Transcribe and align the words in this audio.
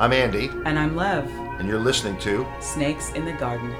I'm 0.00 0.14
Andy, 0.14 0.48
And 0.64 0.78
I'm 0.78 0.96
Lev. 0.96 1.30
and 1.58 1.68
you're 1.68 1.78
listening 1.78 2.18
to 2.20 2.46
Snakes 2.58 3.12
in 3.12 3.26
the 3.26 3.34
Garden. 3.34 3.70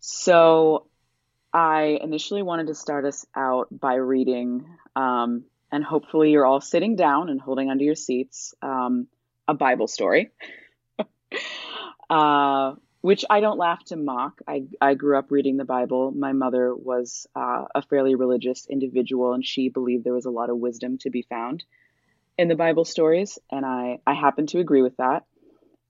So, 0.00 0.88
I 1.54 1.98
initially 2.02 2.42
wanted 2.42 2.66
to 2.66 2.74
start 2.74 3.06
us 3.06 3.24
out 3.34 3.68
by 3.70 3.94
reading, 3.94 4.66
um, 4.94 5.44
and 5.72 5.82
hopefully 5.82 6.32
you're 6.32 6.44
all 6.44 6.60
sitting 6.60 6.96
down 6.96 7.30
and 7.30 7.40
holding 7.40 7.70
onto 7.70 7.84
your 7.84 7.94
seats, 7.94 8.54
um, 8.60 9.08
a 9.48 9.54
Bible 9.54 9.88
story, 9.88 10.32
uh, 12.10 12.74
which 13.02 13.24
I 13.28 13.40
don't 13.40 13.58
laugh 13.58 13.84
to 13.86 13.96
mock. 13.96 14.40
I, 14.48 14.64
I 14.80 14.94
grew 14.94 15.18
up 15.18 15.30
reading 15.30 15.56
the 15.56 15.64
Bible. 15.64 16.12
My 16.12 16.32
mother 16.32 16.74
was 16.74 17.26
uh, 17.34 17.64
a 17.74 17.82
fairly 17.82 18.14
religious 18.14 18.66
individual, 18.66 19.34
and 19.34 19.44
she 19.44 19.68
believed 19.68 20.04
there 20.04 20.14
was 20.14 20.24
a 20.24 20.30
lot 20.30 20.50
of 20.50 20.56
wisdom 20.56 20.98
to 20.98 21.10
be 21.10 21.22
found 21.22 21.64
in 22.38 22.48
the 22.48 22.54
Bible 22.54 22.84
stories, 22.84 23.40
and 23.50 23.66
I, 23.66 23.98
I 24.06 24.14
happen 24.14 24.46
to 24.48 24.60
agree 24.60 24.82
with 24.82 24.96
that. 24.98 25.24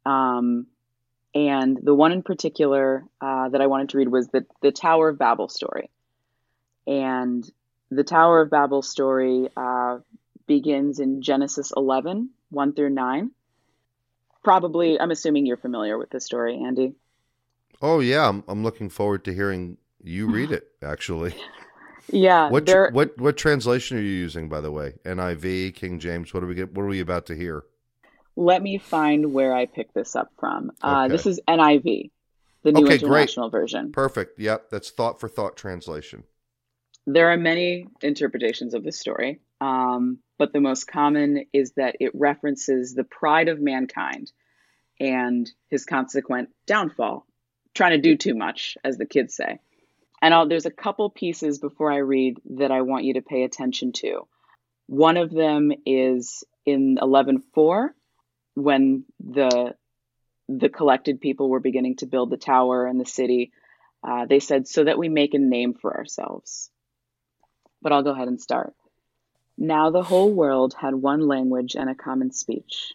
Um, 0.05 0.66
and 1.34 1.78
the 1.83 1.95
one 1.95 2.12
in 2.12 2.22
particular 2.22 3.05
uh, 3.20 3.50
that 3.50 3.60
I 3.60 3.66
wanted 3.66 3.91
to 3.91 3.98
read 3.98 4.08
was 4.08 4.28
the, 4.28 4.47
the 4.62 4.72
Tower 4.72 5.10
of 5.10 5.19
Babel 5.19 5.48
story. 5.48 5.91
And 6.86 7.48
the 7.91 8.05
Tower 8.05 8.41
of 8.41 8.50
Babel 8.50 8.80
story 8.80 9.48
uh, 9.55 9.98
begins 10.47 10.98
in 10.98 11.20
Genesis 11.20 11.72
11, 11.77 12.30
1 12.48 12.72
through 12.74 12.91
9. 12.91 13.30
Probably, 14.42 14.98
I'm 14.98 15.10
assuming 15.10 15.47
you're 15.47 15.56
familiar 15.58 15.97
with 15.98 16.10
this 16.10 16.24
story, 16.24 16.60
Andy. 16.66 16.94
Oh 17.82 18.00
yeah, 18.00 18.28
I'm, 18.28 18.45
I'm 18.48 18.62
looking 18.62 18.88
forward 18.88 19.24
to 19.27 19.34
hearing 19.34 19.77
you 20.02 20.28
read 20.28 20.52
it. 20.58 20.69
Actually, 20.83 21.34
Yeah, 22.08 22.48
what 22.50 22.66
there, 22.66 22.91
what 22.92 23.19
what 23.19 23.36
translation 23.36 23.98
are 23.98 24.02
you 24.02 24.08
using, 24.08 24.48
by 24.48 24.61
the 24.61 24.70
way? 24.70 24.94
NIV, 25.05 25.75
King 25.75 25.98
James. 25.98 26.33
What 26.33 26.42
are 26.42 26.47
we 26.47 26.55
get? 26.55 26.72
What 26.72 26.83
are 26.83 26.86
we 26.86 27.00
about 27.00 27.27
to 27.27 27.34
hear? 27.34 27.64
let 28.34 28.62
me 28.62 28.78
find 28.78 29.34
where 29.34 29.55
I 29.55 29.66
picked 29.66 29.92
this 29.94 30.16
up 30.16 30.30
from. 30.41 30.70
Uh, 30.80 31.06
This 31.08 31.27
is 31.27 31.38
NIV, 31.47 32.10
the 32.62 32.72
New 32.72 32.84
Okay, 32.84 32.97
great. 32.97 33.03
International 33.03 33.50
Version. 33.50 33.92
Perfect. 33.92 34.38
Yep, 34.38 34.70
that's 34.70 34.91
thought 34.91 35.20
for 35.20 35.28
thought 35.28 35.55
translation. 35.55 36.25
There 37.06 37.30
are 37.30 37.36
many 37.36 37.88
interpretations 38.00 38.72
of 38.75 38.84
this 38.84 38.98
story, 38.98 39.41
um, 39.60 40.20
but 40.38 40.53
the 40.55 40.60
most 40.60 40.86
common 40.86 41.44
is 41.53 41.72
that 41.77 41.97
it 42.00 42.12
references 42.14 42.94
the 42.94 43.05
pride 43.05 43.48
of 43.48 43.60
mankind 43.60 44.33
and 44.98 45.50
his 45.69 45.84
consequent 45.84 46.48
downfall, 46.66 47.27
trying 47.75 47.92
to 47.92 47.98
do 47.98 48.17
too 48.17 48.34
much, 48.34 48.77
as 48.84 48.97
the 48.97 49.06
kids 49.06 49.34
say. 49.34 49.59
And 50.20 50.33
I'll, 50.33 50.48
there's 50.48 50.67
a 50.67 50.70
couple 50.70 51.11
pieces 51.11 51.59
before 51.59 51.91
I 51.92 51.98
read 51.98 52.39
that 52.51 52.70
I 52.70 52.83
want 52.83 53.05
you 53.05 53.15
to 53.15 53.23
pay 53.23 53.45
attention 53.45 53.92
to. 53.92 54.27
One 54.87 55.17
of 55.17 55.31
them 55.31 55.73
is 55.84 56.45
in 56.65 56.98
11:4, 57.00 57.89
when 58.55 59.05
the 59.20 59.75
the 60.48 60.69
collected 60.69 61.20
people 61.20 61.48
were 61.48 61.61
beginning 61.61 61.97
to 61.97 62.06
build 62.06 62.31
the 62.31 62.37
tower 62.37 62.87
and 62.87 63.00
the 63.00 63.06
city. 63.06 63.53
Uh, 64.05 64.27
they 64.27 64.41
said, 64.41 64.69
"So 64.69 64.84
that 64.84 64.98
we 64.98 65.09
make 65.09 65.34
a 65.34 65.39
name 65.39 65.75
for 65.75 65.97
ourselves." 65.97 66.70
but 67.83 67.93
I'll 67.93 68.05
go 68.05 68.12
ahead 68.12 68.28
and 68.28 68.41
start. 68.41 68.75
Now 69.59 69.91
the 69.91 70.03
whole 70.03 70.33
world 70.33 70.75
had 70.78 70.95
one 70.95 71.27
language 71.27 71.75
and 71.77 71.91
a 71.91 71.95
common 71.95 72.31
speech. 72.31 72.95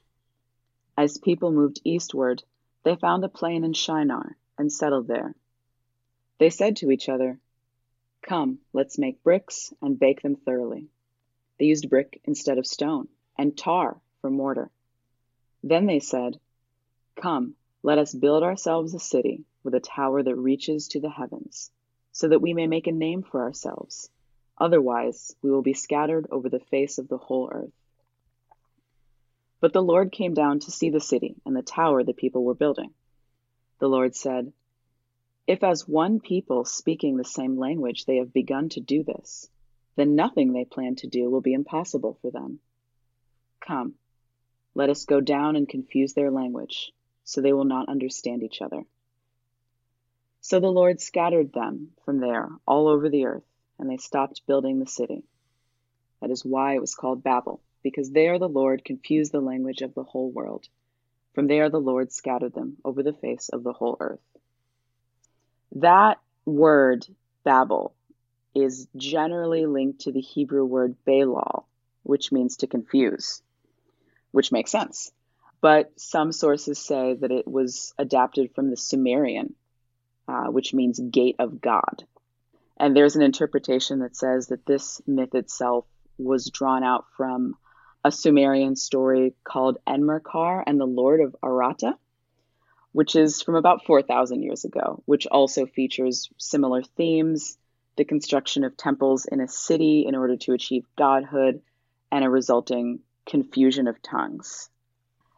As 0.98 1.20
people 1.20 1.52
moved 1.52 1.82
eastward, 1.84 2.42
they 2.84 2.96
found 2.96 3.24
a 3.24 3.30
plain 3.30 3.64
in 3.64 3.74
Shinar 3.74 4.38
and 4.58 4.72
settled 4.72 5.08
there. 5.08 5.36
They 6.40 6.50
said 6.50 6.78
to 6.78 6.92
each 6.92 7.10
other, 7.10 7.40
Come, 8.22 8.60
let's 8.74 8.98
make 8.98 9.24
bricks 9.24 9.74
and 9.82 10.00
bake 10.00 10.22
them 10.22 10.36
thoroughly. 10.36 10.90
They 11.60 11.66
used 11.66 11.90
brick 11.90 12.22
instead 12.26 12.58
of 12.58 12.68
stone, 12.68 13.08
and 13.38 13.58
tar 13.58 14.00
for 14.22 14.30
mortar. 14.30 14.70
Then 15.64 15.86
they 15.86 16.00
said, 16.00 16.40
Come, 17.16 17.56
let 17.84 17.98
us 17.98 18.14
build 18.14 18.44
ourselves 18.44 18.94
a 18.94 19.00
city 19.00 19.46
with 19.64 19.74
a 19.74 19.80
tower 19.80 20.22
that 20.22 20.36
reaches 20.36 20.88
to 20.90 21.00
the 21.00 21.10
heavens, 21.10 21.72
so 22.12 22.28
that 22.28 22.42
we 22.42 22.54
may 22.54 22.68
make 22.68 22.88
a 22.88 22.92
name 22.92 23.24
for 23.24 23.42
ourselves. 23.42 24.10
Otherwise, 24.58 25.36
we 25.42 25.52
will 25.52 25.62
be 25.62 25.74
scattered 25.74 26.28
over 26.32 26.50
the 26.50 26.60
face 26.60 26.98
of 26.98 27.08
the 27.08 27.18
whole 27.18 27.50
earth. 27.52 27.74
But 29.60 29.74
the 29.74 29.82
Lord 29.82 30.12
came 30.12 30.34
down 30.34 30.60
to 30.60 30.72
see 30.72 30.90
the 30.90 31.00
city 31.00 31.36
and 31.46 31.56
the 31.56 31.62
tower 31.62 32.04
the 32.04 32.14
people 32.14 32.44
were 32.44 32.56
building. 32.56 32.94
The 33.80 33.88
Lord 33.88 34.16
said, 34.16 34.54
If 35.46 35.64
as 35.64 35.88
one 35.88 36.20
people 36.20 36.66
speaking 36.66 37.18
the 37.18 37.24
same 37.24 37.58
language 37.58 38.06
they 38.06 38.18
have 38.18 38.34
begun 38.34 38.70
to 38.70 38.80
do 38.80 39.04
this, 39.04 39.50
then 39.96 40.16
nothing 40.16 40.54
they 40.54 40.66
plan 40.66 40.96
to 40.96 41.08
do 41.08 41.30
will 41.30 41.42
be 41.42 41.54
impossible 41.54 42.18
for 42.22 42.32
them. 42.32 42.60
Come, 43.60 43.96
let 44.74 44.90
us 44.90 45.06
go 45.06 45.22
down 45.22 45.56
and 45.56 45.68
confuse 45.68 46.14
their 46.14 46.32
language, 46.32 46.92
so 47.24 47.42
they 47.42 47.54
will 47.54 47.66
not 47.66 47.90
understand 47.90 48.44
each 48.44 48.62
other. 48.62 48.84
So 50.42 50.60
the 50.60 50.72
Lord 50.72 51.02
scattered 51.02 51.52
them 51.52 51.94
from 52.06 52.20
there 52.20 52.50
all 52.66 52.88
over 52.88 53.10
the 53.10 53.26
earth 53.26 53.44
and 53.78 53.90
they 53.90 53.98
stopped 53.98 54.46
building 54.48 54.80
the 54.80 54.88
city. 54.88 55.24
That 56.22 56.32
is 56.32 56.46
why 56.46 56.76
it 56.76 56.82
was 56.82 56.96
called 56.96 57.24
Babel, 57.24 57.62
because 57.84 58.10
there 58.10 58.40
the 58.40 58.50
Lord 58.50 58.86
confused 58.86 59.32
the 59.32 59.42
language 59.42 59.82
of 59.82 59.94
the 59.94 60.04
whole 60.04 60.32
world. 60.32 60.68
From 61.38 61.46
there 61.46 61.70
the 61.70 61.80
Lord 61.80 62.12
scattered 62.12 62.56
them 62.56 62.78
over 62.84 63.04
the 63.04 63.14
face 63.14 63.50
of 63.50 63.62
the 63.62 63.72
whole 63.72 63.96
earth. 64.00 64.26
That 65.74 66.20
word, 66.48 67.06
Babel, 67.44 67.94
is 68.56 68.88
generally 68.96 69.68
linked 69.68 70.02
to 70.02 70.12
the 70.12 70.20
Hebrew 70.20 70.66
word 70.66 70.96
Balal, 71.06 71.66
which 72.02 72.32
means 72.32 72.58
to 72.58 72.66
confuse, 72.66 73.44
which 74.32 74.52
makes 74.52 74.72
sense. 74.72 75.12
But 75.62 75.92
some 76.00 76.32
sources 76.32 76.80
say 76.80 77.14
that 77.14 77.32
it 77.32 77.48
was 77.48 77.94
adapted 78.00 78.56
from 78.56 78.72
the 78.72 78.76
Sumerian, 78.76 79.54
uh, 80.28 80.46
which 80.46 80.74
means 80.74 81.00
gate 81.00 81.36
of 81.38 81.62
God. 81.62 82.04
And 82.78 82.98
there's 82.98 83.16
an 83.16 83.22
interpretation 83.22 84.00
that 84.00 84.16
says 84.16 84.48
that 84.48 84.66
this 84.66 85.04
myth 85.06 85.36
itself 85.36 85.86
was 86.18 86.50
drawn 86.50 86.84
out 86.84 87.06
from 87.16 87.58
a 88.08 88.12
Sumerian 88.12 88.78
story 88.78 89.36
called 89.44 89.80
Enmerkar 89.86 90.64
and 90.66 90.80
the 90.80 90.86
Lord 90.86 91.20
of 91.20 91.36
Aratta, 91.44 91.96
which 92.94 93.18
is 93.18 93.42
from 93.42 93.56
about 93.56 93.86
4,000 93.86 94.44
years 94.44 94.64
ago, 94.64 95.04
which 95.06 95.28
also 95.28 95.66
features 95.66 96.30
similar 96.38 96.84
themes 96.84 97.58
the 97.98 98.06
construction 98.06 98.64
of 98.64 98.78
temples 98.78 99.26
in 99.26 99.42
a 99.42 99.48
city 99.48 100.06
in 100.08 100.16
order 100.16 100.38
to 100.38 100.54
achieve 100.54 100.86
godhood 100.96 101.62
and 102.10 102.24
a 102.24 102.30
resulting 102.30 103.00
confusion 103.26 103.90
of 103.90 104.02
tongues. 104.02 104.70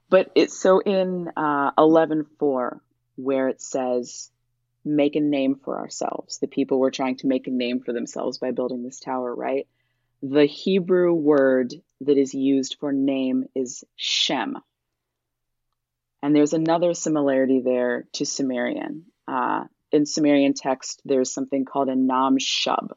But 0.07 0.29
it's 0.35 0.55
so 0.55 0.79
in 0.79 1.27
uh, 1.35 1.71
11.4, 1.71 2.79
where 3.15 3.47
it 3.47 3.61
says, 3.61 4.29
make 4.85 5.15
a 5.15 5.21
name 5.21 5.55
for 5.55 5.79
ourselves. 5.79 6.37
The 6.37 6.47
people 6.47 6.79
were 6.79 6.91
trying 6.91 7.17
to 7.17 7.27
make 7.27 7.47
a 7.47 7.51
name 7.51 7.79
for 7.79 7.93
themselves 7.93 8.37
by 8.37 8.51
building 8.51 8.83
this 8.83 8.99
tower, 8.99 9.33
right? 9.33 9.67
The 10.21 10.45
Hebrew 10.45 11.13
word 11.13 11.73
that 12.01 12.17
is 12.17 12.33
used 12.33 12.77
for 12.79 12.91
name 12.91 13.45
is 13.55 13.83
Shem. 13.95 14.57
And 16.21 16.35
there's 16.35 16.53
another 16.53 16.93
similarity 16.93 17.61
there 17.61 18.05
to 18.13 18.25
Sumerian. 18.25 19.05
Uh, 19.27 19.65
in 19.91 20.05
Sumerian 20.05 20.53
text, 20.53 21.01
there's 21.05 21.33
something 21.33 21.63
called 21.63 21.87
a 21.87 21.95
Nam 21.95 22.37
Shub. 22.37 22.89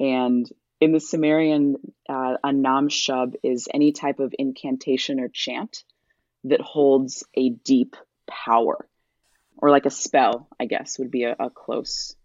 And 0.00 0.50
in 0.80 0.90
the 0.90 0.98
Sumerian, 0.98 1.76
uh, 2.08 2.36
a 2.42 2.52
Nam 2.52 2.88
Shub 2.88 3.36
is 3.44 3.68
any 3.72 3.92
type 3.92 4.18
of 4.18 4.34
incantation 4.36 5.20
or 5.20 5.28
chant 5.28 5.84
that 6.44 6.60
holds 6.60 7.22
a 7.34 7.50
deep 7.50 7.94
power 8.28 8.88
or 9.58 9.70
like 9.70 9.86
a 9.86 9.90
spell, 9.90 10.48
I 10.58 10.66
guess 10.66 10.98
would 10.98 11.12
be 11.12 11.22
a, 11.22 11.36
a 11.38 11.50
close 11.50 12.16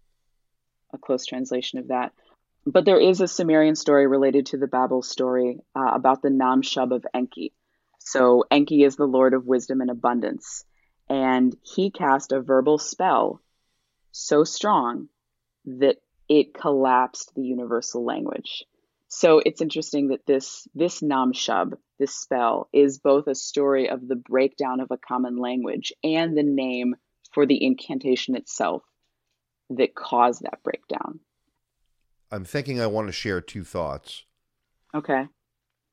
a 0.92 0.98
close 0.98 1.26
translation 1.26 1.78
of 1.78 1.88
that. 1.88 2.12
But 2.70 2.84
there 2.84 3.00
is 3.00 3.22
a 3.22 3.26
Sumerian 3.26 3.76
story 3.76 4.06
related 4.06 4.44
to 4.46 4.58
the 4.58 4.66
Babel 4.66 5.00
story 5.00 5.58
uh, 5.74 5.90
about 5.94 6.20
the 6.20 6.28
Nam 6.28 6.60
Shub 6.60 6.94
of 6.94 7.06
Enki. 7.14 7.54
So 7.98 8.44
Enki 8.50 8.84
is 8.84 8.94
the 8.94 9.06
lord 9.06 9.32
of 9.32 9.46
wisdom 9.46 9.80
and 9.80 9.90
abundance, 9.90 10.66
and 11.08 11.56
he 11.62 11.90
cast 11.90 12.30
a 12.30 12.42
verbal 12.42 12.76
spell 12.76 13.40
so 14.12 14.44
strong 14.44 15.08
that 15.64 15.96
it 16.28 16.52
collapsed 16.52 17.34
the 17.34 17.42
universal 17.42 18.04
language. 18.04 18.66
So 19.08 19.38
it's 19.38 19.62
interesting 19.62 20.08
that 20.08 20.26
this 20.26 20.68
this 20.74 21.00
Nam 21.00 21.32
Shub, 21.32 21.72
this 21.98 22.14
spell, 22.14 22.68
is 22.74 22.98
both 22.98 23.28
a 23.28 23.34
story 23.34 23.88
of 23.88 24.06
the 24.06 24.16
breakdown 24.16 24.80
of 24.80 24.90
a 24.90 24.98
common 24.98 25.38
language 25.38 25.94
and 26.04 26.36
the 26.36 26.42
name 26.42 26.96
for 27.32 27.46
the 27.46 27.64
incantation 27.64 28.36
itself 28.36 28.82
that 29.70 29.94
caused 29.94 30.42
that 30.42 30.62
breakdown. 30.62 31.20
I'm 32.30 32.44
thinking 32.44 32.80
I 32.80 32.86
want 32.86 33.08
to 33.08 33.12
share 33.12 33.40
two 33.40 33.64
thoughts. 33.64 34.24
Okay. 34.94 35.26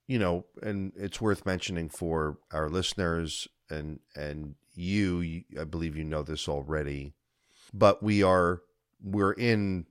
You 0.07 0.19
know, 0.19 0.45
and 0.61 0.91
it's 0.95 1.19
worth 1.21 1.45
mentioning 1.45 1.89
for 1.89 2.37
our 2.51 2.69
listeners 2.69 3.47
and 3.69 3.99
and 4.15 4.55
you, 4.73 5.43
I 5.59 5.63
believe 5.63 5.95
you 5.95 6.03
know 6.03 6.21
this 6.23 6.47
already. 6.47 7.13
but 7.73 8.03
we 8.03 8.21
are 8.23 8.61
we're 9.03 9.33
in 9.33 9.85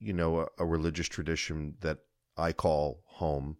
you 0.00 0.12
know 0.12 0.40
a, 0.40 0.46
a 0.58 0.66
religious 0.66 1.08
tradition 1.08 1.74
that 1.80 1.98
I 2.36 2.52
call 2.52 3.02
home, 3.04 3.56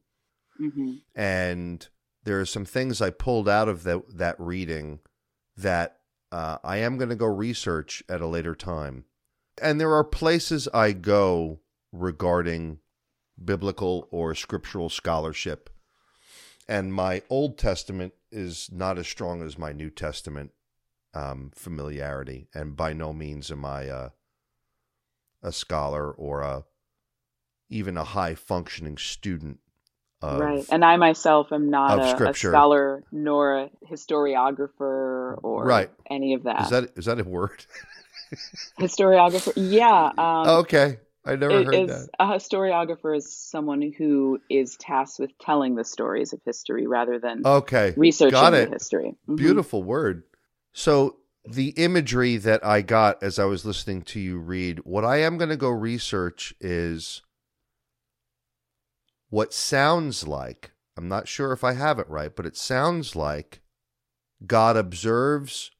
hmm 0.56 0.94
and 1.14 1.87
there 2.25 2.40
are 2.40 2.46
some 2.46 2.64
things 2.64 3.00
I 3.02 3.11
pulled 3.11 3.49
out 3.49 3.69
of 3.69 3.82
that 3.85 4.02
that 4.17 4.37
reading 4.38 5.00
that 5.56 5.99
uh, 6.32 6.58
I 6.64 6.78
am 6.78 6.96
going 6.96 7.11
to 7.11 7.17
go 7.17 7.26
research 7.26 8.02
at 8.08 8.20
a 8.20 8.26
later 8.26 8.55
time, 8.55 9.05
and 9.61 9.81
there 9.81 9.94
are 9.94 10.05
places 10.05 10.69
I 10.75 10.93
go 10.93 11.61
regarding 11.92 12.78
biblical 13.42 14.08
or 14.10 14.34
scriptural 14.34 14.88
scholarship, 14.88 15.70
and 16.68 16.92
my 16.94 17.22
Old 17.28 17.58
Testament 17.58 18.14
is 18.30 18.70
not 18.72 18.98
as 18.98 19.06
strong 19.06 19.42
as 19.42 19.58
my 19.58 19.72
New 19.72 19.90
Testament 19.90 20.52
um, 21.14 21.50
familiarity, 21.54 22.48
and 22.54 22.76
by 22.76 22.92
no 22.92 23.12
means 23.12 23.50
am 23.50 23.64
I 23.64 23.82
a, 23.82 24.10
a 25.42 25.52
scholar 25.52 26.10
or 26.10 26.40
a 26.40 26.64
even 27.68 27.96
a 27.96 28.04
high 28.04 28.34
functioning 28.34 28.98
student 28.98 29.58
of 30.20 30.38
Right. 30.40 30.64
And 30.70 30.84
I 30.84 30.96
myself 30.96 31.52
am 31.52 31.70
not 31.70 32.20
a, 32.20 32.30
a 32.30 32.34
scholar 32.34 33.02
nor 33.10 33.58
a 33.58 33.70
historiographer 33.90 35.38
or 35.42 35.64
Right. 35.64 35.90
any 36.08 36.34
of 36.34 36.44
that. 36.44 36.62
is 36.62 36.70
that 36.70 36.90
is 36.96 37.04
that 37.06 37.18
a 37.18 37.24
word? 37.24 37.64
historiographer? 38.80 39.52
Yeah. 39.56 40.12
Um, 40.16 40.48
okay, 40.60 40.98
I 41.24 41.36
never 41.36 41.60
it 41.60 41.66
heard 41.66 41.74
is 41.74 41.90
that. 41.90 42.08
a 42.19 42.26
historiographer 42.26 43.16
is 43.16 43.32
someone 43.32 43.92
who 43.96 44.40
is 44.50 44.76
tasked 44.76 45.20
with 45.20 45.36
telling 45.38 45.76
the 45.76 45.84
stories 45.84 46.32
of 46.32 46.40
history 46.44 46.86
rather 46.86 47.19
than 47.19 47.42
Okay, 47.46 47.94
researching 47.96 48.32
got 48.32 48.54
it. 48.54 48.70
history. 48.70 49.16
Mhm. 49.28 49.36
Beautiful 49.36 49.82
word. 49.82 50.24
So 50.72 51.19
the 51.44 51.70
imagery 51.70 52.36
that 52.38 52.64
I 52.64 52.82
got 52.82 53.22
as 53.22 53.38
I 53.38 53.44
was 53.44 53.64
listening 53.64 54.02
to 54.02 54.20
you 54.20 54.38
read, 54.38 54.80
what 54.84 55.04
I 55.04 55.19
am 55.19 55.38
going 55.38 55.50
to 55.50 55.56
go 55.56 55.70
research 55.70 56.54
is 56.60 57.22
what 59.30 59.52
sounds 59.54 60.26
like, 60.26 60.72
I'm 60.96 61.08
not 61.08 61.28
sure 61.28 61.52
if 61.52 61.62
I 61.64 61.72
have 61.72 61.98
it 61.98 62.08
right, 62.08 62.34
but 62.34 62.46
it 62.46 62.56
sounds 62.56 63.14
like 63.16 63.60
God 64.46 64.76
observes 64.76 65.70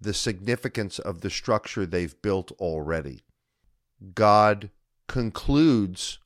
the 0.00 0.12
significance 0.12 0.98
of 0.98 1.20
the 1.20 1.30
structure 1.30 1.86
they've 1.86 2.20
built 2.20 2.52
already. 2.60 3.22
God 4.14 4.70
concludes 5.08 6.18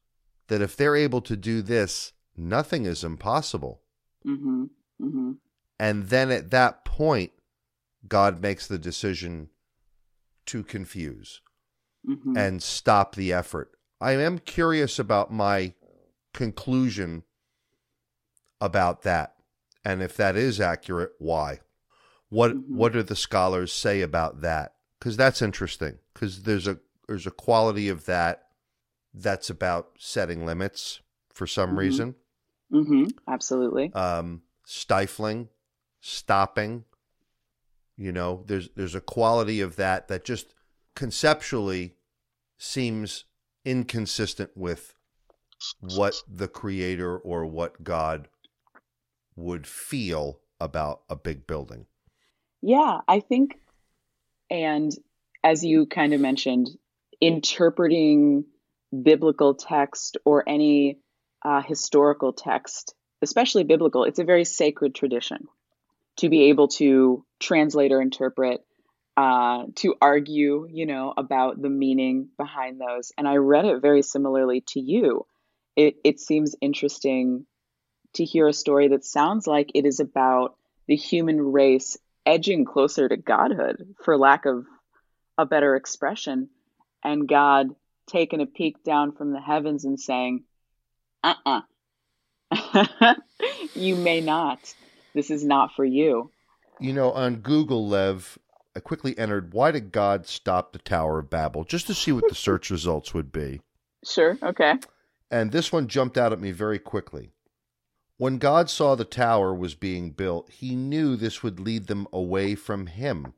that 0.48 0.60
if 0.62 0.76
they're 0.76 0.96
able 0.96 1.20
to 1.22 1.36
do 1.36 1.62
this, 1.62 2.12
nothing 2.36 2.84
is 2.86 3.04
impossible. 3.04 3.82
Mhm. 4.26 4.70
Mhm. 5.00 5.38
And 5.78 6.08
then 6.08 6.30
at 6.30 6.50
that 6.50 6.84
point, 6.84 7.32
God 8.06 8.40
makes 8.40 8.66
the 8.66 8.78
decision 8.78 9.50
to 10.46 10.64
confuse 10.64 11.40
Mhm. 12.06 12.36
and 12.36 12.62
stop 12.62 13.14
the 13.14 13.32
effort. 13.32 13.72
I 14.00 14.12
am 14.12 14.38
curious 14.38 14.98
about 14.98 15.32
my 15.32 15.74
conclusion 16.32 17.24
about 18.60 19.02
that. 19.02 19.36
And 19.84 20.02
if 20.02 20.16
that 20.16 20.36
is 20.36 20.60
accurate, 20.60 21.12
why? 21.18 21.60
What 22.28 22.52
Mhm. 22.56 22.76
what 22.76 22.92
do 22.92 23.02
the 23.02 23.16
scholars 23.16 23.72
say 23.72 24.02
about 24.02 24.40
that? 24.40 24.76
Cuz 25.00 25.16
that's 25.16 25.42
interesting 25.42 25.98
cuz 26.14 26.42
there's 26.42 26.66
a 26.66 26.78
there's 27.10 27.26
a 27.26 27.30
quality 27.32 27.88
of 27.88 28.04
that 28.06 28.46
that's 29.12 29.50
about 29.50 29.90
setting 29.98 30.46
limits 30.46 31.00
for 31.34 31.44
some 31.44 31.70
Mhm. 31.70 31.78
reason. 31.78 32.14
Mhm. 32.70 33.12
Absolutely. 33.26 33.92
um, 33.94 34.42
stifling, 34.64 35.48
stopping. 36.00 36.84
You 37.96 38.12
know, 38.12 38.44
there's 38.46 38.68
there's 38.76 38.94
a 38.94 39.00
quality 39.00 39.60
of 39.60 39.74
that 39.74 40.06
that 40.06 40.24
just 40.24 40.54
conceptually 40.94 41.96
seems 42.58 43.24
inconsistent 43.64 44.56
with 44.56 44.94
what 45.80 46.14
the 46.28 46.46
creator 46.46 47.18
or 47.18 47.44
what 47.44 47.82
God 47.82 48.28
would 49.34 49.66
feel 49.66 50.42
about 50.60 51.02
a 51.08 51.16
big 51.16 51.44
building. 51.48 51.86
Yeah, 52.62 53.00
I 53.08 53.18
think, 53.18 53.58
and 54.48 54.92
as 55.42 55.64
you 55.64 55.86
kind 55.86 56.12
of 56.12 56.20
mentioned, 56.20 56.70
interpreting 57.20 58.44
biblical 59.02 59.54
text 59.54 60.16
or 60.24 60.48
any 60.48 60.98
uh, 61.44 61.62
historical 61.62 62.32
text, 62.32 62.94
especially 63.22 63.64
biblical, 63.64 64.04
it's 64.04 64.18
a 64.18 64.24
very 64.24 64.44
sacred 64.44 64.94
tradition 64.94 65.48
to 66.16 66.28
be 66.28 66.44
able 66.44 66.68
to 66.68 67.24
translate 67.38 67.92
or 67.92 68.00
interpret, 68.00 68.64
uh, 69.16 69.64
to 69.76 69.94
argue, 70.00 70.66
you 70.70 70.86
know, 70.86 71.12
about 71.16 71.60
the 71.60 71.68
meaning 71.68 72.28
behind 72.36 72.80
those. 72.80 73.12
And 73.16 73.28
I 73.28 73.36
read 73.36 73.64
it 73.64 73.80
very 73.80 74.02
similarly 74.02 74.62
to 74.68 74.80
you. 74.80 75.26
It, 75.76 75.96
it 76.04 76.20
seems 76.20 76.56
interesting 76.60 77.46
to 78.14 78.24
hear 78.24 78.48
a 78.48 78.52
story 78.52 78.88
that 78.88 79.04
sounds 79.04 79.46
like 79.46 79.70
it 79.74 79.86
is 79.86 80.00
about 80.00 80.56
the 80.88 80.96
human 80.96 81.40
race 81.40 81.96
edging 82.26 82.64
closer 82.64 83.08
to 83.08 83.16
godhood, 83.16 83.94
for 84.04 84.18
lack 84.18 84.46
of 84.46 84.66
a 85.38 85.46
better 85.46 85.76
expression, 85.76 86.48
and 87.04 87.28
God 87.28 87.68
taking 88.08 88.40
a 88.40 88.46
peek 88.46 88.82
down 88.82 89.12
from 89.12 89.32
the 89.32 89.40
heavens 89.40 89.84
and 89.84 89.98
saying, 89.98 90.44
uh 91.22 91.34
uh 91.46 91.60
you 93.74 93.96
may 93.96 94.20
not. 94.20 94.58
This 95.14 95.30
is 95.30 95.44
not 95.44 95.74
for 95.74 95.84
you. 95.84 96.30
You 96.78 96.92
know, 96.92 97.12
on 97.12 97.36
Google, 97.36 97.86
Lev, 97.88 98.38
I 98.74 98.80
quickly 98.80 99.18
entered 99.18 99.52
why 99.52 99.70
did 99.70 99.92
God 99.92 100.26
stop 100.26 100.72
the 100.72 100.78
Tower 100.78 101.18
of 101.18 101.30
Babel 101.30 101.64
just 101.64 101.86
to 101.88 101.94
see 101.94 102.12
what 102.12 102.28
the 102.28 102.34
search 102.34 102.70
results 102.70 103.12
would 103.12 103.32
be. 103.32 103.60
Sure, 104.04 104.38
okay. 104.42 104.74
And 105.30 105.52
this 105.52 105.70
one 105.70 105.88
jumped 105.88 106.16
out 106.16 106.32
at 106.32 106.40
me 106.40 106.50
very 106.52 106.78
quickly. 106.78 107.30
When 108.16 108.38
God 108.38 108.68
saw 108.68 108.94
the 108.94 109.04
tower 109.04 109.54
was 109.54 109.74
being 109.74 110.10
built, 110.10 110.50
he 110.50 110.74
knew 110.74 111.16
this 111.16 111.42
would 111.42 111.58
lead 111.58 111.86
them 111.86 112.06
away 112.12 112.54
from 112.54 112.86
him. 112.86 113.32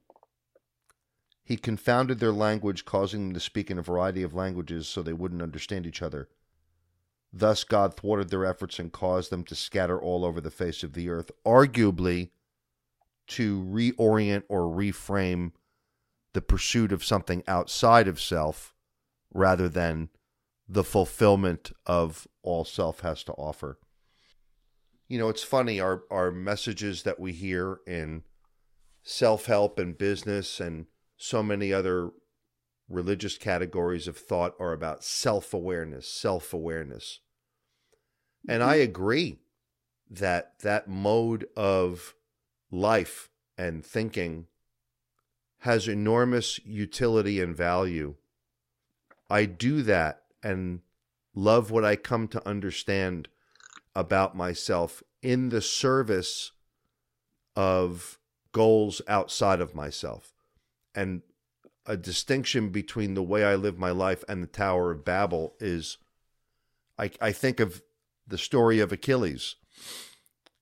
He 1.44 1.56
confounded 1.56 2.20
their 2.20 2.32
language, 2.32 2.84
causing 2.84 3.26
them 3.26 3.34
to 3.34 3.40
speak 3.40 3.70
in 3.70 3.78
a 3.78 3.82
variety 3.82 4.22
of 4.22 4.34
languages 4.34 4.86
so 4.86 5.02
they 5.02 5.12
wouldn't 5.12 5.42
understand 5.42 5.86
each 5.86 6.02
other. 6.02 6.28
Thus, 7.32 7.64
God 7.64 7.94
thwarted 7.94 8.28
their 8.28 8.44
efforts 8.44 8.78
and 8.78 8.92
caused 8.92 9.30
them 9.30 9.42
to 9.44 9.54
scatter 9.54 10.00
all 10.00 10.24
over 10.24 10.40
the 10.40 10.50
face 10.50 10.82
of 10.82 10.92
the 10.92 11.08
earth, 11.08 11.30
arguably 11.44 12.30
to 13.28 13.62
reorient 13.62 14.44
or 14.48 14.62
reframe 14.62 15.52
the 16.32 16.42
pursuit 16.42 16.92
of 16.92 17.04
something 17.04 17.42
outside 17.46 18.06
of 18.06 18.20
self 18.20 18.74
rather 19.32 19.68
than 19.68 20.10
the 20.68 20.84
fulfillment 20.84 21.72
of 21.86 22.26
all 22.42 22.64
self 22.64 23.00
has 23.00 23.24
to 23.24 23.32
offer. 23.32 23.78
You 25.08 25.18
know, 25.18 25.28
it's 25.28 25.42
funny, 25.42 25.80
our, 25.80 26.04
our 26.10 26.30
messages 26.30 27.02
that 27.02 27.20
we 27.20 27.32
hear 27.32 27.80
in 27.86 28.22
self 29.02 29.46
help 29.46 29.78
and 29.78 29.96
business 29.96 30.60
and 30.60 30.86
so 31.22 31.40
many 31.40 31.72
other 31.72 32.10
religious 32.88 33.38
categories 33.38 34.08
of 34.08 34.16
thought 34.16 34.54
are 34.58 34.72
about 34.72 35.04
self 35.04 35.54
awareness, 35.54 36.08
self 36.08 36.52
awareness. 36.52 37.20
And 38.48 38.60
I 38.62 38.78
mm-hmm. 38.78 38.90
agree 38.90 39.38
that 40.10 40.58
that 40.62 40.88
mode 40.88 41.46
of 41.56 42.14
life 42.72 43.30
and 43.56 43.86
thinking 43.86 44.46
has 45.60 45.86
enormous 45.86 46.58
utility 46.64 47.40
and 47.40 47.56
value. 47.56 48.16
I 49.30 49.44
do 49.44 49.82
that 49.82 50.24
and 50.42 50.80
love 51.36 51.70
what 51.70 51.84
I 51.84 51.94
come 51.94 52.26
to 52.28 52.46
understand 52.46 53.28
about 53.94 54.36
myself 54.36 55.04
in 55.22 55.50
the 55.50 55.62
service 55.62 56.50
of 57.54 58.18
goals 58.50 59.00
outside 59.06 59.60
of 59.60 59.74
myself. 59.74 60.31
And 60.94 61.22
a 61.86 61.96
distinction 61.96 62.70
between 62.70 63.14
the 63.14 63.22
way 63.22 63.44
I 63.44 63.54
live 63.56 63.78
my 63.78 63.90
life 63.90 64.22
and 64.28 64.42
the 64.42 64.46
Tower 64.48 64.90
of 64.90 65.04
Babel 65.04 65.54
is 65.58 65.98
I, 66.98 67.10
I 67.20 67.32
think 67.32 67.58
of 67.60 67.82
the 68.26 68.38
story 68.38 68.78
of 68.78 68.92
Achilles. 68.92 69.56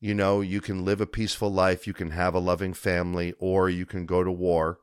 You 0.01 0.15
know, 0.15 0.41
you 0.41 0.61
can 0.63 0.85
live 0.85 1.01
a 1.01 1.07
peaceful 1.07 1.53
life, 1.53 1.87
you 1.87 1.93
can 1.93 2.11
have 2.11 2.35
a 2.35 2.39
loving 2.39 2.73
family, 2.73 3.35
or 3.39 3.69
you 3.69 3.85
can 3.85 4.07
go 4.07 4.25
to 4.25 4.31
war. 4.33 4.79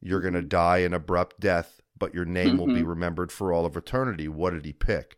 You're 0.00 0.20
going 0.20 0.34
to 0.34 0.42
die 0.42 0.78
an 0.78 0.92
abrupt 0.92 1.40
death, 1.40 1.80
but 1.96 2.12
your 2.12 2.26
name 2.26 2.58
will 2.58 2.66
be 2.66 2.82
Mhm. 2.82 2.88
remembered 2.88 3.32
for 3.32 3.52
all 3.52 3.64
of 3.64 3.76
eternity. 3.76 4.28
What 4.28 4.50
did 4.52 4.64
he 4.66 4.72
pick? 4.74 5.16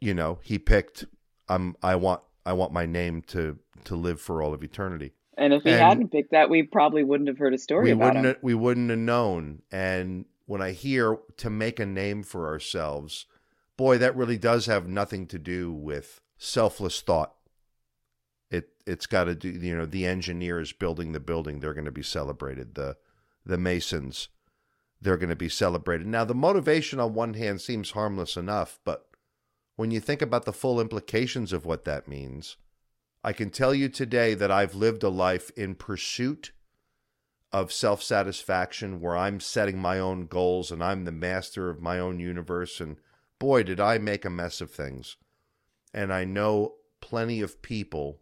You 0.00 0.14
know, 0.14 0.40
he 0.42 0.58
picked 0.58 1.04
I'm 1.48 1.76
I 1.82 1.94
want 1.96 2.22
I 2.44 2.52
want 2.52 2.72
my 2.72 2.84
name 2.84 3.22
to 3.28 3.58
to 3.84 3.94
live 3.96 4.20
for 4.20 4.42
all 4.42 4.52
of 4.52 4.62
eternity 4.64 5.12
And 5.38 5.52
if 5.52 5.62
he 5.62 5.70
And- 5.70 5.80
hadn't 5.80 6.08
picked 6.12 6.32
that, 6.32 6.50
we 6.50 6.62
probably 6.62 7.04
wouldn't 7.04 7.28
have 7.28 7.38
heard 7.38 7.54
a 7.54 7.58
story 7.58 7.84
we 7.84 7.90
about 7.92 8.16
wouldn't 8.16 8.26
him. 8.26 8.36
we 8.42 8.54
wouldn't 8.54 8.90
have 8.90 8.98
known. 8.98 9.62
And 9.70 10.24
when 10.46 10.60
I 10.60 10.72
hear 10.72 11.18
to 11.36 11.50
make 11.50 11.78
a 11.78 11.86
name 11.86 12.22
for 12.22 12.46
ourselves, 12.48 13.26
boy, 13.76 13.98
that 13.98 14.16
really 14.16 14.38
does 14.38 14.66
have 14.66 14.88
nothing 14.88 15.26
to 15.28 15.38
do 15.38 15.72
with 15.72 16.20
selfless 16.36 17.00
thought. 17.00 17.34
It 18.50 18.70
it's 18.86 19.06
got 19.06 19.24
to 19.24 19.34
do 19.34 19.50
you 19.50 19.76
know 19.76 19.86
the 19.86 20.06
engineers 20.06 20.72
building 20.72 21.12
the 21.12 21.20
building 21.20 21.60
they're 21.60 21.74
going 21.74 21.84
to 21.84 21.90
be 21.90 22.02
celebrated 22.02 22.74
the 22.74 22.96
the 23.44 23.58
masons 23.58 24.28
they're 25.00 25.16
going 25.16 25.28
to 25.28 25.36
be 25.36 25.48
celebrated. 25.48 26.06
Now, 26.06 26.24
the 26.24 26.34
motivation 26.34 26.98
on 26.98 27.14
one 27.14 27.34
hand 27.34 27.60
seems 27.60 27.92
harmless 27.92 28.36
enough, 28.36 28.80
but 28.84 29.06
when 29.76 29.90
you 29.92 30.00
think 30.00 30.20
about 30.22 30.44
the 30.44 30.52
full 30.52 30.80
implications 30.80 31.52
of 31.52 31.64
what 31.64 31.84
that 31.84 32.08
means, 32.08 32.56
I 33.28 33.34
can 33.34 33.50
tell 33.50 33.74
you 33.74 33.90
today 33.90 34.32
that 34.32 34.50
I've 34.50 34.74
lived 34.74 35.02
a 35.02 35.10
life 35.10 35.50
in 35.54 35.74
pursuit 35.74 36.52
of 37.52 37.70
self 37.70 38.02
satisfaction 38.02 39.02
where 39.02 39.18
I'm 39.18 39.38
setting 39.38 39.78
my 39.78 39.98
own 39.98 40.28
goals 40.28 40.72
and 40.72 40.82
I'm 40.82 41.04
the 41.04 41.12
master 41.12 41.68
of 41.68 41.82
my 41.82 41.98
own 41.98 42.20
universe. 42.20 42.80
And 42.80 42.96
boy, 43.38 43.64
did 43.64 43.80
I 43.80 43.98
make 43.98 44.24
a 44.24 44.30
mess 44.30 44.62
of 44.62 44.70
things. 44.70 45.18
And 45.92 46.10
I 46.10 46.24
know 46.24 46.76
plenty 47.02 47.42
of 47.42 47.60
people 47.60 48.20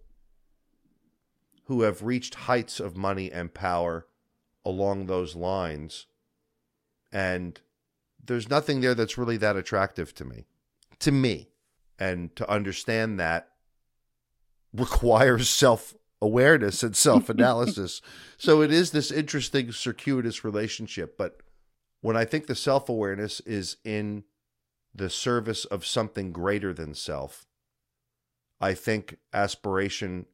who 1.67 1.83
have 1.83 2.03
reached 2.03 2.35
heights 2.35 2.81
of 2.81 2.97
money 2.97 3.31
and 3.31 3.55
power 3.55 4.09
along 4.65 5.07
those 5.07 5.37
lines. 5.37 6.07
And 7.13 7.61
there's 8.25 8.51
nothing 8.51 8.81
there 8.81 8.97
that's 8.97 9.17
really 9.17 9.37
that 9.37 9.55
attractive 9.55 10.13
to 10.15 10.25
me. 10.25 10.47
To 10.99 11.13
me. 11.13 11.51
And 11.97 12.35
to 12.35 12.51
understand 12.51 13.21
that 13.21 13.53
requires 14.73 15.49
self 15.49 15.95
awareness 16.21 16.83
and 16.83 16.97
self 16.97 17.29
analysis. 17.29 18.01
so 18.39 18.63
it 18.63 18.73
is 18.73 18.91
this 18.91 19.11
interesting 19.11 19.73
circuitous 19.73 20.45
relationship. 20.45 21.17
But 21.17 21.41
when 22.01 22.17
I 22.17 22.25
think 22.25 22.47
the 22.47 22.55
self 22.55 22.89
awareness 22.89 23.41
is 23.41 23.77
in 23.85 24.25
the 24.95 25.11
service 25.11 25.65
of 25.67 25.87
something 25.87 26.33
greater 26.33 26.73
than 26.73 26.95
self, 26.95 27.47
I 28.61 28.75
think 28.75 29.19
aspiration 29.33 30.27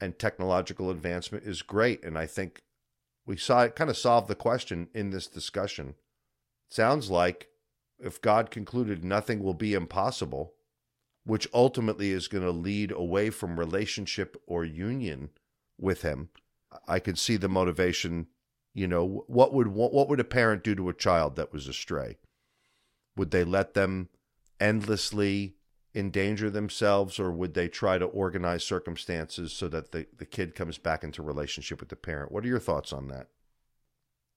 and 0.00 0.18
technological 0.18 0.90
advancement 0.90 1.44
is 1.44 1.62
great. 1.62 2.02
And 2.04 2.16
I 2.16 2.26
think 2.26 2.62
we 3.26 3.36
saw 3.36 3.62
it 3.62 3.76
kind 3.76 3.90
of 3.90 3.96
solve 3.96 4.28
the 4.28 4.34
question 4.34 4.88
in 4.94 5.10
this 5.10 5.26
discussion. 5.26 5.94
It 6.70 6.74
sounds 6.74 7.10
like 7.10 7.48
if 7.98 8.20
God 8.20 8.50
concluded 8.50 9.04
nothing 9.04 9.42
will 9.42 9.54
be 9.54 9.74
impossible, 9.74 10.54
which 11.24 11.48
ultimately 11.52 12.10
is 12.10 12.28
going 12.28 12.44
to 12.44 12.50
lead 12.50 12.90
away 12.92 13.30
from 13.30 13.58
relationship 13.58 14.36
or 14.46 14.64
union 14.64 15.30
with 15.78 16.02
him, 16.02 16.30
I 16.86 16.98
could 16.98 17.18
see 17.18 17.36
the 17.36 17.48
motivation. 17.48 18.26
You 18.74 18.86
know, 18.86 19.24
what 19.26 19.52
would 19.52 19.68
what 19.68 20.08
would 20.08 20.20
a 20.20 20.24
parent 20.24 20.62
do 20.62 20.74
to 20.74 20.88
a 20.88 20.94
child 20.94 21.36
that 21.36 21.52
was 21.52 21.66
astray? 21.66 22.18
Would 23.16 23.32
they 23.32 23.44
let 23.44 23.74
them 23.74 24.08
endlessly 24.60 25.56
endanger 25.94 26.50
themselves 26.50 27.18
or 27.18 27.32
would 27.32 27.54
they 27.54 27.68
try 27.68 27.98
to 27.98 28.04
organize 28.04 28.62
circumstances 28.62 29.52
so 29.52 29.66
that 29.68 29.90
the, 29.90 30.06
the 30.16 30.24
kid 30.24 30.54
comes 30.54 30.78
back 30.78 31.02
into 31.02 31.20
relationship 31.22 31.80
with 31.80 31.88
the 31.88 31.96
parent 31.96 32.30
what 32.30 32.44
are 32.44 32.48
your 32.48 32.60
thoughts 32.60 32.92
on 32.92 33.08
that 33.08 33.26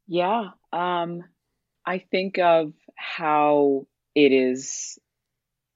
yeah 0.08 0.50
um, 0.72 1.24
i 1.86 2.00
think 2.00 2.40
of 2.40 2.74
how 2.96 3.86
it 4.16 4.32
is 4.32 4.98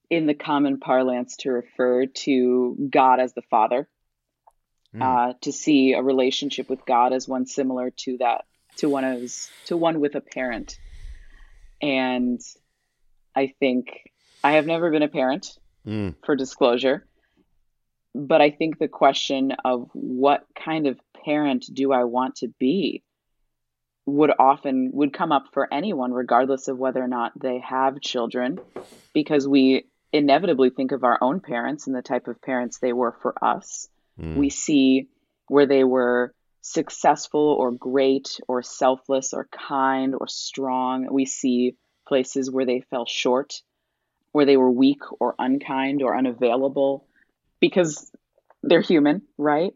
in 0.09 0.25
the 0.25 0.33
common 0.33 0.79
parlance 0.79 1.37
to 1.37 1.51
refer 1.51 2.05
to 2.05 2.89
god 2.89 3.19
as 3.19 3.33
the 3.33 3.41
father 3.43 3.87
mm. 4.95 5.01
uh, 5.01 5.33
to 5.41 5.51
see 5.51 5.93
a 5.93 6.01
relationship 6.01 6.69
with 6.69 6.85
god 6.85 7.13
as 7.13 7.27
one 7.27 7.45
similar 7.45 7.91
to 7.91 8.17
that 8.17 8.45
to 8.77 8.89
one 8.89 9.03
as 9.03 9.49
to 9.65 9.75
one 9.75 9.99
with 9.99 10.15
a 10.15 10.21
parent 10.21 10.77
and 11.81 12.39
i 13.35 13.53
think 13.59 14.09
i 14.43 14.53
have 14.53 14.65
never 14.65 14.91
been 14.91 15.03
a 15.03 15.07
parent 15.07 15.57
mm. 15.87 16.15
for 16.25 16.35
disclosure. 16.35 17.05
But 18.13 18.41
I 18.41 18.51
think 18.51 18.77
the 18.77 18.87
question 18.87 19.53
of 19.63 19.89
what 19.93 20.45
kind 20.55 20.87
of 20.87 20.99
parent 21.25 21.65
do 21.71 21.91
I 21.91 22.03
want 22.03 22.37
to 22.37 22.47
be 22.59 23.03
would 24.05 24.31
often 24.39 24.91
would 24.93 25.13
come 25.13 25.31
up 25.31 25.47
for 25.53 25.71
anyone 25.71 26.13
regardless 26.13 26.67
of 26.67 26.77
whether 26.77 27.03
or 27.03 27.09
not 27.09 27.33
they 27.39 27.59
have 27.59 27.99
children 27.99 28.57
because 29.13 29.47
we 29.47 29.85
inevitably 30.11 30.69
think 30.69 30.91
of 30.91 31.03
our 31.03 31.17
own 31.21 31.39
parents 31.39 31.87
and 31.87 31.95
the 31.95 32.01
type 32.01 32.27
of 32.27 32.41
parents 32.41 32.79
they 32.79 32.93
were 32.93 33.15
for 33.21 33.35
us. 33.43 33.87
Mm. 34.19 34.37
We 34.37 34.49
see 34.49 35.09
where 35.47 35.65
they 35.65 35.83
were 35.83 36.33
successful 36.61 37.55
or 37.59 37.71
great 37.71 38.39
or 38.47 38.61
selfless 38.61 39.33
or 39.33 39.47
kind 39.51 40.15
or 40.19 40.27
strong. 40.27 41.07
We 41.11 41.25
see 41.25 41.75
places 42.07 42.49
where 42.49 42.65
they 42.65 42.81
fell 42.89 43.05
short 43.05 43.61
where 44.37 44.45
they 44.45 44.55
were 44.55 44.69
weak 44.69 45.01
or 45.19 45.33
unkind 45.39 46.03
or 46.03 46.15
unavailable 46.15 47.07
because 47.59 48.11
they're 48.61 48.81
human, 48.81 49.23
right? 49.37 49.73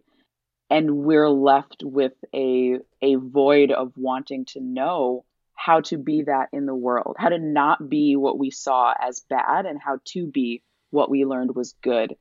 And 0.70 0.98
we're 0.98 1.30
left 1.30 1.82
with 1.84 2.14
a 2.32 2.78
a 3.02 3.16
void 3.16 3.72
of 3.72 3.92
wanting 3.98 4.46
to 4.50 4.62
know 4.62 5.26
how 5.63 5.82
to 5.82 5.98
be 5.98 6.24
that 6.24 6.50
in 6.51 6.65
the 6.65 6.75
world, 6.75 7.15
how 7.20 7.30
to 7.30 7.38
not 7.38 7.88
be 7.88 8.15
what 8.15 8.39
we 8.39 8.50
saw 8.50 8.94
as 9.00 9.22
bad 9.30 9.65
and 9.65 9.80
how 9.80 10.00
to 10.06 10.25
be 10.25 10.63
what 10.89 11.10
we 11.10 11.25
learned 11.25 11.53
was 11.56 11.75
good. 11.84 12.15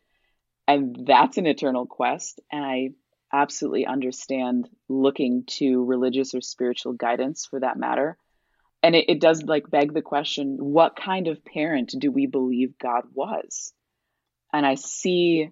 And 0.68 1.04
that's 1.06 1.38
an 1.38 1.47
eternal 1.47 1.87
quest. 1.87 2.40
And 2.52 2.64
I 2.64 2.90
absolutely 3.32 3.87
understand 3.87 4.68
looking 4.88 5.44
to 5.47 5.85
religious 5.85 6.35
or 6.35 6.40
spiritual 6.40 6.92
guidance 6.92 7.47
for 7.47 7.61
that 7.61 7.78
matter 7.78 8.18
and 8.82 8.97
it, 8.97 9.06
it 9.09 9.20
does 9.20 9.42
like 9.42 9.70
beg 9.70 9.94
the 9.94 10.02
question 10.02 10.56
what 10.59 10.97
kind 10.97 11.28
of 11.28 11.44
parent 11.44 11.94
do 11.99 12.11
we 12.11 12.26
believe 12.26 12.78
god 12.78 13.04
was 13.12 13.73
and 14.52 14.66
i 14.66 14.75
see 14.75 15.49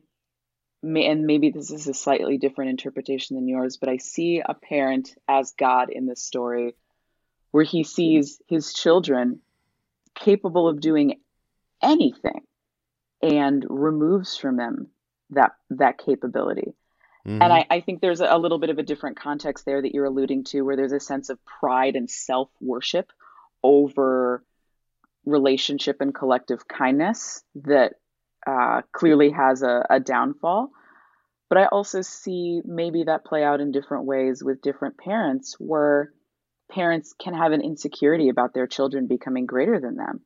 and 0.83 1.27
maybe 1.27 1.51
this 1.51 1.71
is 1.71 1.87
a 1.87 1.95
slightly 1.95 2.39
different 2.39 2.71
interpretation 2.71 3.37
than 3.37 3.49
yours 3.49 3.77
but 3.77 3.89
i 3.89 3.97
see 3.97 4.43
a 4.45 4.55
parent 4.55 5.15
as 5.29 5.55
god 5.59 5.91
in 5.91 6.07
this 6.07 6.23
story 6.23 6.75
where 7.59 7.65
he 7.65 7.83
sees 7.83 8.41
his 8.47 8.73
children 8.73 9.41
capable 10.15 10.69
of 10.69 10.81
doing 10.81 11.19
anything 11.83 12.43
and 13.21 13.67
removes 13.69 14.37
from 14.37 14.57
them 14.57 14.87
that 15.31 15.57
that 15.69 15.99
capability 15.99 16.73
Mm-hmm. 17.27 17.43
And 17.43 17.53
I, 17.53 17.67
I, 17.69 17.81
think 17.81 18.01
there's 18.01 18.21
a 18.21 18.39
little 18.39 18.59
bit 18.59 18.71
of 18.71 18.79
a 18.79 18.83
different 18.83 19.19
context 19.19 19.67
there 19.67 19.83
that 19.83 19.93
you're 19.93 20.07
alluding 20.07 20.45
to, 20.45 20.63
where 20.63 20.77
there's 20.77 20.93
a 20.93 21.01
sense 21.01 21.29
of 21.29 21.45
pride 21.45 21.97
and 21.97 22.09
self 22.09 22.49
worship 22.61 23.13
over 23.63 24.43
relationship 25.27 26.01
and 26.01 26.15
collective 26.15 26.67
kindness 26.69 27.43
that 27.57 27.95
uh, 28.47 28.81
clearly 28.93 29.31
has 29.31 29.63
a, 29.63 29.85
a 29.91 30.01
downfall. 30.01 30.71
But 31.51 31.59
I 31.59 31.67
also 31.67 32.01
see 32.01 32.63
maybe 32.65 33.05
that 33.05 33.27
play 33.27 33.45
out 33.45 33.61
in 33.61 33.73
different 33.73 34.05
ways 34.05 34.43
with 34.43 34.63
different 34.63 34.97
parents, 34.97 35.57
where 35.59 36.13
parents 36.71 37.15
can 37.19 37.35
have 37.35 37.53
an 37.53 37.63
insecurity 37.63 38.29
about 38.29 38.55
their 38.55 38.67
children 38.67 39.07
becoming 39.07 39.47
greater 39.47 39.81
than 39.81 39.97
them. 39.97 40.21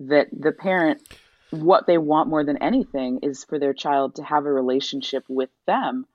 That 0.00 0.28
the 0.32 0.52
parent 0.52 1.02
what 1.50 1.86
they 1.86 1.98
want 1.98 2.28
more 2.28 2.44
than 2.44 2.62
anything 2.62 3.20
is 3.22 3.44
for 3.44 3.58
their 3.58 3.74
child 3.74 4.16
to 4.16 4.22
have 4.22 4.46
a 4.46 4.52
relationship 4.52 5.24
with 5.28 5.50
them. 5.66 6.06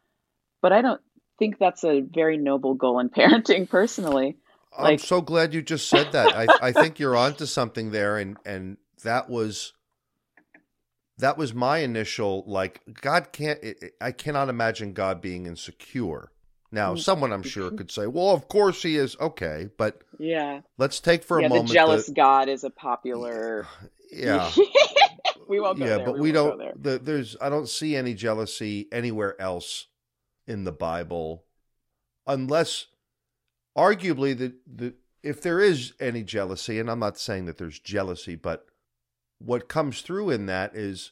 But 0.61 0.71
I 0.71 0.81
don't 0.81 1.01
think 1.37 1.59
that's 1.59 1.83
a 1.83 2.01
very 2.01 2.37
noble 2.37 2.73
goal 2.73 2.99
in 2.99 3.09
parenting 3.17 3.69
personally. 3.69 4.37
Like, 4.77 4.93
I'm 4.93 5.05
so 5.05 5.21
glad 5.21 5.53
you 5.53 5.61
just 5.61 5.89
said 5.89 6.11
that. 6.13 6.35
I, 6.35 6.67
I 6.67 6.71
think 6.71 6.99
you're 6.99 7.15
onto 7.17 7.45
something 7.45 7.91
there 7.91 8.17
and 8.17 8.37
and 8.45 8.77
that 9.03 9.29
was 9.29 9.73
that 11.17 11.37
was 11.37 11.53
my 11.53 11.79
initial 11.79 12.43
like 12.47 12.81
God 13.01 13.31
can't 13.31 13.59
I 14.01 14.11
cannot 14.11 14.49
imagine 14.49 14.93
God 14.93 15.21
being 15.21 15.45
insecure. 15.45 16.31
Now, 16.75 16.94
mm. 16.94 17.00
someone 17.00 17.32
I'm 17.32 17.41
sure 17.41 17.72
could 17.72 17.89
say, 17.89 18.05
"Well, 18.05 18.32
of 18.32 18.50
course 18.50 18.84
he 18.84 18.98
is." 18.98 19.15
Okay, 19.17 19.70
but 19.77 20.01
yeah, 20.20 20.60
let's 20.77 21.00
take 21.00 21.24
for 21.24 21.39
yeah, 21.39 21.46
a 21.46 21.50
moment. 21.50 21.70
The 21.70 21.74
jealous 21.74 22.10
God 22.10 22.50
is 22.50 22.63
a 22.63 22.70
popular. 22.70 23.65
Yeah, 24.12 24.50
we 25.50 25.60
won't 25.60 25.79
go 25.79 25.86
yeah, 25.86 25.98
there. 25.98 26.05
but 26.05 26.13
we, 26.13 26.22
we 26.22 26.32
don't. 26.32 26.82
The, 26.82 27.00
there's 27.00 27.36
I 27.41 27.50
don't 27.50 27.67
see 27.67 27.98
any 27.98 28.13
jealousy 28.13 28.88
anywhere 28.91 29.36
else 29.41 29.88
in 30.48 30.63
the 30.63 30.72
Bible, 30.72 31.44
unless, 32.25 32.86
arguably, 33.75 34.38
the 34.38 34.53
the 34.74 34.94
if 35.22 35.41
there 35.41 35.60
is 35.60 35.94
any 36.00 36.24
jealousy, 36.24 36.79
and 36.79 36.89
I'm 36.89 37.00
not 37.00 37.17
saying 37.17 37.46
that 37.48 37.58
there's 37.58 37.79
jealousy, 37.79 38.36
but 38.36 38.67
what 39.39 39.67
comes 39.67 40.01
through 40.01 40.29
in 40.29 40.46
that 40.46 40.75
is 40.75 41.12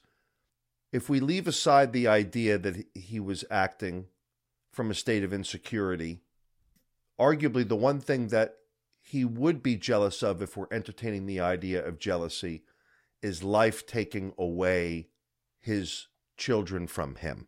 if 0.94 1.10
we 1.10 1.20
leave 1.20 1.48
aside 1.48 1.92
the 1.92 2.08
idea 2.08 2.58
that 2.60 2.86
he 2.94 3.20
was 3.20 3.44
acting 3.52 4.06
from 4.74 4.90
a 4.90 4.96
state 4.96 5.24
of 5.24 5.32
insecurity, 5.32 6.24
arguably 7.20 7.66
the 7.66 7.76
one 7.76 8.02
thing 8.02 8.30
that 8.30 8.56
he 9.00 9.24
would 9.24 9.62
be 9.62 9.76
jealous 9.76 10.24
of 10.24 10.42
if 10.42 10.58
we're 10.58 10.66
entertaining 10.72 11.28
the 11.28 11.40
idea 11.40 11.86
of 11.86 12.00
jealousy 12.00 12.64
is 13.22 13.44
life 13.44 13.86
taking 13.86 14.34
away 14.38 15.08
his 15.60 16.08
children 16.38 16.88
from 16.88 17.16
him. 17.16 17.48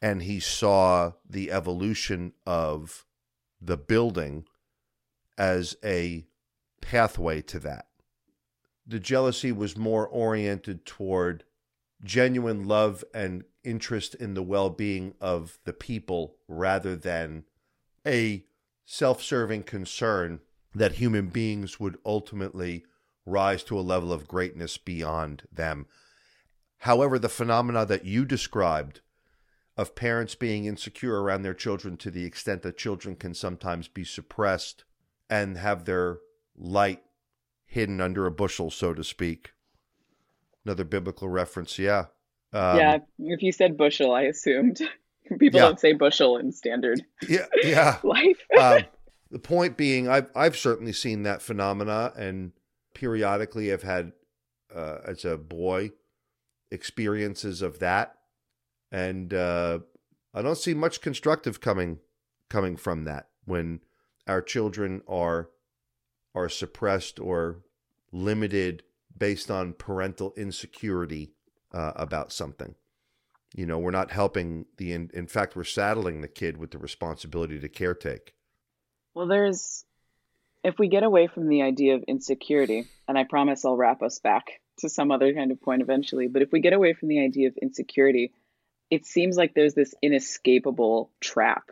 And 0.00 0.22
he 0.22 0.40
saw 0.40 1.12
the 1.28 1.52
evolution 1.52 2.32
of 2.46 3.04
the 3.60 3.76
building 3.76 4.46
as 5.36 5.76
a 5.84 6.26
pathway 6.80 7.42
to 7.42 7.58
that. 7.60 7.88
The 8.86 9.00
jealousy 9.00 9.52
was 9.52 9.76
more 9.76 10.08
oriented 10.08 10.86
toward 10.86 11.44
genuine 12.02 12.66
love 12.66 13.04
and 13.12 13.44
interest 13.68 14.14
in 14.14 14.34
the 14.34 14.42
well 14.42 14.70
being 14.70 15.14
of 15.20 15.58
the 15.64 15.72
people 15.72 16.36
rather 16.48 16.96
than 16.96 17.44
a 18.06 18.44
self 18.84 19.22
serving 19.22 19.62
concern 19.64 20.40
that 20.74 20.92
human 20.92 21.28
beings 21.28 21.78
would 21.78 21.98
ultimately 22.04 22.84
rise 23.26 23.62
to 23.62 23.78
a 23.78 23.80
level 23.80 24.12
of 24.12 24.26
greatness 24.26 24.78
beyond 24.78 25.42
them. 25.52 25.86
However, 26.78 27.18
the 27.18 27.28
phenomena 27.28 27.84
that 27.84 28.04
you 28.04 28.24
described 28.24 29.00
of 29.76 29.94
parents 29.94 30.34
being 30.34 30.64
insecure 30.64 31.22
around 31.22 31.42
their 31.42 31.54
children 31.54 31.96
to 31.98 32.10
the 32.10 32.24
extent 32.24 32.62
that 32.62 32.78
children 32.78 33.14
can 33.14 33.34
sometimes 33.34 33.86
be 33.88 34.04
suppressed 34.04 34.84
and 35.28 35.56
have 35.56 35.84
their 35.84 36.18
light 36.56 37.02
hidden 37.66 38.00
under 38.00 38.26
a 38.26 38.30
bushel, 38.30 38.70
so 38.70 38.94
to 38.94 39.04
speak. 39.04 39.52
Another 40.64 40.84
biblical 40.84 41.28
reference, 41.28 41.78
yeah. 41.78 42.06
Um, 42.52 42.78
yeah, 42.78 42.98
if 43.18 43.42
you 43.42 43.52
said 43.52 43.76
bushel, 43.76 44.12
I 44.12 44.22
assumed. 44.22 44.80
People 45.38 45.60
yeah. 45.60 45.66
don't 45.66 45.80
say 45.80 45.92
bushel 45.92 46.38
in 46.38 46.52
standard 46.52 47.04
yeah, 47.28 47.44
yeah. 47.62 47.98
life. 48.02 48.38
um, 48.58 48.82
the 49.30 49.38
point 49.38 49.76
being, 49.76 50.08
I've, 50.08 50.30
I've 50.34 50.56
certainly 50.56 50.94
seen 50.94 51.24
that 51.24 51.42
phenomena 51.42 52.14
and 52.16 52.52
periodically 52.94 53.70
I've 53.70 53.82
had, 53.82 54.12
uh, 54.74 54.98
as 55.04 55.26
a 55.26 55.36
boy, 55.36 55.90
experiences 56.70 57.60
of 57.60 57.78
that. 57.80 58.14
And 58.90 59.34
uh, 59.34 59.80
I 60.32 60.40
don't 60.40 60.56
see 60.56 60.72
much 60.72 61.02
constructive 61.02 61.60
coming 61.60 61.98
coming 62.48 62.76
from 62.76 63.04
that 63.04 63.28
when 63.44 63.80
our 64.26 64.40
children 64.40 65.02
are 65.06 65.50
are 66.34 66.48
suppressed 66.48 67.18
or 67.18 67.58
limited 68.12 68.82
based 69.16 69.50
on 69.50 69.74
parental 69.74 70.32
insecurity 70.36 71.32
uh, 71.72 71.92
about 71.96 72.32
something. 72.32 72.74
You 73.54 73.66
know, 73.66 73.78
we're 73.78 73.90
not 73.90 74.10
helping 74.10 74.66
the. 74.76 74.92
In, 74.92 75.10
in 75.14 75.26
fact, 75.26 75.56
we're 75.56 75.64
saddling 75.64 76.20
the 76.20 76.28
kid 76.28 76.56
with 76.58 76.70
the 76.70 76.78
responsibility 76.78 77.58
to 77.58 77.68
caretake. 77.68 78.32
Well, 79.14 79.26
there's. 79.26 79.84
If 80.64 80.78
we 80.78 80.88
get 80.88 81.04
away 81.04 81.28
from 81.28 81.48
the 81.48 81.62
idea 81.62 81.94
of 81.94 82.02
insecurity, 82.02 82.86
and 83.06 83.16
I 83.16 83.24
promise 83.24 83.64
I'll 83.64 83.76
wrap 83.76 84.02
us 84.02 84.18
back 84.18 84.60
to 84.78 84.88
some 84.88 85.10
other 85.10 85.32
kind 85.32 85.50
of 85.50 85.60
point 85.62 85.82
eventually, 85.82 86.28
but 86.28 86.42
if 86.42 86.52
we 86.52 86.60
get 86.60 86.72
away 86.72 86.92
from 86.94 87.08
the 87.08 87.20
idea 87.20 87.48
of 87.48 87.56
insecurity, 87.56 88.32
it 88.90 89.06
seems 89.06 89.36
like 89.36 89.54
there's 89.54 89.74
this 89.74 89.94
inescapable 90.02 91.10
trap 91.20 91.70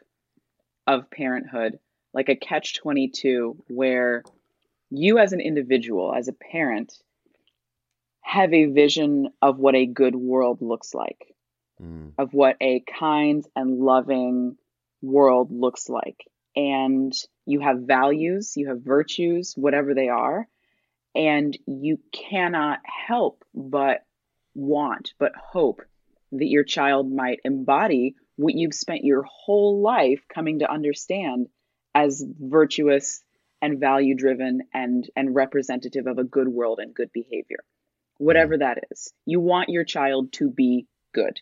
of 0.87 1.11
parenthood, 1.11 1.79
like 2.15 2.29
a 2.29 2.37
catch 2.37 2.77
22, 2.77 3.65
where 3.69 4.23
you 4.91 5.19
as 5.19 5.33
an 5.33 5.41
individual, 5.41 6.15
as 6.15 6.29
a 6.29 6.33
parent, 6.33 6.93
have 8.27 8.53
a 8.53 8.67
vision 8.67 9.29
of 9.41 9.57
what 9.57 9.77
a 9.77 9.87
good 9.87 10.17
world 10.17 10.61
looks 10.61 10.93
like, 10.95 11.33
mm. 11.81 12.11
of 12.19 12.35
what 12.35 12.57
a 12.61 12.83
kind 12.99 13.47
and 13.55 13.79
loving 13.79 14.57
world 15.01 15.53
looks 15.53 15.89
like. 15.89 16.25
And 16.57 17.13
you 17.47 17.61
have 17.61 17.83
values, 17.83 18.55
you 18.57 18.67
have 18.67 18.83
virtues, 18.83 19.55
whatever 19.57 19.95
they 19.95 20.09
are, 20.09 20.49
and 21.15 21.57
you 21.69 22.01
cannot 22.13 22.81
help 23.07 23.45
but 23.55 24.05
want, 24.57 25.13
but 25.21 25.33
hope 25.37 25.83
that 26.33 26.49
your 26.49 26.65
child 26.65 27.09
might 27.09 27.39
embody 27.45 28.17
what 28.35 28.55
you've 28.55 28.75
spent 28.75 29.05
your 29.05 29.23
whole 29.23 29.81
life 29.83 30.23
coming 30.35 30.59
to 30.59 30.71
understand 30.71 31.47
as 31.95 32.25
virtuous 32.41 33.23
and 33.63 33.79
value 33.79 34.17
driven 34.17 34.63
and 34.75 35.09
and 35.15 35.33
representative 35.33 36.09
of 36.09 36.19
a 36.19 36.25
good 36.25 36.49
world 36.49 36.81
and 36.83 36.93
good 36.93 37.13
behavior 37.13 37.61
whatever 38.19 38.57
mm. 38.57 38.61
that 38.61 38.85
is. 38.91 39.13
You 39.25 39.41
want 39.41 39.69
your 39.69 39.85
child 39.85 40.33
to 40.35 40.51
be 40.51 40.87
good. 41.13 41.41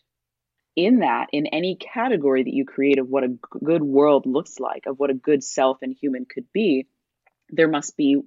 In 0.75 0.99
that 0.99 1.27
in 1.31 1.47
any 1.47 1.75
category 1.75 2.43
that 2.43 2.53
you 2.53 2.65
create 2.65 2.99
of 2.99 3.07
what 3.07 3.23
a 3.23 3.37
good 3.63 3.83
world 3.83 4.25
looks 4.25 4.59
like 4.59 4.83
of 4.87 4.99
what 4.99 5.09
a 5.09 5.13
good 5.13 5.41
self 5.41 5.77
and 5.81 5.93
human 5.93 6.25
could 6.25 6.51
be 6.51 6.87
there 7.49 7.69
must 7.69 7.95
be 7.95 8.21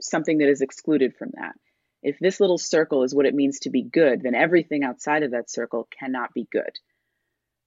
something 0.00 0.38
that 0.38 0.48
is 0.48 0.60
excluded 0.60 1.16
from 1.16 1.30
that. 1.34 1.54
If 2.02 2.18
this 2.20 2.38
little 2.38 2.58
circle 2.58 3.02
is 3.02 3.14
what 3.14 3.26
it 3.26 3.34
means 3.34 3.60
to 3.60 3.70
be 3.70 3.82
good 3.82 4.22
then 4.22 4.36
everything 4.36 4.84
outside 4.84 5.24
of 5.24 5.32
that 5.32 5.50
circle 5.50 5.88
cannot 5.98 6.32
be 6.32 6.46
good. 6.50 6.70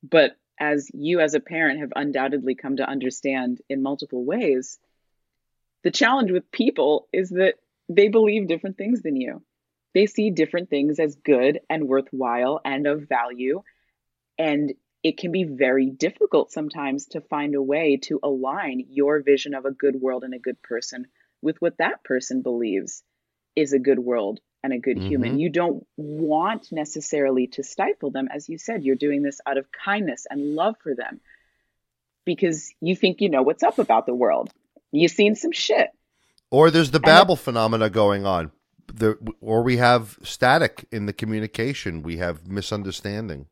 But 0.02 0.38
as 0.58 0.90
you 0.94 1.20
as 1.20 1.34
a 1.34 1.42
parent 1.42 1.82
have 1.82 1.92
undoubtedly 1.94 2.56
come 2.56 2.78
to 2.78 2.88
understand 2.88 3.60
in 3.68 3.84
multiple 3.84 4.24
ways 4.24 4.80
the 5.84 5.92
challenge 5.92 6.32
with 6.32 6.50
people 6.50 7.10
is 7.12 7.30
that 7.32 7.56
they 7.90 8.08
believe 8.08 8.48
different 8.48 8.78
things 8.78 9.02
than 9.02 9.18
you. 9.18 9.44
They 9.94 10.06
see 10.08 10.32
different 10.32 10.70
things 10.70 11.00
as 11.00 11.16
good 11.16 11.60
and 11.70 11.88
worthwhile 11.88 12.60
and 12.66 12.88
of 12.88 13.08
value. 13.08 13.64
And 14.38 14.74
it 15.04 15.18
can 15.18 15.32
be 15.32 15.44
very 15.44 15.90
difficult 15.90 16.52
sometimes 16.52 17.08
to 17.08 17.22
find 17.22 17.56
a 17.56 17.62
way 17.62 17.98
to 18.04 18.20
align 18.24 18.86
your 18.90 19.22
vision 19.22 19.54
of 19.54 19.66
a 19.66 19.72
good 19.72 19.96
world 19.96 20.24
and 20.24 20.34
a 20.34 20.40
good 20.40 20.62
person 20.62 21.06
with 21.42 21.62
what 21.62 21.78
that 21.78 22.04
person 22.04 22.42
believes 22.42 23.04
is 23.56 23.74
a 23.74 23.80
good 23.80 24.00
world 24.00 24.40
and 24.64 24.72
a 24.72 24.80
good 24.80 24.98
mm-hmm. 24.98 25.08
human. 25.08 25.40
You 25.40 25.50
don't 25.50 25.86
want 25.98 26.72
necessarily 26.72 27.48
to 27.48 27.64
stifle 27.64 28.12
them. 28.12 28.30
As 28.34 28.48
you 28.48 28.58
said, 28.58 28.84
you're 28.84 28.96
doing 28.96 29.22
this 29.22 29.42
out 29.46 29.58
of 29.58 29.68
kindness 29.72 30.26
and 30.30 30.56
love 30.56 30.76
for 30.82 30.96
them 30.96 31.20
because 32.26 32.74
you 32.80 32.96
think 32.96 33.20
you 33.20 33.30
know 33.30 33.44
what's 33.44 33.64
up 33.64 33.78
about 33.78 34.06
the 34.06 34.16
world. 34.16 34.52
You've 34.92 35.12
seen 35.12 35.36
some 35.36 35.52
shit. 35.52 35.90
Or 36.50 36.72
there's 36.72 36.92
the 36.92 37.00
Babel 37.00 37.36
phenomena 37.36 37.90
going 37.90 38.26
on. 38.26 38.52
The, 38.88 39.18
or 39.42 39.64
we 39.64 39.78
have 39.78 40.18
static 40.24 40.86
in 40.92 41.06
the 41.06 41.14
communication. 41.14 42.04
We 42.04 42.18
have 42.18 42.48
misunderstanding. 42.48 43.48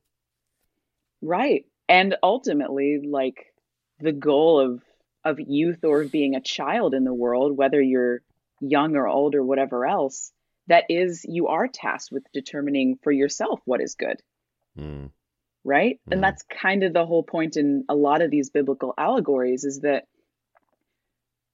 Right. 1.21 1.65
And 1.87 2.15
ultimately, 2.23 3.01
like 3.05 3.53
the 3.99 4.11
goal 4.11 4.59
of 4.59 4.81
of 5.23 5.39
youth 5.39 5.83
or 5.83 6.03
being 6.05 6.35
a 6.35 6.41
child 6.41 6.93
in 6.93 7.03
the 7.03 7.13
world, 7.13 7.55
whether 7.55 7.79
you're 7.79 8.21
young 8.59 8.95
or 8.95 9.07
old 9.07 9.35
or 9.35 9.43
whatever 9.43 9.85
else, 9.85 10.31
that 10.67 10.85
is 10.89 11.25
you 11.27 11.47
are 11.47 11.67
tasked 11.67 12.11
with 12.11 12.23
determining 12.33 12.97
for 13.03 13.11
yourself 13.11 13.59
what 13.65 13.81
is 13.81 13.95
good. 13.95 14.21
Mm. 14.77 15.11
Right? 15.63 15.99
Mm. 16.09 16.13
And 16.13 16.23
that's 16.23 16.43
kind 16.43 16.83
of 16.83 16.93
the 16.93 17.05
whole 17.05 17.23
point 17.23 17.57
in 17.57 17.85
a 17.89 17.95
lot 17.95 18.21
of 18.21 18.31
these 18.31 18.49
biblical 18.49 18.93
allegories 18.97 19.63
is 19.63 19.81
that 19.81 20.05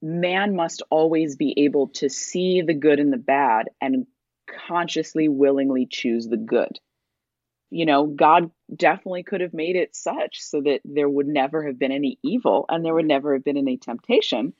man 0.02 0.56
must 0.56 0.84
always 0.90 1.36
be 1.36 1.54
able 1.58 1.88
to 1.90 2.10
see 2.10 2.62
the 2.62 2.74
good 2.74 3.00
and 3.00 3.12
the 3.12 3.18
bad 3.18 3.70
and 3.82 4.06
consciously, 4.48 5.28
willingly 5.28 5.86
choose 5.86 6.28
the 6.28 6.38
good. 6.38 6.80
You 7.70 7.86
know, 7.86 8.06
God 8.06 8.52
definitely 8.74 9.24
could 9.24 9.42
have 9.42 9.54
made 9.54 9.76
it 9.76 9.96
such 9.96 10.42
so 10.42 10.62
that 10.62 10.82
there 10.86 11.10
would 11.10 11.28
never 11.28 11.66
have 11.68 11.78
been 11.78 11.92
any 11.92 12.18
evil 12.24 12.66
and 12.70 12.84
there 12.84 12.94
would 12.94 13.06
never 13.06 13.34
have 13.34 13.44
been 13.44 13.58
any 13.58 13.78
temptation. 13.78 14.54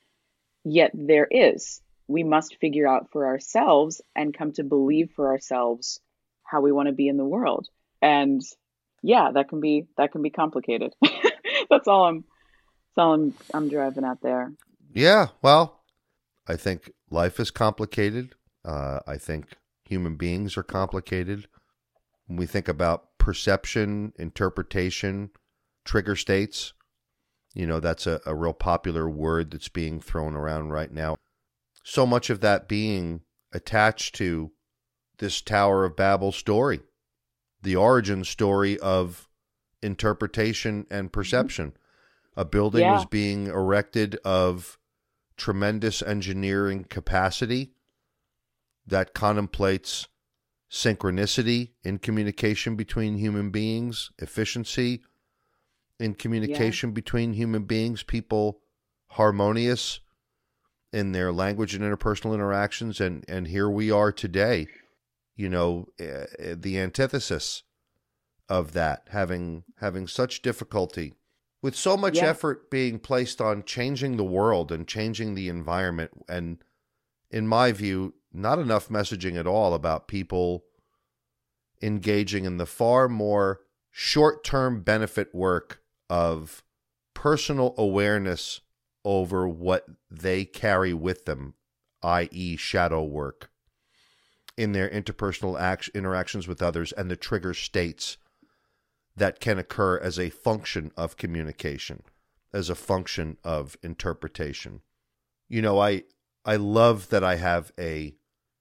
Yet 0.64 0.90
there 0.94 1.26
is. 1.30 1.80
We 2.06 2.22
must 2.24 2.56
figure 2.60 2.86
out 2.86 3.10
for 3.10 3.26
ourselves 3.26 4.02
and 4.14 4.36
come 4.36 4.52
to 4.52 4.64
believe 4.64 5.10
for 5.14 5.28
ourselves 5.28 6.00
how 6.42 6.60
we 6.60 6.72
want 6.72 6.88
to 6.88 6.94
be 6.94 7.08
in 7.08 7.16
the 7.16 7.24
world. 7.24 7.68
And 8.02 8.42
yeah, 9.02 9.30
that 9.32 9.48
can 9.48 9.60
be 9.60 9.86
that 9.96 10.12
can 10.12 10.22
be 10.22 10.30
complicated. 10.30 10.94
that's 11.70 11.88
all 11.88 12.04
I'm 12.04 12.24
that's 12.24 12.98
all 12.98 13.14
I'm 13.14 13.34
I'm 13.54 13.68
driving 13.68 14.04
at 14.04 14.20
there. 14.20 14.52
Yeah, 14.92 15.28
well, 15.42 15.80
I 16.46 16.56
think 16.56 16.92
life 17.10 17.38
is 17.38 17.50
complicated. 17.50 18.34
Uh, 18.64 19.00
I 19.06 19.16
think 19.16 19.56
human 19.84 20.16
beings 20.16 20.56
are 20.56 20.62
complicated. 20.62 21.48
When 22.26 22.36
we 22.36 22.46
think 22.46 22.68
about 22.68 23.18
perception, 23.18 24.12
interpretation, 24.18 25.30
trigger 25.84 26.16
states, 26.16 26.72
you 27.54 27.66
know, 27.66 27.80
that's 27.80 28.06
a, 28.06 28.20
a 28.26 28.34
real 28.34 28.52
popular 28.52 29.08
word 29.08 29.50
that's 29.50 29.68
being 29.68 30.00
thrown 30.00 30.34
around 30.34 30.70
right 30.70 30.92
now. 30.92 31.16
So 31.82 32.06
much 32.06 32.30
of 32.30 32.40
that 32.40 32.68
being 32.68 33.22
attached 33.52 34.14
to 34.16 34.52
this 35.18 35.40
Tower 35.40 35.84
of 35.84 35.96
Babel 35.96 36.32
story, 36.32 36.80
the 37.62 37.76
origin 37.76 38.24
story 38.24 38.78
of 38.78 39.28
interpretation 39.82 40.86
and 40.90 41.12
perception. 41.12 41.72
A 42.36 42.44
building 42.44 42.82
yeah. 42.82 42.94
was 42.94 43.06
being 43.06 43.48
erected 43.48 44.16
of 44.24 44.77
tremendous 45.38 46.02
engineering 46.02 46.84
capacity 46.84 47.72
that 48.86 49.14
contemplates 49.14 50.08
synchronicity 50.70 51.70
in 51.82 51.98
communication 51.98 52.76
between 52.76 53.16
human 53.16 53.50
beings, 53.50 54.10
efficiency 54.18 55.00
in 55.98 56.14
communication 56.14 56.90
yeah. 56.90 56.94
between 56.94 57.32
human 57.32 57.62
beings, 57.64 58.02
people 58.02 58.60
harmonious 59.12 60.00
in 60.92 61.12
their 61.12 61.32
language 61.32 61.74
and 61.74 61.84
interpersonal 61.84 62.34
interactions 62.34 63.00
and 63.00 63.24
and 63.28 63.48
here 63.48 63.68
we 63.68 63.90
are 63.90 64.10
today 64.10 64.66
you 65.36 65.48
know 65.48 65.86
uh, 66.00 66.24
the 66.54 66.78
antithesis 66.78 67.62
of 68.48 68.72
that 68.72 69.06
having 69.10 69.64
having 69.80 70.06
such 70.06 70.40
difficulty 70.40 71.14
with 71.62 71.74
so 71.74 71.96
much 71.96 72.16
yeah. 72.16 72.26
effort 72.26 72.70
being 72.70 72.98
placed 72.98 73.40
on 73.40 73.62
changing 73.64 74.16
the 74.16 74.24
world 74.24 74.70
and 74.70 74.86
changing 74.86 75.34
the 75.34 75.48
environment 75.48 76.10
and 76.28 76.58
in 77.30 77.46
my 77.46 77.72
view 77.72 78.14
not 78.32 78.58
enough 78.58 78.88
messaging 78.88 79.36
at 79.36 79.46
all 79.46 79.74
about 79.74 80.08
people 80.08 80.64
engaging 81.82 82.44
in 82.44 82.56
the 82.56 82.66
far 82.66 83.08
more 83.08 83.60
short-term 83.90 84.82
benefit 84.82 85.34
work 85.34 85.82
of 86.08 86.62
personal 87.14 87.74
awareness 87.76 88.60
over 89.04 89.48
what 89.48 89.86
they 90.10 90.44
carry 90.44 90.92
with 90.92 91.24
them, 91.24 91.54
i.e., 92.02 92.56
shadow 92.56 93.02
work, 93.02 93.50
in 94.56 94.72
their 94.72 94.88
interpersonal 94.88 95.58
act- 95.58 95.90
interactions 95.94 96.46
with 96.46 96.62
others 96.62 96.92
and 96.92 97.10
the 97.10 97.16
trigger 97.16 97.54
states 97.54 98.18
that 99.18 99.40
can 99.40 99.58
occur 99.58 99.98
as 99.98 100.18
a 100.18 100.30
function 100.30 100.92
of 100.96 101.16
communication, 101.16 102.02
as 102.52 102.70
a 102.70 102.74
function 102.74 103.38
of 103.44 103.76
interpretation. 103.82 104.82
You 105.48 105.62
know, 105.62 105.78
I 105.80 106.04
I 106.44 106.56
love 106.56 107.08
that 107.10 107.24
I 107.24 107.36
have 107.36 107.72
a 107.78 108.14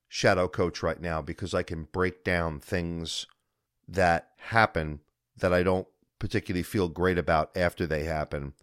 shadow 0.10 0.48
coach 0.48 0.82
right 0.84 1.02
now 1.02 1.22
because 1.22 1.54
I 1.54 1.64
can 1.64 1.84
break 1.86 2.24
down 2.24 2.60
things 2.60 3.28
that 3.88 4.30
happen 4.38 5.02
that 5.38 5.54
I 5.54 5.64
don't 5.64 5.88
particularly 6.20 6.64
feel 6.64 6.90
great 6.90 7.18
about 7.18 7.56
after 7.56 7.86
they 7.86 8.04
happen 8.06 8.54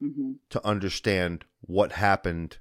hmm 0.00 0.32
to 0.50 0.66
understand 0.66 1.44
what 1.60 1.92
happened 1.92 2.58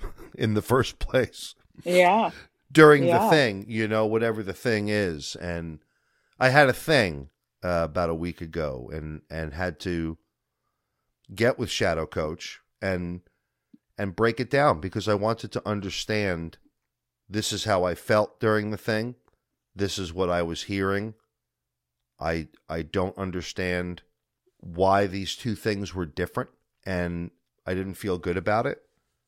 in 0.34 0.54
the 0.54 0.62
first 0.62 0.98
place 0.98 1.54
Yeah. 1.84 2.30
during 2.70 3.02
the 3.06 3.18
thing, 3.30 3.64
you 3.68 3.88
know, 3.88 4.06
whatever 4.06 4.42
the 4.42 4.52
thing 4.52 4.88
is. 4.88 5.36
And 5.36 5.80
I 6.38 6.50
had 6.50 6.68
a 6.68 6.72
thing 6.72 7.30
uh, 7.64 7.82
about 7.84 8.10
a 8.10 8.14
week 8.14 8.40
ago 8.40 8.90
and 8.92 9.22
and 9.30 9.54
had 9.54 9.78
to 9.80 10.18
get 11.34 11.58
with 11.58 11.70
Shadow 11.70 12.06
Coach 12.06 12.60
and 12.80 13.20
and 13.96 14.16
break 14.16 14.40
it 14.40 14.50
down 14.50 14.80
because 14.80 15.08
I 15.08 15.14
wanted 15.14 15.52
to 15.52 15.68
understand 15.68 16.58
this 17.28 17.52
is 17.52 17.64
how 17.64 17.84
I 17.84 17.94
felt 17.94 18.40
during 18.40 18.70
the 18.70 18.78
thing. 18.78 19.16
This 19.74 19.98
is 19.98 20.12
what 20.12 20.30
I 20.30 20.42
was 20.42 20.64
hearing. 20.64 21.14
I 22.20 22.48
I 22.68 22.82
don't 22.82 23.16
understand 23.18 24.02
why 24.58 25.06
these 25.06 25.36
two 25.36 25.54
things 25.54 25.94
were 25.94 26.06
different 26.06 26.50
and 26.84 27.30
I 27.66 27.74
didn't 27.74 27.94
feel 27.94 28.18
good 28.18 28.36
about 28.36 28.66
it 28.66 28.82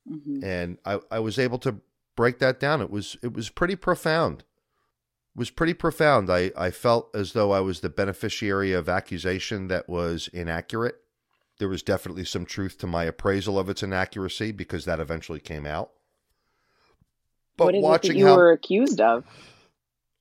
hmm 0.09 0.41
and 0.43 0.79
I, 0.85 1.01
I 1.11 1.19
was 1.21 1.39
able 1.39 1.59
to 1.61 1.81
break 2.17 2.39
that 2.41 2.61
down. 2.61 2.81
It 2.83 2.91
was 2.91 3.17
it 3.23 3.33
was 3.35 3.51
pretty 3.51 3.77
profound. 3.77 4.45
It 5.35 5.39
was 5.39 5.51
pretty 5.51 5.75
profound. 5.75 6.29
I, 6.31 6.51
I 6.57 6.71
felt 6.71 7.15
as 7.15 7.33
though 7.33 7.53
I 7.53 7.61
was 7.61 7.81
the 7.81 7.89
beneficiary 7.89 8.73
of 8.73 8.89
accusation 8.89 9.69
that 9.69 9.89
was 9.89 10.29
inaccurate. 10.33 10.97
There 11.59 11.69
was 11.69 11.83
definitely 11.83 12.25
some 12.25 12.45
truth 12.47 12.79
to 12.79 12.87
my 12.87 13.05
appraisal 13.05 13.59
of 13.59 13.69
its 13.69 13.83
inaccuracy 13.83 14.53
because 14.53 14.87
that 14.87 14.99
eventually 15.01 15.41
came 15.41 15.67
out. 15.67 15.91
But 17.57 17.67
what 17.67 17.75
is 17.75 17.79
it 17.81 17.85
watching 17.85 18.13
that 18.13 18.19
you 18.19 18.27
how 18.27 18.37
were 18.37 18.51
accused 18.53 19.01
of? 19.01 19.25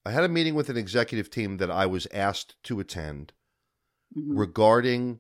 I 0.06 0.12
had 0.12 0.24
a 0.24 0.30
meeting 0.30 0.56
with 0.56 0.70
an 0.70 0.78
executive 0.78 1.30
team 1.30 1.58
that 1.58 1.72
I 1.72 1.86
was 1.86 2.08
asked 2.14 2.56
to 2.64 2.80
attend 2.80 3.34
Mhm. 4.18 4.38
regarding 4.40 5.20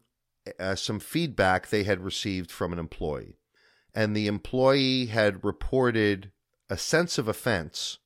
uh, 0.59 0.73
some 0.73 0.99
feedback 0.99 1.69
they 1.69 1.83
had 1.83 2.03
received 2.03 2.51
from 2.51 2.73
an 2.73 2.79
employee. 2.79 3.37
And 3.93 4.15
the 4.15 4.25
employee 4.27 5.07
had 5.07 5.43
reported 5.43 6.31
a 6.69 6.77
sense 6.77 7.17
of 7.19 7.27
offense, 7.27 7.99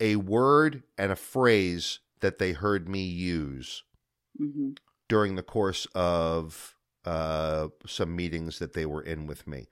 a 0.00 0.16
word 0.16 0.82
and 0.98 1.12
a 1.12 1.16
phrase 1.16 2.00
that 2.20 2.38
they 2.38 2.52
heard 2.52 2.88
me 2.88 3.02
use 3.04 3.82
Mhm. 4.40 4.76
during 5.08 5.34
the 5.36 5.42
course 5.42 5.86
of 5.94 6.76
uh, 7.04 7.68
some 7.86 8.14
meetings 8.14 8.58
that 8.58 8.74
they 8.74 8.84
were 8.84 9.02
in 9.02 9.26
with 9.26 9.46
me. 9.46 9.68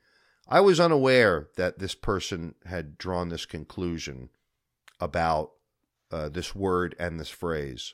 I 0.47 0.61
was 0.61 0.81
unaware 0.81 1.51
that 1.57 1.79
this 1.79 1.95
person 1.95 2.55
had 2.65 2.97
drawn 2.97 3.29
this 3.29 3.45
conclusion 3.45 4.31
about 4.99 5.53
uh, 6.11 6.31
this 6.31 6.55
word 6.55 6.97
and 6.99 7.21
this 7.21 7.29
phrase. 7.29 7.93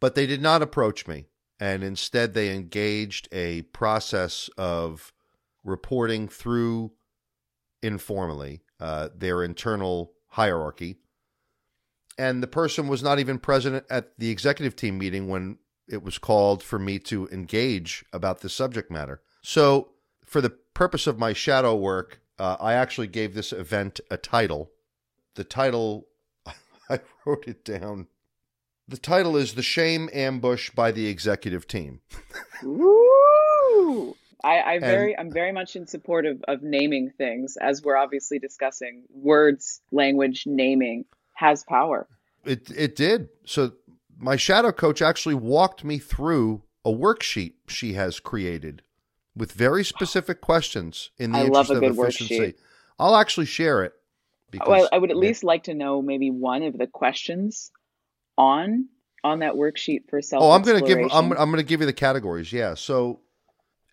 But 0.00 0.16
they 0.16 0.26
did 0.26 0.42
not 0.42 0.62
approach 0.62 1.06
me, 1.06 1.28
and 1.60 1.84
instead 1.84 2.34
they 2.34 2.52
engaged 2.52 3.28
a 3.30 3.62
process 3.62 4.50
of 4.58 5.12
reporting 5.62 6.26
through 6.28 6.92
informally 7.82 8.62
uh, 8.80 9.10
their 9.14 9.44
internal 9.44 10.12
hierarchy. 10.30 10.98
And 12.18 12.42
the 12.42 12.46
person 12.46 12.88
was 12.88 13.02
not 13.02 13.18
even 13.18 13.38
present 13.38 13.84
at 13.90 14.18
the 14.18 14.30
executive 14.30 14.74
team 14.74 14.98
meeting 14.98 15.28
when 15.28 15.58
it 15.88 16.02
was 16.02 16.18
called 16.18 16.62
for 16.62 16.78
me 16.78 16.98
to 16.98 17.28
engage 17.28 18.04
about 18.12 18.40
the 18.40 18.48
subject 18.48 18.90
matter. 18.90 19.20
So, 19.42 19.90
for 20.24 20.40
the 20.40 20.50
purpose 20.50 21.06
of 21.06 21.18
my 21.18 21.32
shadow 21.32 21.76
work, 21.76 22.20
uh, 22.38 22.56
I 22.58 22.74
actually 22.74 23.06
gave 23.06 23.34
this 23.34 23.52
event 23.52 24.00
a 24.10 24.16
title. 24.16 24.70
The 25.34 25.44
title, 25.44 26.08
I 26.90 27.00
wrote 27.24 27.46
it 27.46 27.64
down. 27.64 28.08
The 28.88 28.98
title 28.98 29.36
is 29.36 29.54
The 29.54 29.62
Shame 29.62 30.08
Ambush 30.12 30.70
by 30.70 30.92
the 30.92 31.06
Executive 31.06 31.66
Team. 31.66 32.00
Woo! 32.62 34.16
I, 34.44 34.60
I 34.60 34.78
very, 34.78 35.18
I'm 35.18 35.32
very 35.32 35.50
much 35.50 35.74
in 35.74 35.88
support 35.88 36.24
of, 36.24 36.44
of 36.46 36.62
naming 36.62 37.10
things, 37.10 37.56
as 37.56 37.82
we're 37.82 37.96
obviously 37.96 38.38
discussing. 38.38 39.02
Words, 39.10 39.80
language, 39.90 40.44
naming 40.46 41.04
has 41.36 41.64
power. 41.64 42.08
It 42.44 42.70
it 42.70 42.96
did. 42.96 43.28
So 43.44 43.72
my 44.18 44.36
shadow 44.36 44.72
coach 44.72 45.00
actually 45.00 45.34
walked 45.34 45.84
me 45.84 45.98
through 45.98 46.62
a 46.84 46.90
worksheet 46.90 47.54
she 47.68 47.94
has 47.94 48.20
created 48.20 48.82
with 49.36 49.52
very 49.52 49.84
specific 49.84 50.40
questions 50.40 51.10
in 51.18 51.32
the 51.32 51.38
I 51.38 51.44
interest 51.44 51.70
of 51.70 51.82
efficiency. 51.82 52.38
worksheet. 52.38 52.54
I'll 52.98 53.16
actually 53.16 53.46
share 53.46 53.84
it. 53.84 53.92
Well, 54.66 54.88
I 54.90 54.98
would 54.98 55.10
at 55.10 55.16
yeah, 55.16 55.20
least 55.20 55.44
like 55.44 55.64
to 55.64 55.74
know 55.74 56.00
maybe 56.00 56.30
one 56.30 56.62
of 56.62 56.78
the 56.78 56.86
questions 56.86 57.70
on 58.38 58.88
on 59.22 59.40
that 59.40 59.54
worksheet 59.54 60.08
for 60.08 60.22
self. 60.22 60.42
Oh, 60.42 60.52
I'm 60.52 60.62
going 60.62 60.82
to 60.82 60.86
give 60.86 60.98
I'm 61.12 61.32
I'm 61.32 61.50
going 61.50 61.56
to 61.56 61.62
give 61.62 61.80
you 61.80 61.86
the 61.86 61.92
categories. 61.92 62.52
Yeah. 62.52 62.74
So 62.74 63.20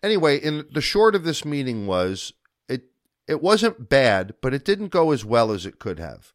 anyway, 0.02 0.38
in 0.38 0.64
the 0.72 0.80
short 0.80 1.14
of 1.14 1.24
this 1.24 1.44
meeting 1.44 1.86
was 1.86 2.32
it 2.68 2.84
it 3.28 3.42
wasn't 3.42 3.90
bad, 3.90 4.34
but 4.40 4.54
it 4.54 4.64
didn't 4.64 4.88
go 4.88 5.10
as 5.10 5.24
well 5.24 5.50
as 5.50 5.66
it 5.66 5.78
could 5.78 5.98
have. 5.98 6.32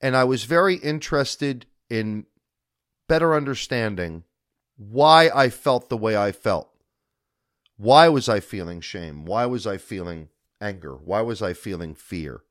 And 0.00 0.16
I 0.16 0.24
was 0.24 0.44
very 0.44 0.76
interested 0.76 1.66
in 1.88 2.26
better 3.08 3.34
understanding 3.34 4.24
why 4.76 5.30
I 5.34 5.48
felt 5.48 5.88
the 5.88 5.96
way 5.96 6.16
I 6.16 6.32
felt. 6.32 6.70
Why 7.76 8.08
was 8.08 8.28
I 8.28 8.40
feeling 8.40 8.80
shame? 8.80 9.24
Why 9.24 9.46
was 9.46 9.66
I 9.66 9.76
feeling 9.76 10.28
anger? 10.60 10.94
Why 10.94 11.20
was 11.20 11.42
I 11.42 11.52
feeling 11.52 11.94
fear? 11.94 12.42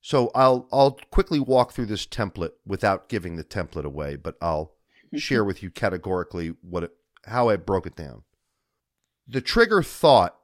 So 0.00 0.30
I'll 0.34 0.68
I'll 0.72 0.98
quickly 1.10 1.40
walk 1.40 1.72
through 1.72 1.86
this 1.86 2.06
template 2.06 2.52
without 2.64 3.08
giving 3.08 3.36
the 3.36 3.44
template 3.44 3.84
away, 3.84 4.16
but 4.16 4.36
I'll 4.40 4.74
share 5.16 5.44
with 5.44 5.62
you 5.62 5.70
categorically 5.70 6.54
what 6.62 6.84
it, 6.84 6.92
how 7.24 7.48
I 7.48 7.56
broke 7.56 7.86
it 7.86 7.96
down. 7.96 8.22
The 9.26 9.40
trigger 9.40 9.82
thought 9.82 10.36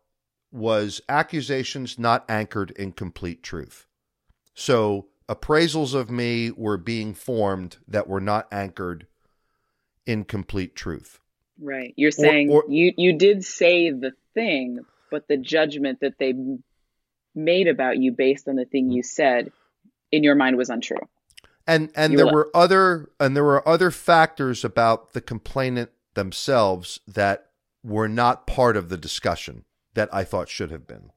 was 0.50 1.00
accusations 1.08 1.98
not 1.98 2.24
anchored 2.28 2.72
in 2.72 2.92
complete 2.92 3.42
truth. 3.42 3.86
So 4.54 5.06
appraisals 5.32 5.94
of 5.94 6.10
me 6.10 6.50
were 6.50 6.76
being 6.76 7.14
formed 7.14 7.78
that 7.88 8.08
were 8.08 8.20
not 8.20 8.46
anchored 8.52 9.06
in 10.06 10.24
complete 10.24 10.74
truth. 10.74 11.20
Right. 11.60 11.94
You're 11.96 12.10
saying 12.10 12.50
or- 12.50 12.64
you 12.68 12.92
you 12.96 13.12
did 13.16 13.44
say 13.44 13.90
the 13.90 14.12
thing, 14.34 14.80
but 15.10 15.28
the 15.28 15.36
judgment 15.36 16.00
that 16.00 16.18
they 16.18 16.34
made 17.34 17.68
about 17.68 17.98
you 17.98 18.12
based 18.12 18.48
on 18.48 18.56
the 18.56 18.64
thing 18.64 18.90
you 18.90 19.02
said 19.02 19.52
in 20.10 20.22
your 20.22 20.34
mind 20.34 20.56
was 20.56 20.70
untrue. 20.70 20.98
And 21.66 21.90
and 21.94 22.12
You 22.12 22.18
there 22.18 22.26
were 22.32 22.50
other 22.54 23.10
and 23.20 23.36
there 23.36 23.44
were 23.44 23.66
other 23.66 23.90
factors 23.90 24.64
about 24.64 25.12
the 25.12 25.20
complainant 25.20 25.90
themselves 26.14 27.00
that 27.06 27.50
were 27.84 28.08
not 28.08 28.46
part 28.46 28.76
of 28.76 28.88
the 28.88 28.96
discussion 28.96 29.64
that 29.94 30.12
I 30.12 30.24
thought 30.24 30.48
should 30.48 30.70
have 30.70 30.86
been. 30.86 31.10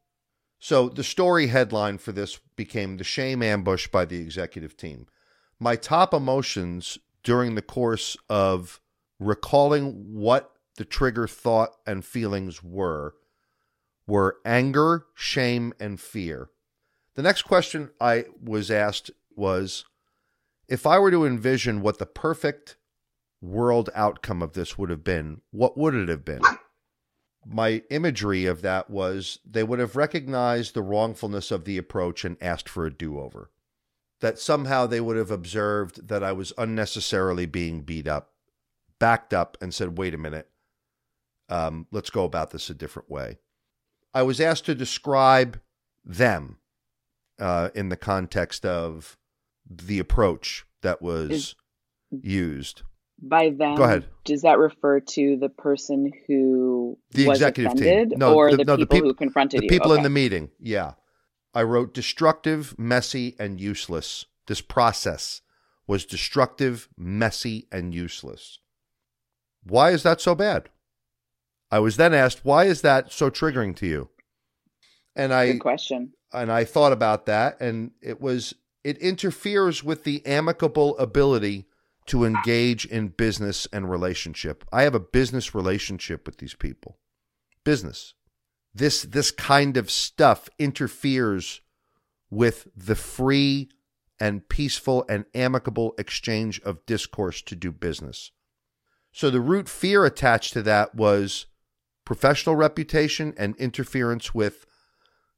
So 0.65 0.89
the 0.89 1.03
story 1.03 1.45
headline 1.45 1.99
for 1.99 2.11
this 2.11 2.39
became 2.55 2.97
the 2.97 3.03
shame 3.03 3.43
ambush 3.43 3.87
by 3.87 4.05
the 4.05 4.17
executive 4.17 4.75
team. 4.75 5.05
My 5.59 5.75
top 5.75 6.11
emotions 6.11 6.97
during 7.23 7.53
the 7.53 7.61
course 7.61 8.17
of 8.31 8.81
recalling 9.19 10.15
what 10.15 10.53
the 10.77 10.83
trigger 10.83 11.27
thought 11.27 11.75
and 11.85 12.03
feelings 12.03 12.63
were 12.63 13.13
were 14.07 14.37
anger, 14.43 15.05
shame, 15.13 15.71
and 15.79 15.99
fear. 15.99 16.49
The 17.13 17.21
next 17.21 17.43
question 17.43 17.91
I 18.01 18.25
was 18.43 18.71
asked 18.71 19.11
was 19.35 19.85
if 20.67 20.87
I 20.87 20.97
were 20.97 21.11
to 21.11 21.27
envision 21.27 21.81
what 21.81 21.99
the 21.99 22.07
perfect 22.07 22.75
world 23.39 23.91
outcome 23.93 24.41
of 24.41 24.53
this 24.53 24.79
would 24.79 24.89
have 24.89 25.03
been, 25.03 25.41
what 25.51 25.77
would 25.77 25.93
it 25.93 26.09
have 26.09 26.25
been? 26.25 26.41
My 27.47 27.83
imagery 27.89 28.45
of 28.45 28.61
that 28.63 28.89
was 28.89 29.39
they 29.45 29.63
would 29.63 29.79
have 29.79 29.95
recognized 29.95 30.73
the 30.73 30.81
wrongfulness 30.81 31.51
of 31.51 31.65
the 31.65 31.77
approach 31.77 32.25
and 32.25 32.37
asked 32.41 32.67
for 32.67 32.85
a 32.85 32.93
do 32.93 33.19
over. 33.19 33.51
That 34.21 34.39
somehow 34.39 34.87
they 34.87 35.01
would 35.01 35.17
have 35.17 35.29
observed 35.29 36.07
that 36.07 36.23
I 36.23 36.31
was 36.31 36.53
unnecessarily 36.57 37.45
being 37.45 37.81
beat 37.81 38.07
up, 38.07 38.31
backed 38.97 39.33
up, 39.33 39.57
and 39.61 39.73
said, 39.73 39.97
wait 39.97 40.13
a 40.15 40.17
minute, 40.17 40.49
um, 41.49 41.85
let's 41.91 42.09
go 42.09 42.23
about 42.23 42.51
this 42.51 42.69
a 42.69 42.73
different 42.73 43.09
way. 43.09 43.37
I 44.13 44.23
was 44.23 44.41
asked 44.41 44.65
to 44.65 44.75
describe 44.75 45.59
them 46.03 46.57
uh, 47.39 47.69
in 47.75 47.89
the 47.89 47.97
context 47.97 48.65
of 48.65 49.17
the 49.69 49.99
approach 49.99 50.65
that 50.81 51.01
was 51.01 51.31
Is- 51.31 51.55
used. 52.11 52.83
By 53.21 53.49
them, 53.51 53.75
Go 53.75 53.83
ahead. 53.83 54.05
does 54.25 54.41
that 54.41 54.59
refer 54.59 54.99
to 54.99 55.37
the 55.37 55.49
person 55.49 56.11
who 56.27 56.97
The 57.11 57.27
was 57.27 57.37
executive 57.39 57.73
team. 57.75 57.81
offended, 57.87 58.19
No, 58.19 58.35
or 58.35 58.51
the- 58.51 58.57
the, 58.57 58.65
no, 58.65 58.75
the 58.75 58.85
people 58.85 58.97
peop- 58.97 59.03
who 59.05 59.13
confronted 59.13 59.61
the 59.61 59.63
you? 59.65 59.69
people 59.69 59.91
in 59.93 59.99
Okay. 59.99 60.03
the 60.03 60.09
meeting. 60.09 60.51
Yeah. 60.59 60.93
I 61.53 61.63
wrote 61.63 61.93
destructive, 61.93 62.77
messy, 62.77 63.35
and 63.39 63.61
useless. 63.61 64.25
This 64.47 64.59
process 64.61 65.41
was 65.87 66.05
destructive, 66.05 66.89
messy, 66.97 67.67
and 67.71 67.93
useless. 67.95 68.59
Why 69.63 69.91
is 69.91 70.03
that 70.03 70.19
so 70.19 70.35
bad? 70.35 70.69
I 71.71 71.79
was 71.79 71.95
then 71.97 72.13
asked, 72.13 72.43
why 72.43 72.65
is 72.65 72.81
that 72.81 73.11
so 73.11 73.29
triggering 73.29 73.75
to 73.77 73.87
you? 73.87 74.09
And 75.15 75.33
I 75.33 75.53
Good 75.53 75.61
question. 75.61 76.13
and 76.33 76.51
I 76.51 76.65
thought 76.65 76.91
about 76.91 77.25
that 77.27 77.59
and 77.61 77.91
it 78.01 78.19
was 78.19 78.53
it 78.83 78.97
interferes 78.99 79.83
with 79.83 80.03
the 80.03 80.23
amicable 80.27 80.97
ability 80.99 81.65
to 82.07 82.23
engage 82.23 82.85
in 82.85 83.07
business 83.09 83.67
and 83.73 83.89
relationship. 83.89 84.63
I 84.71 84.83
have 84.83 84.95
a 84.95 84.99
business 84.99 85.55
relationship 85.55 86.25
with 86.25 86.37
these 86.37 86.53
people. 86.53 86.99
Business. 87.63 88.13
This 88.73 89.03
this 89.03 89.31
kind 89.31 89.77
of 89.77 89.89
stuff 89.89 90.49
interferes 90.59 91.61
with 92.29 92.67
the 92.75 92.95
free 92.95 93.69
and 94.19 94.47
peaceful 94.47 95.05
and 95.09 95.25
amicable 95.33 95.93
exchange 95.97 96.61
of 96.61 96.85
discourse 96.85 97.41
to 97.43 97.55
do 97.55 97.71
business. 97.71 98.31
So 99.11 99.29
the 99.29 99.41
root 99.41 99.69
fear 99.69 100.05
attached 100.05 100.53
to 100.53 100.61
that 100.63 100.95
was 100.95 101.45
professional 102.05 102.55
reputation 102.55 103.33
and 103.37 103.55
interference 103.55 104.33
with 104.33 104.65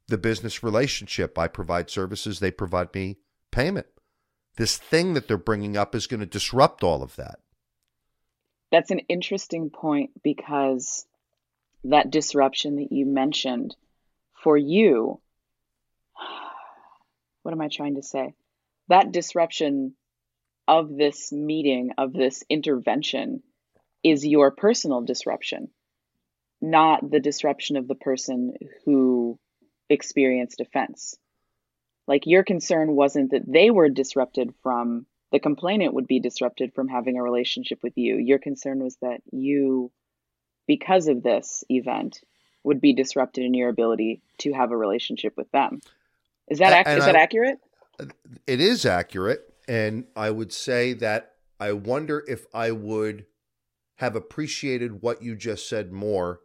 the 0.08 0.18
business 0.18 0.64
relationship. 0.64 1.38
I 1.38 1.48
provide 1.48 1.90
services, 1.90 2.40
they 2.40 2.52
provide 2.52 2.94
me 2.94 3.18
payment. 3.52 3.88
This 4.58 4.78
thing 4.78 5.14
that 5.14 5.28
they're 5.28 5.38
bringing 5.38 5.78
up 5.78 5.94
is 5.94 6.08
going 6.08 6.20
to 6.20 6.26
disrupt 6.26 6.84
all 6.84 7.04
of 7.04 7.16
that. 7.16 7.40
That's 8.72 8.92
an 8.92 9.00
interesting 9.08 9.70
point 9.70 10.12
because 10.24 11.06
that 11.84 12.10
disruption 12.10 12.78
that 12.78 12.92
you 12.92 13.06
mentioned 13.06 13.76
for 14.44 14.58
you, 14.58 15.22
what 17.44 17.52
am 17.52 17.62
I 17.62 17.70
trying 17.72 17.96
to 17.96 18.04
say? 18.04 18.34
That 18.90 19.12
disruption 19.12 19.94
of 20.68 20.96
this 20.98 21.32
meeting, 21.32 21.92
of 21.98 22.12
this 22.12 22.44
intervention, 22.50 23.44
is 24.04 24.26
your 24.26 24.52
personal 24.52 25.02
disruption, 25.02 25.70
not 26.62 27.10
the 27.10 27.20
disruption 27.20 27.78
of 27.78 27.88
the 27.88 27.96
person 27.96 28.54
who 28.86 29.40
experienced 29.90 30.62
offense. 30.62 31.16
Like 32.08 32.26
your 32.26 32.44
concern 32.44 32.96
wasn't 32.96 33.32
that 33.32 33.44
they 33.46 33.70
were 33.70 33.90
disrupted 33.90 34.54
from 34.64 35.06
the 35.32 35.40
complainant 35.40 35.94
would 35.94 36.08
be 36.08 36.20
disrupted 36.20 36.74
from 36.74 36.88
having 36.88 37.18
a 37.18 37.24
relationship 37.24 37.80
with 37.84 37.98
you. 37.98 38.16
Your 38.16 38.40
concern 38.40 38.80
was 38.80 38.96
that 39.02 39.22
you, 39.32 39.92
because 40.68 41.08
of 41.08 41.22
this 41.22 41.66
event, 41.70 42.22
would 42.64 42.80
be 42.80 42.94
disrupted 42.94 43.44
in 43.44 43.54
your 43.54 43.70
ability 43.70 44.22
to 44.40 44.54
have 44.54 44.72
a 44.72 44.78
relationship 44.78 45.36
with 45.36 45.52
them. 45.52 45.82
Is 46.48 46.60
that 46.60 46.88
ac- 46.88 46.98
is 46.98 47.06
that 47.06 47.16
I- 47.16 47.22
accurate? 47.22 47.60
It 48.46 48.62
is 48.62 48.86
accurate. 48.86 49.54
And 49.68 50.06
I 50.16 50.30
would 50.30 50.54
say 50.54 50.94
that 50.94 51.34
I 51.60 51.74
wonder 51.74 52.24
if 52.28 52.46
I 52.54 52.72
would 52.72 53.26
have 53.96 54.16
appreciated 54.16 55.02
what 55.02 55.22
you 55.22 55.36
just 55.36 55.68
said 55.68 55.92
more 55.92 56.40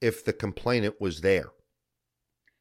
if 0.00 0.24
the 0.24 0.32
complainant 0.32 1.00
was 1.00 1.20
there. 1.20 1.50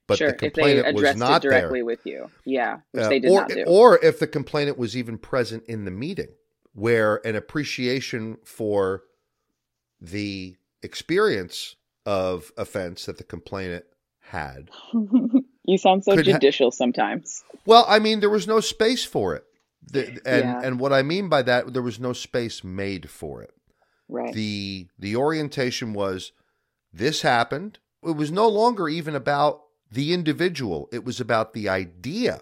But 0.07 0.17
sure, 0.19 0.27
the 0.29 0.33
if 0.35 0.39
they 0.39 0.49
complainant 0.49 0.85
was 0.93 1.01
addressed 1.01 1.17
not 1.19 1.43
it 1.43 1.47
directly 1.49 1.79
there. 1.79 1.85
with 1.85 2.05
you, 2.05 2.29
yeah, 2.45 2.79
which 2.91 3.03
Uh, 3.03 3.09
they 3.09 3.19
did 3.19 3.31
or, 3.31 3.39
not 3.41 3.49
do. 3.49 3.63
or 3.67 4.03
if 4.05 4.19
the 4.19 4.27
complainant 4.27 4.77
was 4.77 4.95
even 4.95 5.17
present 5.17 5.63
in 5.67 5.85
the 5.85 5.91
meeting, 5.91 6.29
where 6.73 7.25
an 7.25 7.35
appreciation 7.35 8.37
for 8.43 9.03
the 9.99 10.55
experience 10.83 11.75
of 12.05 12.51
offense 12.57 13.05
that 13.05 13.17
the 13.17 13.23
complainant 13.23 13.85
had. 14.19 14.69
you 15.63 15.77
sound 15.77 16.03
so 16.03 16.15
Could 16.15 16.27
ha- 16.27 16.33
judicial 16.33 16.71
sometimes. 16.71 17.43
Well, 17.65 17.85
I 17.87 17.99
mean, 17.99 18.19
there 18.19 18.29
was 18.29 18.47
no 18.47 18.59
space 18.59 19.03
for 19.03 19.35
it. 19.35 19.43
The, 19.91 20.07
and 20.25 20.43
Yeah. 20.45 20.61
and 20.63 20.79
what 20.79 20.93
I 20.93 21.01
mean 21.03 21.29
by 21.29 21.41
that, 21.43 21.73
there 21.73 21.81
was 21.81 21.99
no 21.99 22.13
space 22.13 22.63
made 22.63 23.09
for 23.09 23.41
it. 23.43 23.51
Right. 24.07 24.33
The 24.33 24.87
the 24.99 25.15
orientation 25.15 25.93
was 25.93 26.31
this 26.93 27.21
happened. 27.23 27.79
It 28.03 28.15
was 28.15 28.31
no 28.31 28.47
longer 28.47 28.87
even 28.89 29.15
about 29.15 29.61
the 29.91 30.13
individual. 30.13 30.89
It 30.91 31.03
was 31.05 31.19
about 31.19 31.53
the 31.53 31.69
idea 31.69 32.41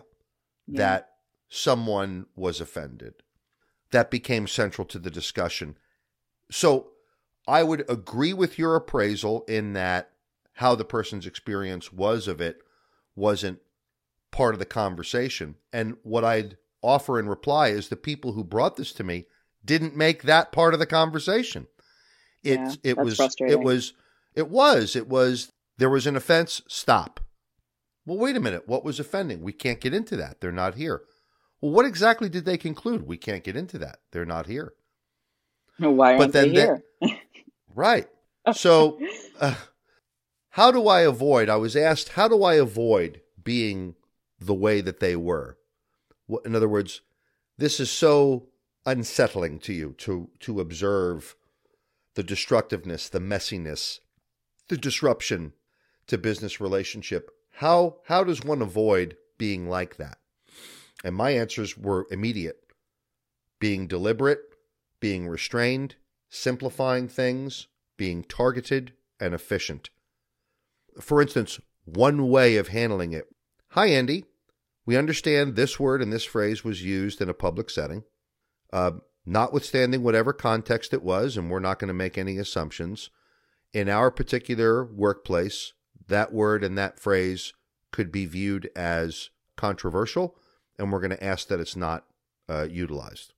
Yeah. 0.67 0.77
that 0.77 1.09
someone 1.49 2.25
was 2.35 2.59
offended. 2.61 3.15
That 3.91 4.09
became 4.09 4.47
central 4.47 4.85
to 4.87 4.99
the 4.99 5.11
discussion. 5.11 5.77
So 6.49 6.91
I 7.47 7.63
would 7.63 7.89
agree 7.89 8.33
with 8.33 8.57
your 8.57 8.75
appraisal 8.75 9.43
in 9.47 9.73
that 9.73 10.11
how 10.53 10.75
the 10.75 10.85
person's 10.85 11.25
experience 11.25 11.91
was 11.91 12.27
of 12.27 12.39
it 12.41 12.61
wasn't 13.15 13.59
part 14.31 14.55
of 14.55 14.59
the 14.59 14.65
conversation. 14.65 15.55
And 15.71 15.97
what 16.03 16.23
I'd 16.23 16.57
offer 16.81 17.19
in 17.19 17.27
reply 17.29 17.69
is 17.69 17.89
the 17.89 17.95
people 17.95 18.33
who 18.33 18.43
brought 18.43 18.75
this 18.77 18.91
to 18.93 19.03
me 19.03 19.25
didn't 19.63 19.95
make 19.95 20.23
that 20.23 20.51
part 20.51 20.73
of 20.73 20.79
the 20.79 20.85
conversation. 20.85 21.67
It 22.43 22.59
Yeah, 22.59 22.75
it 22.83 22.97
was 22.97 23.19
it 23.39 23.59
was 23.61 23.93
it 24.35 24.49
was 24.49 24.95
it 24.95 25.07
was 25.07 25.51
there 25.77 25.89
was 25.89 26.07
an 26.07 26.15
offense, 26.15 26.61
stop. 26.67 27.19
Well, 28.05 28.17
wait 28.17 28.35
a 28.35 28.41
minute. 28.41 28.67
What 28.67 28.83
was 28.83 28.99
offending? 28.99 29.41
We 29.41 29.53
can't 29.53 29.79
get 29.79 29.93
into 29.93 30.15
that. 30.17 30.41
They're 30.41 30.51
not 30.51 30.75
here. 30.75 31.03
Well, 31.61 31.71
what 31.71 31.85
exactly 31.85 32.27
did 32.27 32.45
they 32.45 32.57
conclude? 32.57 33.07
We 33.07 33.17
can't 33.17 33.43
get 33.43 33.55
into 33.55 33.77
that. 33.79 33.99
They're 34.11 34.25
not 34.25 34.47
here. 34.47 34.73
Why 35.77 36.17
but 36.17 36.21
aren't 36.21 36.33
they 36.33 36.49
then 36.49 36.81
here? 37.01 37.19
Right. 37.75 38.07
So, 38.53 38.99
uh, 39.39 39.55
how 40.49 40.69
do 40.69 40.87
I 40.87 41.01
avoid? 41.01 41.49
I 41.49 41.55
was 41.55 41.75
asked, 41.75 42.09
how 42.09 42.27
do 42.27 42.43
I 42.43 42.53
avoid 42.53 43.21
being 43.43 43.95
the 44.39 44.53
way 44.53 44.81
that 44.81 44.99
they 44.99 45.15
were? 45.15 45.57
In 46.45 46.55
other 46.55 46.69
words, 46.69 47.01
this 47.57 47.79
is 47.79 47.89
so 47.89 48.49
unsettling 48.85 49.59
to 49.59 49.73
you 49.73 49.95
to 49.97 50.29
to 50.41 50.59
observe 50.59 51.35
the 52.15 52.23
destructiveness, 52.23 53.09
the 53.09 53.19
messiness, 53.19 53.99
the 54.67 54.77
disruption 54.77 55.53
to 56.07 56.17
business 56.17 56.61
relationship. 56.61 57.31
How 57.57 57.97
how 58.05 58.23
does 58.23 58.43
one 58.43 58.61
avoid 58.61 59.15
being 59.37 59.69
like 59.69 59.97
that? 59.97 60.17
And 61.03 61.15
my 61.15 61.31
answers 61.31 61.77
were 61.77 62.07
immediate. 62.09 62.57
Being 63.59 63.87
deliberate, 63.87 64.41
being 64.99 65.27
restrained, 65.27 65.95
simplifying 66.29 67.07
things, 67.07 67.67
being 67.95 68.23
targeted 68.23 68.93
and 69.19 69.33
efficient. 69.33 69.89
For 70.99 71.21
instance, 71.21 71.59
one 71.85 72.29
way 72.29 72.57
of 72.57 72.69
handling 72.69 73.13
it. 73.13 73.27
Hi, 73.69 73.87
Andy. 73.87 74.25
We 74.85 74.97
understand 74.97 75.55
this 75.55 75.79
word 75.79 76.01
and 76.01 76.11
this 76.11 76.25
phrase 76.25 76.63
was 76.63 76.83
used 76.83 77.21
in 77.21 77.29
a 77.29 77.33
public 77.33 77.69
setting. 77.69 78.03
Uh, 78.71 78.93
notwithstanding 79.25 80.03
whatever 80.03 80.33
context 80.33 80.93
it 80.93 81.03
was, 81.03 81.37
and 81.37 81.49
we're 81.49 81.59
not 81.59 81.79
going 81.79 81.87
to 81.87 81.93
make 81.93 82.17
any 82.17 82.37
assumptions, 82.37 83.09
in 83.71 83.87
our 83.87 84.11
particular 84.11 84.83
workplace, 84.83 85.73
that 86.07 86.33
word 86.33 86.63
and 86.63 86.77
that 86.77 86.99
phrase 86.99 87.53
could 87.91 88.11
be 88.11 88.25
viewed 88.25 88.69
as 88.75 89.29
controversial, 89.55 90.35
and 90.77 90.91
we're 90.91 90.99
going 90.99 91.11
to 91.11 91.23
ask 91.23 91.47
that 91.47 91.59
it's 91.59 91.75
not 91.75 92.05
uh, 92.49 92.67
utilized. 92.69 93.33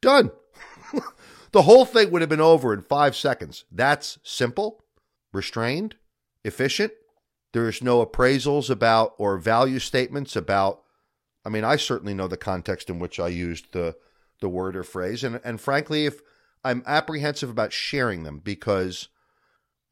Done. 0.00 0.30
the 1.52 1.62
whole 1.62 1.84
thing 1.84 2.10
would 2.10 2.22
have 2.22 2.28
been 2.28 2.40
over 2.40 2.72
in 2.72 2.82
five 2.82 3.16
seconds. 3.16 3.64
That's 3.72 4.18
simple, 4.22 4.84
restrained, 5.32 5.96
efficient. 6.44 6.92
There's 7.52 7.82
no 7.82 8.04
appraisals 8.04 8.68
about 8.68 9.14
or 9.18 9.38
value 9.38 9.78
statements 9.78 10.36
about. 10.36 10.82
I 11.44 11.48
mean, 11.48 11.64
I 11.64 11.76
certainly 11.76 12.14
know 12.14 12.28
the 12.28 12.36
context 12.36 12.88
in 12.88 12.98
which 12.98 13.18
I 13.18 13.28
used 13.28 13.72
the 13.72 13.96
the 14.40 14.48
word 14.48 14.76
or 14.76 14.82
phrase, 14.82 15.24
and 15.24 15.40
and 15.44 15.60
frankly, 15.60 16.06
if 16.06 16.20
I'm 16.64 16.82
apprehensive 16.86 17.50
about 17.50 17.72
sharing 17.72 18.24
them 18.24 18.40
because 18.42 19.08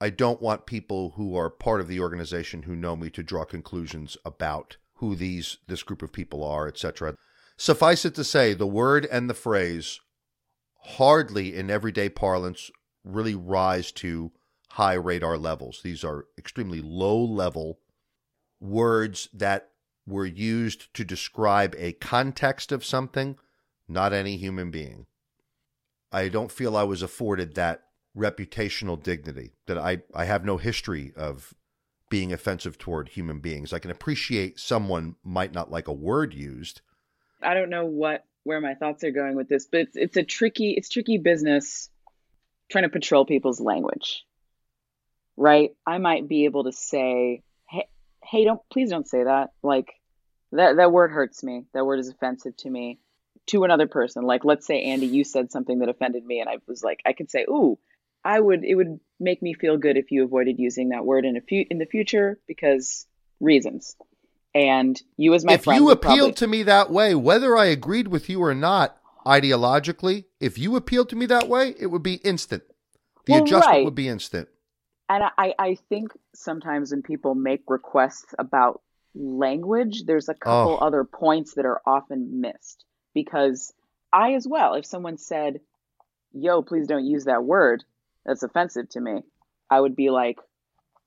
I 0.03 0.11
don't 0.11 0.43
want 0.43 0.67
people 0.67 1.11
who 1.11 1.37
are 1.37 1.49
part 1.49 1.81
of 1.81 1.87
the 1.87 2.01
organization 2.01 2.65
who 2.65 2.75
know 2.75 2.97
me 2.97 3.09
to 3.11 3.23
draw 3.23 3.45
conclusions 3.45 4.17
about 4.25 4.77
who 4.95 5.15
these 5.15 5.59
this 5.69 5.85
group 5.85 6.03
of 6.03 6.13
people 6.13 6.43
are, 6.43 6.67
etc. 6.67 7.15
Suffice 7.57 8.05
it 8.05 8.17
to 8.17 8.25
say, 8.25 8.53
the 8.53 8.67
word 8.67 9.07
and 9.13 9.31
the 9.31 9.35
phrase 9.35 10.01
hardly 10.97 11.55
in 11.55 11.71
everyday 11.71 12.09
parlance 12.09 12.69
really 13.05 13.37
rise 13.37 13.93
to 13.93 14.33
high 14.71 14.95
radar 14.95 15.39
levels. 15.39 15.83
These 15.85 16.03
are 16.03 16.27
extremely 16.37 16.81
low 16.81 17.23
level 17.23 17.79
words 18.61 19.29
that 19.33 19.69
were 20.05 20.27
used 20.27 20.93
to 20.95 21.05
describe 21.05 21.77
a 21.79 21.93
context 21.93 22.73
of 22.73 22.85
something, 22.85 23.39
not 23.87 24.13
any 24.13 24.37
human 24.37 24.73
being. 24.73 25.07
I 26.11 26.27
don't 26.27 26.51
feel 26.51 26.77
I 26.77 26.83
was 26.83 27.03
afforded 27.03 27.55
that 27.55 27.85
reputational 28.17 29.03
dignity, 29.03 29.53
that 29.67 29.79
I, 29.79 30.03
I 30.15 30.25
have 30.25 30.45
no 30.45 30.57
history 30.57 31.13
of 31.17 31.55
being 32.13 32.31
offensive 32.31 32.77
toward 32.77 33.09
human 33.09 33.39
beings. 33.39 33.73
I 33.73 33.79
can 33.79 33.91
appreciate 33.91 34.61
someone 34.61 35.17
might 35.25 35.55
not 35.55 35.71
like 35.71 35.89
a 35.89 35.95
word 35.95 36.35
used. 36.35 36.83
I 37.43 37.55
don't 37.55 37.71
know 37.71 37.87
what 37.87 38.27
where 38.45 38.61
my 38.61 38.75
thoughts 38.75 39.03
are 39.05 39.11
going 39.11 39.35
with 39.35 39.49
this, 39.49 39.67
but 39.67 39.81
it's 39.81 39.97
it's 39.97 40.17
a 40.19 40.23
tricky 40.23 40.73
it's 40.73 40.91
tricky 40.91 41.17
business 41.17 41.89
trying 42.71 42.85
to 42.85 42.91
patrol 42.91 43.25
people's 43.25 43.61
language. 43.61 44.25
Right? 45.39 45.71
I 45.87 45.97
might 45.97 46.29
be 46.29 46.45
able 46.45 46.65
to 46.65 46.73
say, 46.73 47.43
"Hey, 47.71 47.89
hey, 48.23 48.45
don't 48.45 48.61
please 48.71 48.91
don't 48.91 49.09
say 49.09 49.25
that." 49.25 49.53
Like 49.63 49.89
that 50.53 50.77
that 50.77 50.93
word 50.93 51.13
hurts 51.13 51.43
me. 51.43 51.65
That 51.73 51.87
word 51.87 51.99
is 51.99 52.11
offensive 52.11 52.57
to 52.59 52.71
me. 52.71 52.99
To 53.47 53.65
another 53.65 53.89
person, 53.89 54.23
like 54.25 54.45
let's 54.45 54.67
say 54.67 54.83
Andy, 54.83 55.07
you 55.07 55.25
said 55.25 55.51
something 55.51 55.79
that 55.79 55.89
offended 55.89 56.27
me, 56.27 56.41
and 56.41 56.49
I 56.51 56.59
was 56.69 56.85
like, 56.85 57.01
I 57.07 57.15
could 57.15 57.31
say, 57.31 57.45
"Ooh, 57.49 57.79
I 58.25 58.39
would." 58.41 58.65
It 58.65 58.75
would 58.75 59.01
make 59.21 59.43
me 59.43 59.55
feel 59.55 59.77
good 59.77 59.97
if 59.97 60.11
you 60.11 60.25
avoided 60.25 60.59
using 60.59 60.91
that 60.91 61.05
word 61.05 61.25
in 61.25 61.37
a 61.37 61.41
few 61.41 61.65
in 61.71 61.79
the 61.79 61.87
future 61.87 62.39
because 62.47 63.07
reasons. 63.41 63.97
And 64.55 65.01
you, 65.17 65.33
as 65.35 65.45
my 65.45 65.55
if 65.55 65.65
friend, 65.65 65.81
you 65.83 65.91
appealed 65.91 66.19
probably- 66.19 66.33
to 66.35 66.47
me 66.47 66.63
that 66.65 66.91
way, 66.91 67.15
whether 67.15 67.57
I 67.57 67.67
agreed 67.67 68.09
with 68.09 68.29
you 68.29 68.43
or 68.43 68.55
not, 68.55 68.97
ideologically, 69.25 70.25
if 70.41 70.59
you 70.59 70.77
appealed 70.77 71.09
to 71.11 71.17
me 71.17 71.27
that 71.27 71.49
way, 71.49 71.75
it 71.79 71.87
would 71.87 72.03
be 72.03 72.15
instant. 72.17 72.63
The 73.27 73.33
Well, 73.35 73.43
adjustment 73.45 73.77
right. 73.77 73.85
would 73.85 73.95
be 73.95 74.09
instant. 74.09 74.49
And 75.09 75.25
I, 75.39 75.55
I 75.59 75.75
think 75.89 76.13
sometimes 76.35 76.91
when 76.91 77.03
people 77.03 77.35
make 77.35 77.63
requests 77.69 78.35
about 78.39 78.83
language, 79.15 80.05
there's 80.07 80.29
a 80.29 80.35
couple 80.35 80.73
Oh. 80.81 80.87
other 80.87 81.05
points 81.05 81.55
that 81.55 81.67
are 81.67 81.81
often 81.87 82.41
missed. 82.41 82.85
Because 83.15 83.73
I, 84.13 84.35
as 84.35 84.47
well, 84.47 84.75
if 84.75 84.87
someone 84.87 85.19
said, 85.19 85.61
yo, 86.33 86.63
please 86.63 86.87
don't 86.87 87.05
use 87.05 87.25
that 87.25 87.45
word, 87.45 87.85
that's 88.25 88.43
offensive 88.43 88.89
to 88.91 89.01
me, 89.01 89.23
I 89.71 89.81
would 89.81 89.97
be 89.97 90.11
like, 90.11 90.39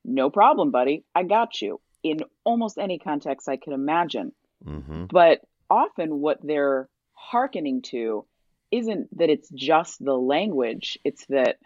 no 0.04 0.30
problem, 0.30 0.72
buddy. 0.72 1.04
I 1.14 1.24
got 1.24 1.62
you. 1.62 1.80
In 2.04 2.20
almost 2.44 2.78
any 2.78 3.00
context 3.00 3.50
I 3.50 3.58
could 3.58 3.74
imagine. 3.74 4.32
hmm 4.64 5.06
But 5.06 5.42
often 5.70 6.20
what 6.20 6.40
they're 6.44 6.88
hearkening 7.14 7.82
to 7.84 8.26
isn't 8.72 9.18
that 9.18 9.30
it's 9.30 9.50
just 9.50 10.04
the 10.04 10.14
language, 10.14 11.00
it's 11.04 11.26
that 11.28 11.58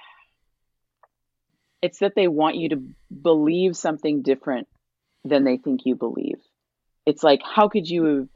it's 1.81 1.99
that 1.99 2.13
they 2.15 2.27
want 2.27 2.55
you 2.55 2.69
to 2.69 2.83
believe 3.21 3.75
something 3.75 4.21
different 4.21 4.67
than 5.23 5.43
they 5.43 5.57
think 5.57 5.81
you 5.85 5.95
believe. 5.95 6.39
It's 7.05 7.23
like 7.23 7.41
how 7.43 7.67
could 7.69 7.89
you 7.89 8.05
have 8.05 8.27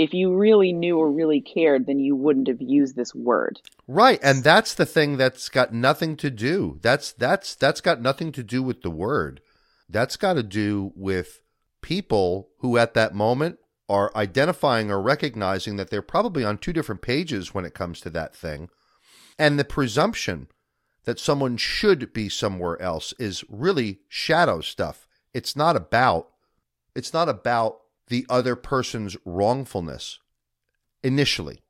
if 0.00 0.14
you 0.14 0.34
really 0.34 0.72
knew 0.72 0.96
or 0.96 1.12
really 1.12 1.42
cared, 1.42 1.84
then 1.84 1.98
you 1.98 2.16
wouldn't 2.16 2.48
have 2.48 2.62
used 2.62 2.96
this 2.96 3.14
word. 3.14 3.60
Right, 3.86 4.18
and 4.22 4.42
that's 4.42 4.72
the 4.72 4.86
thing 4.86 5.18
that's 5.18 5.50
got 5.50 5.74
nothing 5.74 6.16
to 6.16 6.30
do. 6.30 6.78
That's 6.80 7.12
that's 7.12 7.54
that's 7.54 7.82
got 7.82 8.00
nothing 8.00 8.32
to 8.32 8.42
do 8.42 8.62
with 8.62 8.80
the 8.80 8.90
word. 8.90 9.42
That's 9.90 10.16
got 10.16 10.34
to 10.34 10.42
do 10.42 10.92
with 10.96 11.42
people 11.82 12.48
who 12.60 12.78
at 12.78 12.94
that 12.94 13.14
moment 13.14 13.58
are 13.90 14.10
identifying 14.16 14.90
or 14.90 15.02
recognizing 15.02 15.76
that 15.76 15.90
they're 15.90 16.00
probably 16.00 16.44
on 16.44 16.56
two 16.56 16.72
different 16.72 17.02
pages 17.02 17.52
when 17.52 17.66
it 17.66 17.74
comes 17.74 18.00
to 18.00 18.10
that 18.10 18.34
thing. 18.34 18.70
And 19.38 19.58
the 19.58 19.64
presumption 19.64 20.48
that 21.04 21.20
someone 21.20 21.58
should 21.58 22.14
be 22.14 22.30
somewhere 22.30 22.80
else 22.80 23.12
is 23.18 23.44
really 23.50 24.00
shadow 24.08 24.62
stuff. 24.62 25.06
It's 25.34 25.54
not 25.54 25.76
about 25.76 26.28
it's 26.94 27.12
not 27.12 27.28
about 27.28 27.80
the 28.10 28.26
other 28.28 28.54
person's 28.54 29.16
wrongfulness 29.24 30.18
initially. 31.02 31.62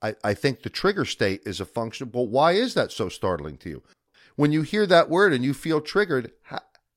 I, 0.00 0.14
I 0.24 0.34
think 0.34 0.62
the 0.62 0.70
trigger 0.70 1.04
state 1.04 1.42
is 1.44 1.60
a 1.60 1.66
function. 1.66 2.10
Well, 2.12 2.26
why 2.26 2.52
is 2.52 2.74
that 2.74 2.90
so 2.90 3.08
startling 3.08 3.58
to 3.58 3.68
you? 3.68 3.82
When 4.34 4.52
you 4.52 4.62
hear 4.62 4.86
that 4.86 5.10
word 5.10 5.32
and 5.32 5.44
you 5.44 5.52
feel 5.52 5.80
triggered, 5.80 6.32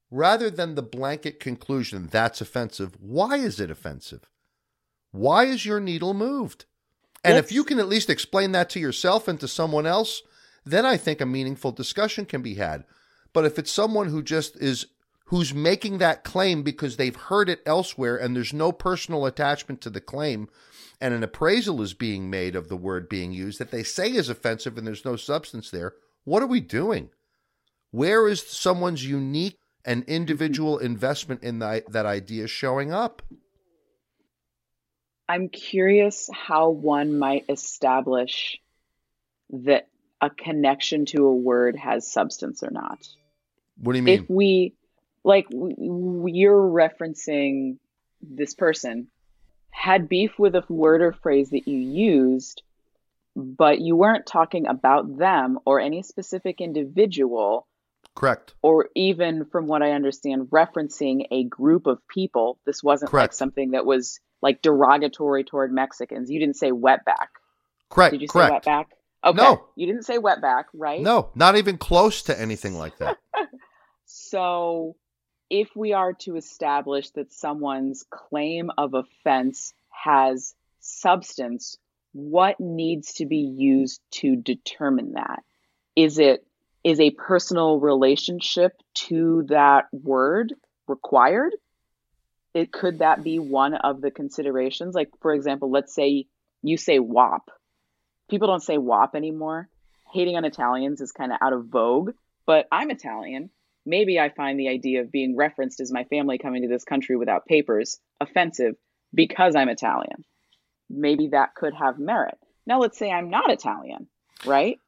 rather 0.09 0.49
than 0.49 0.75
the 0.75 0.81
blanket 0.81 1.39
conclusion 1.39 2.07
that's 2.09 2.41
offensive, 2.41 2.95
why 2.99 3.35
is 3.35 3.59
it 3.59 3.69
offensive? 3.69 4.29
Why 5.11 5.45
is 5.45 5.65
your 5.65 5.79
needle 5.79 6.13
moved? 6.13 6.65
And 7.23 7.37
if 7.37 7.51
you 7.51 7.63
can 7.63 7.79
at 7.79 7.87
least 7.87 8.09
explain 8.09 8.51
that 8.51 8.69
to 8.71 8.79
yourself 8.79 9.27
and 9.27 9.39
to 9.39 9.47
someone 9.47 9.87
else, 9.87 10.21
then 10.63 10.85
I 10.85 10.95
think 10.95 11.21
a 11.21 11.25
meaningful 11.25 11.71
discussion 11.71 12.25
can 12.25 12.43
be 12.43 12.55
had. 12.55 12.85
But 13.33 13.45
if 13.45 13.57
it's 13.57 13.71
someone 13.71 14.09
who 14.09 14.21
just 14.21 14.55
is 14.57 14.85
who's 15.25 15.53
making 15.53 15.97
that 15.97 16.23
claim 16.23 16.63
because 16.63 16.97
they've 16.97 17.15
heard 17.15 17.49
it 17.49 17.61
elsewhere 17.65 18.15
and 18.15 18.35
there's 18.35 18.53
no 18.53 18.71
personal 18.71 19.25
attachment 19.25 19.81
to 19.81 19.89
the 19.89 20.01
claim 20.01 20.47
and 21.01 21.13
an 21.13 21.23
appraisal 21.23 21.81
is 21.81 21.93
being 21.93 22.29
made 22.29 22.55
of 22.55 22.69
the 22.69 22.77
word 22.77 23.09
being 23.09 23.31
used 23.31 23.59
that 23.59 23.71
they 23.71 23.83
say 23.83 24.11
is 24.11 24.29
offensive 24.29 24.77
and 24.77 24.87
there's 24.87 25.05
no 25.05 25.15
substance 25.15 25.69
there, 25.69 25.93
what 26.23 26.41
are 26.41 26.47
we 26.47 26.61
doing? 26.61 27.09
Where 27.91 28.27
is 28.27 28.41
someone's 28.41 29.05
unique 29.05 29.57
and 29.83 30.03
individual 30.05 30.77
investment 30.77 31.43
in 31.43 31.59
that, 31.59 31.91
that 31.91 32.05
idea 32.05 32.47
showing 32.47 32.93
up? 32.93 33.21
I'm 35.27 35.49
curious 35.49 36.29
how 36.33 36.69
one 36.69 37.17
might 37.17 37.45
establish 37.49 38.59
that 39.49 39.87
a 40.21 40.29
connection 40.29 41.05
to 41.07 41.25
a 41.25 41.35
word 41.35 41.75
has 41.75 42.11
substance 42.11 42.63
or 42.63 42.71
not. 42.71 43.07
What 43.77 43.93
do 43.93 43.99
you 43.99 44.03
mean? 44.03 44.19
if 44.21 44.29
we 44.29 44.75
like 45.25 45.47
you're 45.49 46.69
referencing 46.69 47.77
this 48.21 48.53
person 48.53 49.07
had 49.71 50.07
beef 50.07 50.39
with 50.39 50.55
a 50.55 50.63
word 50.69 51.01
or 51.01 51.11
phrase 51.11 51.49
that 51.49 51.67
you 51.67 51.77
used 51.77 52.61
but 53.35 53.81
you 53.81 53.95
weren't 53.97 54.25
talking 54.25 54.65
about 54.67 55.17
them 55.17 55.59
or 55.65 55.79
any 55.81 56.01
specific 56.03 56.61
individual 56.61 57.67
Correct. 58.15 58.53
or 58.61 58.89
even 58.95 59.45
from 59.45 59.67
what 59.67 59.81
i 59.81 59.91
understand 59.91 60.47
referencing 60.51 61.25
a 61.31 61.43
group 61.43 61.87
of 61.87 62.07
people 62.07 62.57
this 62.65 62.81
wasn't 62.81 63.11
like 63.13 63.33
something 63.33 63.71
that 63.71 63.85
was 63.85 64.19
like 64.41 64.61
derogatory 64.61 65.43
toward 65.43 65.73
mexicans 65.73 66.29
you 66.31 66.39
didn't 66.39 66.55
say 66.55 66.71
wetback 66.71 67.29
Correct. 67.89 68.11
did 68.11 68.21
you 68.21 68.27
Correct. 68.27 68.63
say 68.63 68.71
wetback 68.71 68.85
okay 69.25 69.37
No. 69.37 69.65
you 69.75 69.87
didn't 69.87 70.03
say 70.05 70.17
wetback 70.17 70.65
right 70.73 71.01
No, 71.01 71.29
not 71.35 71.57
even 71.57 71.77
close 71.77 72.21
to 72.23 72.39
anything 72.39 72.77
like 72.77 72.97
that. 72.99 73.17
So, 74.07 74.95
if 75.49 75.75
we 75.75 75.93
are 75.93 76.13
to 76.13 76.35
establish 76.35 77.09
that 77.11 77.31
someone's 77.31 78.05
claim 78.09 78.71
of 78.77 78.93
offense 78.93 79.73
has 79.89 80.55
substance, 80.79 81.77
what 82.13 82.59
needs 82.59 83.13
to 83.13 83.25
be 83.25 83.37
used 83.37 84.01
to 84.09 84.35
determine 84.35 85.13
that? 85.13 85.43
Is 85.95 86.19
it 86.19 86.45
is 86.83 86.99
a 86.99 87.11
personal 87.11 87.79
relationship 87.79 88.73
to 88.93 89.43
that 89.49 89.85
word 89.91 90.53
required? 90.87 91.55
It 92.53 92.71
could 92.71 92.99
that 92.99 93.23
be 93.23 93.39
one 93.39 93.73
of 93.73 94.01
the 94.01 94.11
considerations? 94.11 94.95
Like 94.95 95.09
for 95.21 95.33
example, 95.33 95.71
let's 95.71 95.93
say 95.93 96.27
you 96.61 96.77
say 96.77 96.99
WAP. 96.99 97.49
People 98.29 98.47
don't 98.47 98.63
say 98.63 98.77
WAP 98.77 99.15
anymore. 99.15 99.67
Hating 100.13 100.37
on 100.37 100.45
Italians 100.45 101.01
is 101.01 101.11
kind 101.11 101.31
of 101.31 101.39
out 101.41 101.53
of 101.53 101.65
vogue, 101.65 102.11
but 102.45 102.67
I'm 102.71 102.91
Italian 102.91 103.49
maybe 103.85 104.19
I 104.19 104.29
find 104.29 104.59
the 104.59 104.69
idea 104.69 105.01
of 105.01 105.11
being 105.11 105.35
referenced 105.35 105.79
as 105.79 105.91
my 105.91 106.03
family 106.05 106.37
coming 106.37 106.63
to 106.63 106.67
this 106.67 106.83
country 106.83 107.15
without 107.15 107.45
papers 107.45 107.99
offensive 108.19 108.75
because 109.13 109.55
I'm 109.55 109.69
Italian. 109.69 110.23
Maybe 110.89 111.29
that 111.29 111.55
could 111.55 111.73
have 111.73 111.97
merit. 111.97 112.37
Now, 112.67 112.79
let's 112.79 112.97
say 112.97 113.11
I'm 113.11 113.29
not 113.29 113.51
Italian, 113.51 114.07
right? 114.45 114.79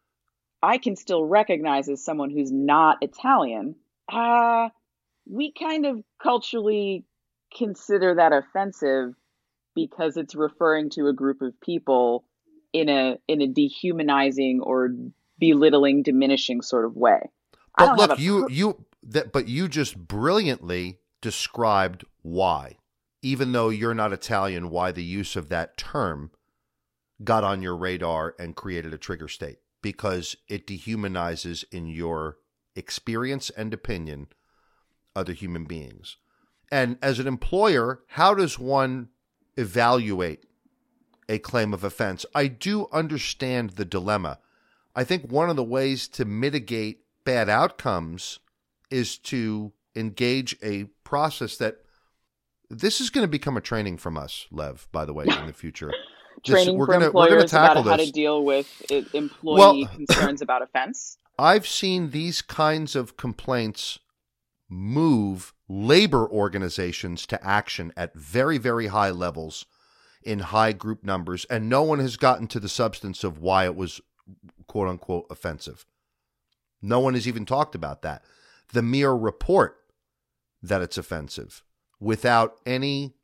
I 0.61 0.77
can 0.79 0.95
still 0.95 1.23
recognize 1.23 1.87
as 1.89 2.03
someone 2.03 2.31
who's 2.31 2.51
not 2.51 2.97
Italian. 3.01 3.75
Uh, 4.11 4.69
we 5.29 5.51
kind 5.51 5.85
of 5.85 6.03
culturally 6.21 7.05
consider 7.55 8.15
that 8.15 8.33
offensive 8.33 9.13
because 9.75 10.17
it's 10.17 10.33
referring 10.33 10.89
to 10.89 11.07
a 11.07 11.13
group 11.13 11.41
of 11.41 11.59
people 11.61 12.25
in 12.73 12.89
a 12.89 13.17
in 13.27 13.41
a 13.41 13.47
dehumanizing 13.47 14.61
or 14.61 14.89
belittling, 15.39 16.03
diminishing 16.03 16.61
sort 16.61 16.85
of 16.85 16.95
way. 16.95 17.19
But 17.77 17.97
look, 17.97 18.17
a 18.17 18.21
you 18.21 18.43
per- 18.43 18.49
you 18.51 18.85
that 19.07 19.31
but 19.31 19.47
you 19.47 19.67
just 19.67 19.97
brilliantly 19.97 20.99
described 21.21 22.03
why, 22.21 22.77
even 23.21 23.53
though 23.53 23.69
you're 23.69 23.93
not 23.93 24.13
Italian, 24.13 24.69
why 24.69 24.91
the 24.91 25.03
use 25.03 25.35
of 25.35 25.49
that 25.49 25.77
term 25.77 26.31
got 27.23 27.43
on 27.43 27.61
your 27.61 27.75
radar 27.75 28.35
and 28.37 28.55
created 28.55 28.93
a 28.93 28.97
trigger 28.97 29.27
state 29.27 29.57
because 29.81 30.35
it 30.47 30.67
dehumanizes 30.67 31.63
in 31.71 31.87
your 31.87 32.37
experience 32.75 33.49
and 33.51 33.73
opinion 33.73 34.27
other 35.15 35.33
human 35.33 35.65
beings. 35.65 36.17
And 36.71 36.97
as 37.01 37.17
an 37.17 37.27
employer, 37.27 38.01
how 38.07 38.33
does 38.33 38.59
one 38.59 39.09
evaluate 39.55 40.45
a 41.29 41.39
claim 41.39 41.73
of 41.73 41.83
offense? 41.83 42.25
I 42.35 42.47
do 42.47 42.87
understand 42.91 43.71
the 43.71 43.85
dilemma. 43.85 44.39
I 44.95 45.03
think 45.03 45.31
one 45.31 45.49
of 45.49 45.55
the 45.55 45.63
ways 45.63 46.07
to 46.09 46.25
mitigate 46.25 47.03
bad 47.23 47.49
outcomes 47.49 48.39
is 48.89 49.17
to 49.17 49.73
engage 49.95 50.55
a 50.63 50.85
process 51.03 51.57
that 51.57 51.77
this 52.69 52.99
is 53.01 53.09
going 53.09 53.23
to 53.23 53.27
become 53.29 53.57
a 53.57 53.61
training 53.61 53.97
from 53.97 54.17
us, 54.17 54.45
Lev, 54.51 54.87
by 54.91 55.05
the 55.05 55.13
way, 55.13 55.25
in 55.25 55.47
the 55.47 55.53
future. 55.53 55.91
This- 56.45 56.53
training 56.53 56.77
we're 56.77 56.85
for 56.85 56.91
gonna- 56.93 57.05
we're 57.11 57.29
gonna 57.29 57.41
employers 57.41 57.51
about 57.53 57.67
tackle 57.67 57.83
how 57.83 57.95
to 57.97 58.11
deal 58.11 58.45
with 58.45 58.91
employee 58.91 59.31
Well- 59.57 59.87
concerns 59.95 60.41
about 60.43 60.61
offense. 60.61 61.17
I've 61.39 61.67
seen 61.67 62.11
these 62.11 62.43
kinds 62.43 62.95
of 62.95 63.17
complaints 63.17 63.97
move 64.69 65.53
labor 65.67 66.27
organizations 66.29 67.25
to 67.27 67.43
action 67.43 67.91
at 67.97 68.13
very, 68.15 68.57
very 68.59 68.87
high 68.87 69.09
levels 69.09 69.65
in 70.23 70.39
high 70.39 70.73
group 70.73 71.03
numbers, 71.03 71.45
and 71.45 71.69
no 71.69 71.81
one 71.83 71.99
has 71.99 72.17
gotten 72.17 72.45
to 72.47 72.59
the 72.59 72.69
substance 72.69 73.23
of 73.23 73.39
why 73.39 73.65
it 73.65 73.75
was 73.75 73.99
quote 74.67 74.87
unquote 74.87 75.25
offensive. 75.31 75.85
No 76.83 76.99
one 76.99 77.15
has 77.15 77.27
even 77.27 77.45
talked 77.45 77.73
about 77.75 78.03
that. 78.03 78.23
The 78.73 78.81
mere 78.81 79.13
report 79.13 79.77
that 80.61 80.81
it's 80.81 80.97
offensive 80.97 81.63
without 81.99 82.57
any 82.65 83.15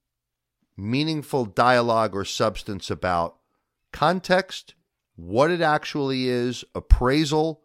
meaningful 0.75 1.45
dialogue 1.45 2.15
or 2.15 2.25
substance 2.25 2.89
about 2.89 3.37
context, 3.91 4.73
what 5.15 5.51
it 5.51 5.61
actually 5.61 6.27
is, 6.27 6.63
appraisal 6.73 7.61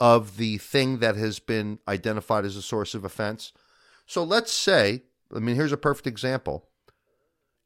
of 0.00 0.36
the 0.36 0.58
thing 0.58 0.98
that 0.98 1.16
has 1.16 1.38
been 1.38 1.78
identified 1.86 2.44
as 2.44 2.56
a 2.56 2.62
source 2.62 2.94
of 2.94 3.04
offense. 3.04 3.52
So 4.06 4.22
let's 4.24 4.52
say, 4.52 5.02
I 5.34 5.38
mean, 5.38 5.56
here's 5.56 5.72
a 5.72 5.76
perfect 5.76 6.06
example. 6.06 6.68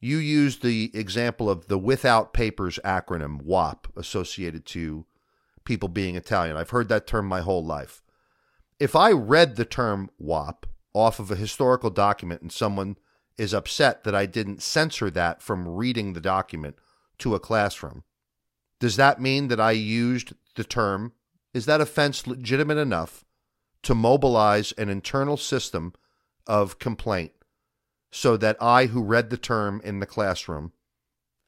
You 0.01 0.19
use 0.19 0.59
the 0.59 0.91
example 0.95 1.51
of 1.51 1.67
the 1.67 1.79
Without 1.79 2.33
Papers 2.33 2.79
acronym, 2.85 3.43
WAP, 3.43 3.89
associated 3.97 4.65
to 4.67 5.07
people 5.65 5.89
being 5.89 6.15
Italian. 6.15 6.57
I've 6.57 6.71
heard 6.71 6.89
that 6.89 7.07
term 7.07 7.27
my 7.27 7.41
whole 7.41 7.65
life. 7.65 8.03
If 8.81 8.95
I 8.95 9.11
read 9.11 9.57
the 9.57 9.65
term 9.65 10.11
WAP 10.19 10.67
off 10.95 11.19
of 11.19 11.31
a 11.31 11.37
historical 11.37 11.91
document 11.91 12.43
and 12.43 12.53
someone 12.53 12.97
is 13.37 13.53
upset 13.53 14.05
that 14.05 14.15
I 14.15 14.27
didn't 14.27 14.63
censor 14.63 15.11
that 15.11 15.43
from 15.43 15.69
reading 15.69 16.13
the 16.13 16.21
document 16.21 16.77
to 17.19 17.35
a 17.35 17.41
classroom, 17.41 18.05
does 18.79 18.97
that 18.97 19.21
mean 19.21 19.49
that 19.49 19.61
I 19.61 19.73
used 19.73 20.33
the 20.55 20.63
term? 20.63 21.13
Is 21.53 21.67
that 21.67 21.81
offense 21.81 22.27
legitimate 22.27 22.79
enough 22.79 23.25
to 23.83 23.95
mobilize 23.95 24.71
an 24.73 24.89
internal 24.89 25.37
system 25.37 25.93
of 26.47 26.79
complaint 26.79 27.33
so 28.13 28.37
that 28.37 28.57
I, 28.61 28.87
who 28.87 29.03
read 29.03 29.31
the 29.31 29.37
term 29.37 29.81
in 29.83 29.99
the 29.99 30.07
classroom 30.07 30.73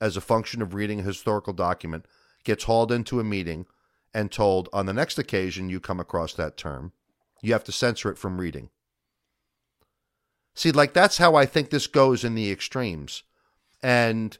as 0.00 0.16
a 0.16 0.20
function 0.20 0.62
of 0.62 0.74
reading 0.74 1.00
a 1.00 1.04
historical 1.04 1.52
document, 1.52 2.06
gets 2.44 2.64
hauled 2.64 2.90
into 2.90 3.20
a 3.20 3.24
meeting 3.24 3.66
and 4.12 4.32
told 4.32 4.68
on 4.72 4.86
the 4.86 4.92
next 4.92 5.18
occasion 5.18 5.68
you 5.68 5.78
come 5.78 6.00
across 6.00 6.34
that 6.34 6.56
term, 6.56 6.92
you 7.42 7.52
have 7.52 7.64
to 7.64 7.72
censor 7.72 8.10
it 8.10 8.18
from 8.18 8.40
reading? 8.40 8.70
See, 10.54 10.72
like 10.72 10.92
that's 10.92 11.18
how 11.18 11.34
I 11.34 11.46
think 11.46 11.70
this 11.70 11.86
goes 11.86 12.24
in 12.24 12.34
the 12.34 12.50
extremes. 12.50 13.22
And 13.82 14.36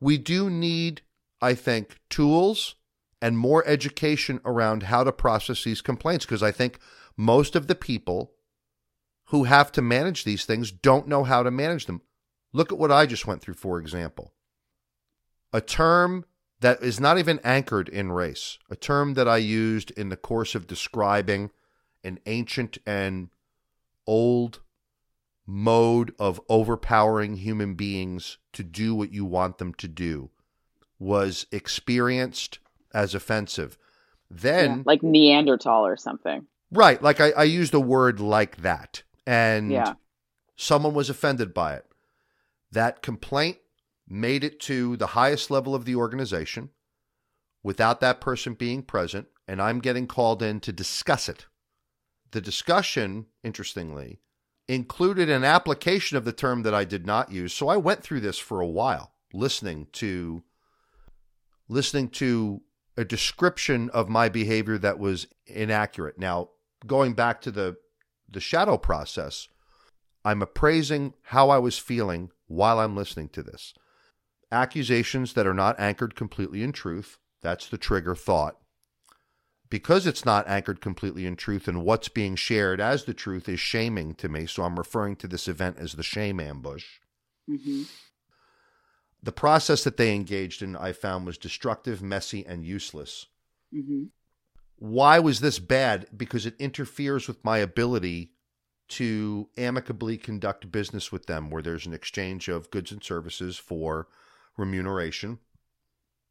we 0.00 0.18
do 0.18 0.50
need, 0.50 1.02
I 1.40 1.54
think, 1.54 1.98
tools 2.08 2.76
and 3.22 3.38
more 3.38 3.66
education 3.66 4.40
around 4.44 4.84
how 4.84 5.04
to 5.04 5.12
process 5.12 5.62
these 5.62 5.82
complaints 5.82 6.24
because 6.24 6.42
I 6.42 6.50
think 6.50 6.78
most 7.16 7.54
of 7.54 7.66
the 7.66 7.74
people 7.74 8.32
who 9.26 9.44
have 9.44 9.70
to 9.72 9.82
manage 9.82 10.24
these 10.24 10.44
things 10.44 10.72
don't 10.72 11.06
know 11.06 11.24
how 11.24 11.42
to 11.42 11.50
manage 11.50 11.86
them. 11.86 12.02
Look 12.52 12.72
at 12.72 12.78
what 12.78 12.90
I 12.90 13.06
just 13.06 13.26
went 13.26 13.42
through, 13.42 13.54
for 13.54 13.78
example. 13.78 14.32
A 15.52 15.60
term 15.60 16.24
that 16.60 16.82
is 16.82 16.98
not 16.98 17.18
even 17.18 17.40
anchored 17.44 17.88
in 17.88 18.12
race, 18.12 18.58
a 18.70 18.76
term 18.76 19.14
that 19.14 19.28
I 19.28 19.36
used 19.36 19.90
in 19.92 20.08
the 20.08 20.16
course 20.16 20.54
of 20.54 20.66
describing 20.66 21.50
an 22.04 22.18
ancient 22.26 22.78
and 22.86 23.28
old 24.06 24.60
mode 25.46 26.14
of 26.18 26.40
overpowering 26.48 27.36
human 27.36 27.74
beings 27.74 28.38
to 28.52 28.62
do 28.62 28.94
what 28.94 29.12
you 29.12 29.24
want 29.24 29.58
them 29.58 29.74
to 29.74 29.88
do 29.88 30.30
was 30.98 31.46
experienced 31.50 32.58
as 32.94 33.14
offensive. 33.14 33.76
Then, 34.30 34.70
yeah, 34.78 34.82
like 34.86 35.02
Neanderthal 35.02 35.84
or 35.86 35.96
something. 35.96 36.46
Right. 36.70 37.02
Like 37.02 37.20
I, 37.20 37.30
I 37.32 37.42
used 37.44 37.74
a 37.74 37.80
word 37.80 38.20
like 38.20 38.58
that, 38.58 39.02
and 39.26 39.72
Yeah. 39.72 39.94
someone 40.56 40.94
was 40.94 41.10
offended 41.10 41.52
by 41.52 41.74
it. 41.74 41.86
That 42.70 43.02
complaint 43.02 43.58
made 44.08 44.44
it 44.44 44.60
to 44.60 44.96
the 44.96 45.08
highest 45.08 45.50
level 45.50 45.74
of 45.74 45.84
the 45.84 45.96
organization 45.96 46.70
without 47.62 48.00
that 48.00 48.20
person 48.20 48.54
being 48.54 48.82
present, 48.82 49.26
and 49.48 49.60
I'm 49.60 49.80
getting 49.80 50.06
called 50.06 50.42
in 50.42 50.60
to 50.60 50.72
discuss 50.72 51.28
it. 51.28 51.46
The 52.32 52.40
discussion, 52.40 53.26
interestingly, 53.42 54.20
included 54.68 55.28
an 55.28 55.42
application 55.42 56.16
of 56.16 56.24
the 56.24 56.32
term 56.32 56.62
that 56.62 56.74
I 56.74 56.84
did 56.84 57.04
not 57.04 57.32
use. 57.32 57.52
So 57.52 57.68
I 57.68 57.76
went 57.76 58.02
through 58.02 58.20
this 58.20 58.38
for 58.38 58.60
a 58.60 58.66
while, 58.66 59.12
listening 59.32 59.88
to 59.94 60.44
listening 61.68 62.08
to 62.08 62.62
a 62.96 63.04
description 63.04 63.90
of 63.90 64.08
my 64.08 64.28
behavior 64.28 64.76
that 64.78 64.98
was 64.98 65.26
inaccurate. 65.46 66.18
Now, 66.18 66.50
going 66.86 67.14
back 67.14 67.40
to 67.42 67.50
the 67.50 67.76
the 68.28 68.40
shadow 68.40 68.76
process, 68.76 69.48
I'm 70.24 70.40
appraising 70.40 71.14
how 71.22 71.50
I 71.50 71.58
was 71.58 71.78
feeling 71.78 72.30
while 72.46 72.78
I'm 72.78 72.94
listening 72.94 73.28
to 73.30 73.42
this. 73.42 73.74
Accusations 74.52 75.32
that 75.32 75.46
are 75.46 75.54
not 75.54 75.80
anchored 75.80 76.14
completely 76.14 76.62
in 76.62 76.70
truth, 76.70 77.18
that's 77.42 77.68
the 77.68 77.78
trigger 77.78 78.14
thought. 78.14 78.59
Because 79.70 80.04
it's 80.04 80.24
not 80.24 80.48
anchored 80.48 80.80
completely 80.80 81.26
in 81.26 81.36
truth 81.36 81.68
and 81.68 81.84
what's 81.84 82.08
being 82.08 82.34
shared 82.34 82.80
as 82.80 83.04
the 83.04 83.14
truth 83.14 83.48
is 83.48 83.60
shaming 83.60 84.14
to 84.16 84.28
me, 84.28 84.46
so 84.46 84.64
I'm 84.64 84.76
referring 84.76 85.14
to 85.16 85.28
this 85.28 85.46
event 85.46 85.76
as 85.78 85.92
the 85.92 86.02
shame 86.02 86.40
ambush. 86.40 86.84
hmm 87.46 87.82
The 89.22 89.32
process 89.32 89.84
that 89.84 89.96
they 89.96 90.14
engaged 90.14 90.60
in, 90.60 90.74
I 90.74 90.92
found, 90.92 91.24
was 91.24 91.38
destructive, 91.38 92.02
messy, 92.02 92.44
and 92.44 92.64
useless. 92.64 93.26
hmm 93.72 94.04
Why 94.76 95.20
was 95.20 95.40
this 95.40 95.60
bad? 95.60 96.08
Because 96.16 96.46
it 96.46 96.56
interferes 96.58 97.28
with 97.28 97.44
my 97.44 97.58
ability 97.58 98.32
to 98.88 99.48
amicably 99.56 100.16
conduct 100.18 100.72
business 100.72 101.12
with 101.12 101.26
them, 101.26 101.48
where 101.48 101.62
there's 101.62 101.86
an 101.86 101.94
exchange 101.94 102.48
of 102.48 102.72
goods 102.72 102.90
and 102.90 103.04
services 103.04 103.56
for 103.56 104.08
remuneration. 104.56 105.38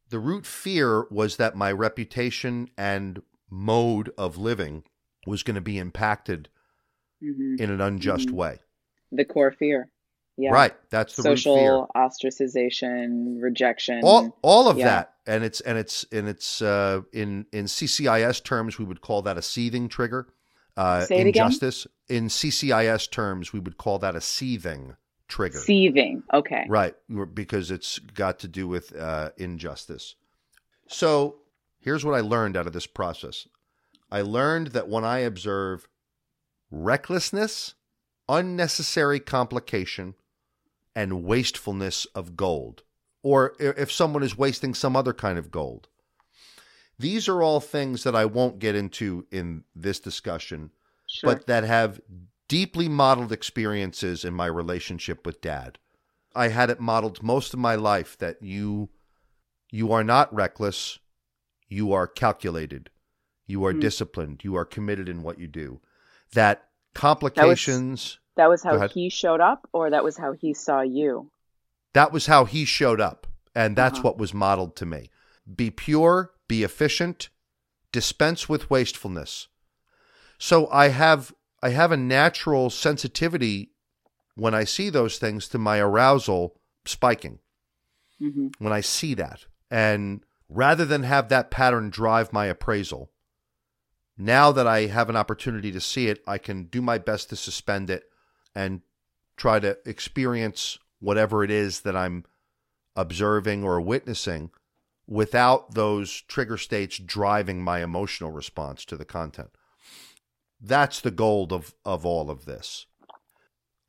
The 0.10 0.20
root 0.20 0.46
fear 0.46 1.06
was 1.10 1.38
that 1.38 1.56
my 1.56 1.72
reputation 1.72 2.70
and 2.78 3.22
mode 3.50 4.12
of 4.18 4.38
living 4.38 4.84
was 5.28 5.44
going 5.44 5.56
to 5.56 5.62
be 5.62 5.78
impacted 5.78 6.50
hmm 7.22 7.56
in 7.60 7.70
an 7.70 7.82
unjust 7.82 8.30
Mhm. 8.30 8.34
way. 8.34 8.60
The 9.12 9.26
core 9.26 9.52
fear. 9.52 9.90
Yeah. 10.38 10.52
Right. 10.52 10.74
That's 10.90 11.16
the 11.18 11.24
root 11.24 11.40
fear. 11.40 11.54
Social 11.54 11.92
ostracization, 11.96 13.42
rejection. 13.42 14.02
all 14.04 14.38
all 14.42 14.68
of 14.70 14.78
yeah. 14.78 14.86
that 14.86 15.14
and 15.28 15.44
it's 15.44 15.60
and 15.62 15.78
it's 15.78 16.06
and 16.12 16.28
it's 16.30 16.62
uh 16.62 17.02
in 17.12 17.46
in 17.52 17.66
CCIS 17.66 18.44
terms 18.44 18.80
we 18.80 18.86
would 18.86 19.02
call 19.02 19.22
that 19.24 19.38
a 19.38 19.42
seething 19.42 19.90
trigger 19.90 20.28
uh 20.78 21.02
Say 21.06 21.16
it 21.18 21.28
again? 21.28 21.28
injustice 21.46 21.88
in 22.08 22.28
CCIS 22.30 23.10
terms 23.12 23.52
we 23.52 23.60
would 23.60 23.78
call 23.78 24.00
that 24.00 24.16
a 24.16 24.22
seething 24.22 24.96
trigger 25.28 25.60
Seething. 25.60 26.24
Okay. 26.34 26.66
right 26.70 26.96
because 27.34 27.70
it's 27.70 28.00
got 28.00 28.40
to 28.40 28.48
do 28.48 28.68
with 28.68 28.96
uh 28.96 29.32
injustice 29.38 30.16
so 30.88 31.36
here's 31.80 32.06
what 32.06 32.16
I 32.16 32.22
learned 32.22 32.56
out 32.58 32.68
of 32.68 32.74
this 32.74 32.88
process 32.88 33.48
I 34.12 34.22
learned 34.22 34.68
that 34.68 34.88
when 34.90 35.04
I 35.06 35.20
observe 35.20 35.88
recklessness 36.72 37.76
unnecessary 38.30 39.20
complication 39.20 40.14
and 40.96 41.24
wastefulness 41.24 42.06
of 42.14 42.38
gold, 42.38 42.84
or 43.24 43.56
if 43.60 43.92
someone 43.92 44.24
is 44.24 44.38
wasting 44.38 44.74
some 44.74 44.96
other 44.96 45.14
kind 45.14 45.38
of 45.40 45.52
gold. 45.52 45.88
These 46.98 47.28
are 47.28 47.42
all 47.42 47.60
things 47.60 48.04
that 48.04 48.16
I 48.16 48.26
won't 48.26 48.60
get 48.60 48.76
into 48.76 49.26
in 49.32 49.64
this 49.76 50.00
discussion, 50.00 50.72
Sure. 51.08 51.34
but 51.34 51.48
that 51.48 51.64
have 51.64 52.02
deeply 52.48 52.88
modeled 52.90 53.32
experiences 53.32 54.24
in 54.26 54.34
my 54.34 54.46
relationship 54.46 55.26
with 55.26 55.42
dad. 55.42 55.80
I 56.36 56.50
had 56.50 56.70
it 56.70 56.80
modeled 56.80 57.24
most 57.24 57.54
of 57.54 57.60
my 57.60 57.76
life 57.76 58.18
that 58.20 58.42
you 58.42 58.90
you 59.72 59.92
are 59.92 60.04
not 60.04 60.34
reckless, 60.34 61.00
you 61.70 61.94
are 61.94 62.08
calculated, 62.08 62.90
you 63.48 63.64
are 63.66 63.74
Hmm. 63.74 63.80
disciplined, 63.80 64.44
you 64.44 64.56
are 64.56 64.66
committed 64.66 65.08
in 65.08 65.24
what 65.24 65.40
you 65.40 65.48
do. 65.48 65.80
That 66.34 66.68
complications 66.94 68.20
that 68.36 68.50
was 68.50 68.64
Go 68.64 68.70
how 68.80 68.88
he 68.88 69.10
showed 69.10 69.42
up, 69.42 69.68
or 69.74 69.90
that 69.90 70.04
was 70.04 70.18
how 70.18 70.34
he 70.34 70.54
saw 70.54 70.82
you. 70.82 71.30
That 71.94 72.12
was 72.12 72.26
how 72.28 72.46
he 72.46 72.66
showed 72.66 73.02
up. 73.02 73.28
And 73.56 73.76
that's 73.76 74.00
Uh-huh. 74.00 74.04
what 74.04 74.18
was 74.18 74.34
modeled 74.34 74.76
to 74.78 74.86
me. 74.86 75.10
Be 75.56 75.72
pure, 75.72 76.32
be 76.48 76.64
efficient, 76.64 77.30
dispense 77.92 78.48
with 78.48 78.70
wastefulness. 78.70 79.48
So 80.38 80.70
I 80.72 80.90
have 80.90 81.34
I 81.62 81.70
have 81.70 81.92
a 81.92 81.98
natural 81.98 82.70
sensitivity 82.70 83.72
when 84.36 84.54
I 84.54 84.64
see 84.64 84.90
those 84.90 85.18
things 85.18 85.50
to 85.50 85.58
my 85.58 85.80
arousal 85.80 86.56
spiking 86.86 87.40
hmm 88.20 88.48
when 88.60 88.72
I 88.72 88.82
see 88.82 89.14
that. 89.16 89.46
And 89.70 90.24
rather 90.50 90.84
than 90.84 91.04
have 91.04 91.30
that 91.30 91.52
pattern 91.52 91.90
drive 91.90 92.34
my 92.34 92.48
appraisal, 92.48 93.12
now 94.18 94.52
that 94.52 94.68
I 94.68 94.88
have 94.88 95.10
an 95.10 95.16
opportunity 95.16 95.72
to 95.72 95.80
see 95.80 96.08
it, 96.08 96.22
I 96.28 96.38
can 96.38 96.66
do 96.66 96.82
my 96.82 96.98
best 96.98 97.30
to 97.30 97.36
suspend 97.36 97.90
it 97.90 98.04
and 98.54 98.82
try 99.38 99.60
to 99.60 99.78
experience 99.86 100.78
whatever 101.00 101.44
it 101.44 101.52
is 101.52 101.82
that 101.82 101.96
I'm 101.96 102.26
observing 102.96 103.64
or 103.64 103.80
witnessing 103.80 104.52
without 105.08 105.74
those 105.74 106.22
trigger 106.28 106.58
states 106.58 106.98
driving 106.98 107.64
my 107.64 107.82
emotional 107.82 108.32
response 108.32 108.84
to 108.86 108.98
the 108.98 109.06
content. 109.06 109.50
That's 110.60 111.00
the 111.00 111.12
gold 111.12 111.54
of, 111.54 111.74
of 111.86 112.06
all 112.06 112.30
of 112.30 112.46
this. 112.46 112.86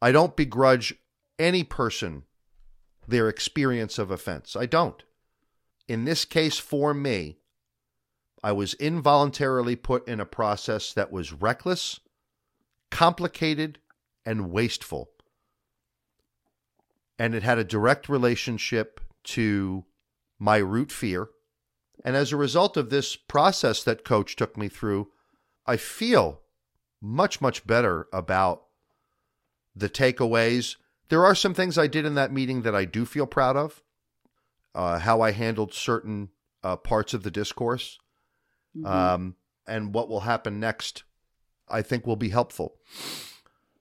I 0.01 0.13
don't 0.13 0.37
begrudge 0.37 0.95
any 1.39 1.65
person 1.65 2.23
their 3.09 3.29
experience 3.29 3.99
of 3.99 4.11
offense. 4.11 4.55
I 4.55 4.67
don't. 4.67 5.03
In 5.91 6.05
this 6.05 6.25
case, 6.25 6.57
for 6.57 6.95
me, 6.95 7.39
I 8.45 8.53
was 8.53 8.75
involuntarily 8.75 9.75
put 9.75 10.07
in 10.07 10.21
a 10.21 10.25
process 10.25 10.93
that 10.93 11.11
was 11.11 11.33
reckless, 11.33 11.99
complicated, 12.93 13.81
and 14.25 14.53
wasteful. 14.53 15.11
And 17.19 17.35
it 17.35 17.43
had 17.43 17.59
a 17.59 17.65
direct 17.65 18.09
relationship 18.09 19.01
to 19.35 19.85
my 20.39 20.59
root 20.59 20.93
fear. 20.93 21.31
And 22.05 22.15
as 22.15 22.31
a 22.31 22.37
result 22.37 22.77
of 22.77 22.91
this 22.91 23.17
process 23.17 23.83
that 23.83 24.05
coach 24.05 24.37
took 24.37 24.57
me 24.57 24.69
through, 24.69 25.09
I 25.67 25.77
feel 25.77 26.43
much, 27.03 27.41
much 27.41 27.67
better 27.67 28.07
about 28.13 28.63
the 29.75 29.89
takeaways. 29.89 30.77
There 31.09 31.25
are 31.25 31.35
some 31.35 31.53
things 31.53 31.77
I 31.77 31.89
did 31.89 32.05
in 32.05 32.15
that 32.15 32.33
meeting 32.33 32.63
that 32.63 32.77
I 32.77 32.85
do 32.85 33.05
feel 33.05 33.27
proud 33.27 33.57
of. 33.57 33.83
Uh, 34.75 34.99
how 34.99 35.21
I 35.21 35.33
handled 35.33 35.75
certain 35.75 36.29
uh, 36.63 36.77
parts 36.77 37.15
of 37.15 37.23
the 37.23 37.31
discourse. 37.31 37.99
Mhm. 38.77 38.87
Um, 38.87 39.37
and 39.67 39.95
what 39.95 40.09
will 40.09 40.21
happen 40.21 40.61
next, 40.61 41.05
I 41.69 41.83
think, 41.83 42.07
will 42.07 42.17
be 42.17 42.29
helpful. 42.29 42.77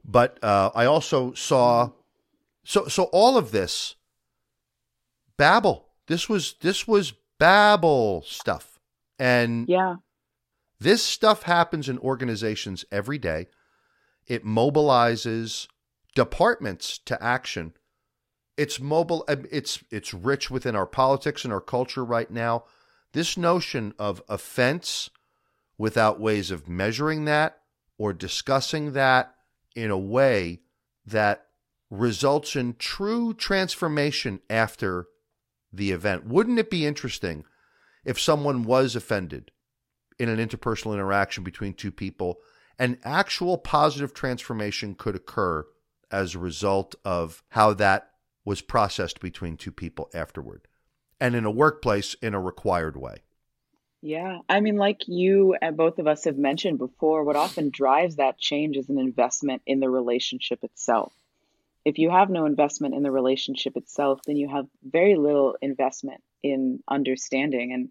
But 0.03 0.43
uh, 0.43 0.71
I 0.73 0.85
also 0.85 1.33
saw, 1.33 1.91
so 2.63 2.87
so 2.87 3.03
all 3.05 3.37
of 3.37 3.51
this, 3.51 3.95
babble. 5.37 5.89
This 6.07 6.27
was 6.27 6.55
this 6.61 6.87
was 6.87 7.13
babble 7.37 8.23
stuff, 8.25 8.79
and 9.19 9.67
yeah. 9.69 9.95
this 10.79 11.03
stuff 11.03 11.43
happens 11.43 11.87
in 11.87 11.99
organizations 11.99 12.85
every 12.91 13.17
day. 13.17 13.47
It 14.25 14.45
mobilizes 14.45 15.67
departments 16.15 16.97
to 17.05 17.21
action. 17.23 17.73
It's 18.59 18.77
mobile. 18.77 19.23
uh, 19.29 19.37
It's 19.49 19.81
it's 19.89 20.13
rich 20.13 20.51
within 20.51 20.75
our 20.75 20.85
politics 20.85 21.45
and 21.45 21.53
our 21.53 21.61
culture 21.61 22.03
right 22.03 22.29
now. 22.29 22.65
This 23.13 23.37
notion 23.37 23.93
of 23.97 24.21
offense 24.27 25.09
without 25.77 26.19
ways 26.19 26.51
of 26.51 26.67
measuring 26.67 27.23
that 27.23 27.61
or 27.97 28.11
discussing 28.11 28.91
that 28.91 29.33
in 29.75 29.89
a 29.91 29.97
way 29.97 30.59
that 31.05 31.45
results 31.89 32.57
in 32.57 32.75
true 32.75 33.33
transformation 33.33 34.41
after 34.49 35.07
the 35.71 35.91
event. 35.91 36.27
Wouldn't 36.27 36.59
it 36.59 36.69
be 36.69 36.85
interesting 36.85 37.45
if 38.03 38.19
someone 38.19 38.63
was 38.63 38.93
offended 38.93 39.51
in 40.19 40.27
an 40.27 40.37
interpersonal 40.37 40.93
interaction 40.93 41.45
between 41.45 41.73
two 41.73 41.93
people, 41.93 42.39
an 42.77 42.97
actual 43.05 43.57
positive 43.57 44.13
transformation 44.13 44.95
could 44.95 45.15
occur 45.15 45.65
as 46.11 46.35
a 46.35 46.39
result 46.39 46.95
of 47.05 47.41
how 47.51 47.73
that 47.73 48.08
was 48.49 48.61
processed 48.61 49.19
between 49.19 49.55
two 49.55 49.71
people 49.71 50.09
afterward, 50.11 50.67
and 51.19 51.35
in 51.35 51.45
a 51.45 51.51
workplace 51.51 52.15
in 52.15 52.33
a 52.33 52.41
required 52.41 52.97
way. 52.97 53.17
Yeah, 54.01 54.39
I 54.49 54.59
mean, 54.59 54.77
like 54.77 55.07
you 55.07 55.55
and 55.61 55.77
both 55.77 55.99
of 55.99 56.07
us 56.07 56.23
have 56.23 56.35
mentioned 56.35 56.79
before, 56.79 57.23
what 57.23 57.35
often 57.35 57.69
drives 57.69 58.15
that 58.15 58.39
change 58.39 58.75
is 58.75 58.89
an 58.89 58.97
investment 58.97 59.61
in 59.67 59.79
the 59.79 59.89
relationship 59.91 60.63
itself. 60.63 61.13
If 61.85 61.99
you 61.99 62.09
have 62.09 62.31
no 62.31 62.47
investment 62.47 62.95
in 62.95 63.03
the 63.03 63.11
relationship 63.11 63.77
itself, 63.77 64.19
then 64.25 64.35
you 64.35 64.49
have 64.49 64.65
very 64.83 65.15
little 65.15 65.55
investment 65.61 66.23
in 66.41 66.81
understanding. 66.87 67.71
And 67.71 67.89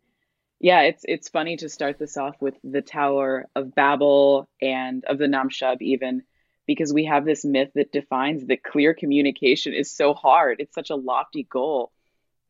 yeah, 0.58 0.80
it's 0.80 1.04
it's 1.06 1.28
funny 1.28 1.56
to 1.58 1.68
start 1.68 2.00
this 2.00 2.16
off 2.16 2.34
with 2.40 2.56
the 2.64 2.82
Tower 2.82 3.46
of 3.54 3.76
Babel 3.76 4.48
and 4.60 5.04
of 5.04 5.18
the 5.18 5.28
Nam-shub 5.28 5.76
even, 5.82 6.24
because 6.68 6.92
we 6.92 7.06
have 7.06 7.24
this 7.24 7.46
myth 7.46 7.70
that 7.74 7.90
defines 7.90 8.46
that 8.46 8.62
clear 8.62 8.92
communication 8.92 9.72
is 9.72 9.90
so 9.90 10.12
hard. 10.12 10.60
It's 10.60 10.74
such 10.74 10.90
a 10.90 10.96
lofty 10.96 11.42
goal 11.42 11.90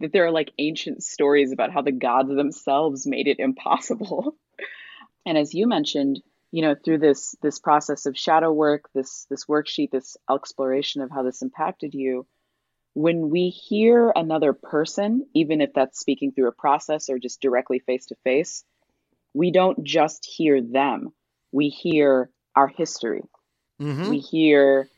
that 0.00 0.12
there 0.12 0.26
are 0.26 0.32
like 0.32 0.52
ancient 0.58 1.04
stories 1.04 1.52
about 1.52 1.72
how 1.72 1.82
the 1.82 1.92
gods 1.92 2.28
themselves 2.28 3.06
made 3.06 3.28
it 3.28 3.38
impossible. 3.38 4.34
and 5.26 5.38
as 5.38 5.54
you 5.54 5.68
mentioned, 5.68 6.20
you 6.50 6.62
know, 6.62 6.74
through 6.74 6.98
this 6.98 7.36
this 7.42 7.60
process 7.60 8.06
of 8.06 8.18
shadow 8.18 8.52
work, 8.52 8.90
this 8.92 9.26
this 9.30 9.44
worksheet, 9.46 9.92
this 9.92 10.16
exploration 10.30 11.00
of 11.00 11.10
how 11.10 11.22
this 11.22 11.40
impacted 11.40 11.94
you, 11.94 12.26
when 12.94 13.30
we 13.30 13.50
hear 13.50 14.12
another 14.16 14.52
person, 14.52 15.26
even 15.32 15.60
if 15.60 15.70
that's 15.74 16.00
speaking 16.00 16.32
through 16.32 16.48
a 16.48 16.52
process 16.52 17.08
or 17.08 17.20
just 17.20 17.40
directly 17.40 17.78
face 17.78 18.06
to 18.06 18.16
face, 18.24 18.64
we 19.32 19.52
don't 19.52 19.84
just 19.84 20.26
hear 20.26 20.60
them. 20.60 21.12
We 21.52 21.68
hear 21.68 22.30
our 22.56 22.66
history. 22.66 23.22
Mm-hmm. 23.80 24.10
We 24.10 24.18
hear 24.18 24.88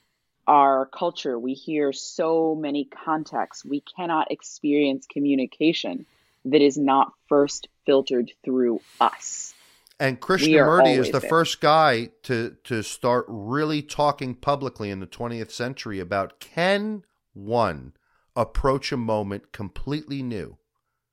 our 0.47 0.87
culture. 0.87 1.39
We 1.39 1.55
hear 1.55 1.93
so 1.93 2.55
many 2.55 2.85
contexts. 2.85 3.65
We 3.65 3.83
cannot 3.97 4.31
experience 4.31 5.07
communication 5.07 6.07
that 6.47 6.63
is 6.63 6.77
not 6.77 7.13
first 7.29 7.69
filtered 7.87 8.33
through 8.45 8.81
us. 9.01 9.55
And 9.99 10.19
Krishnamurti 10.19 10.99
is 10.99 11.11
the 11.11 11.21
there. 11.21 11.29
first 11.29 11.61
guy 11.61 12.09
to 12.23 12.57
to 12.65 12.83
start 12.83 13.27
really 13.29 13.83
talking 13.83 14.35
publicly 14.35 14.91
in 14.91 15.01
the 15.01 15.07
20th 15.07 15.51
century 15.51 16.01
about 16.01 16.41
can 16.41 17.05
one 17.35 17.93
approach 18.35 18.93
a 18.93 18.97
moment 18.97 19.53
completely 19.53 20.23
new? 20.23 20.57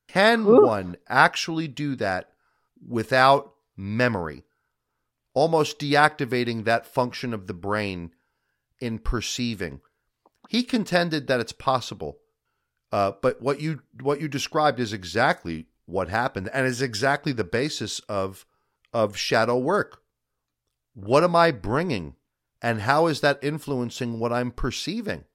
Can 0.08 0.48
Oof. 0.48 0.64
one 0.64 0.96
actually 1.10 1.68
do 1.68 1.98
that 1.98 2.30
without 2.88 3.54
memory? 3.76 4.46
Almost 5.38 5.78
deactivating 5.78 6.66
that 6.66 6.88
function 6.88 7.32
of 7.32 7.46
the 7.46 7.54
brain 7.54 8.10
in 8.80 8.98
perceiving. 8.98 9.82
He 10.50 10.64
contended 10.64 11.28
that 11.28 11.40
it's 11.40 11.52
possible. 11.52 12.18
Uh, 12.92 13.12
but 13.22 13.40
what 13.40 13.62
you 13.62 13.84
what 14.02 14.20
you 14.20 14.28
described 14.28 14.80
is 14.80 14.94
exactly 14.94 15.68
what 15.86 16.10
happened 16.10 16.50
and 16.52 16.66
is 16.66 16.82
exactly 16.82 17.34
the 17.34 17.44
basis 17.44 18.00
of 18.10 18.48
of 18.92 19.16
shadow 19.16 19.60
work. 19.60 20.02
What 20.96 21.24
am 21.24 21.36
I 21.36 21.52
bringing 21.52 22.16
and 22.60 22.82
how 22.82 23.06
is 23.06 23.22
that 23.22 23.38
influencing 23.44 24.20
what 24.20 24.34
I'm 24.34 24.50
perceiving? 24.50 25.26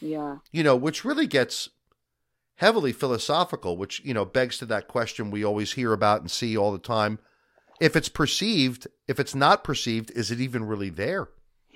Yeah. 0.00 0.38
You 0.50 0.64
know, 0.64 0.74
which 0.74 1.04
really 1.04 1.28
gets 1.28 1.68
heavily 2.56 2.92
philosophical, 2.92 3.76
which, 3.76 4.00
you 4.04 4.12
know, 4.12 4.24
begs 4.24 4.58
to 4.58 4.66
that 4.66 4.88
question 4.88 5.30
we 5.30 5.44
always 5.44 5.74
hear 5.74 5.92
about 5.92 6.20
and 6.20 6.30
see 6.30 6.56
all 6.56 6.72
the 6.72 6.78
time. 6.78 7.20
If 7.80 7.96
it's 7.96 8.08
perceived, 8.08 8.86
if 9.08 9.18
it's 9.18 9.34
not 9.34 9.64
perceived, 9.64 10.10
is 10.12 10.30
it 10.30 10.40
even 10.40 10.64
really 10.64 10.90
there? 10.90 11.28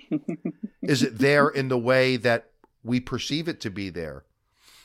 is 0.81 1.03
it 1.03 1.17
there 1.17 1.49
in 1.49 1.67
the 1.67 1.77
way 1.77 2.17
that 2.17 2.51
we 2.83 2.99
perceive 2.99 3.47
it 3.47 3.59
to 3.61 3.69
be 3.69 3.89
there? 3.89 4.23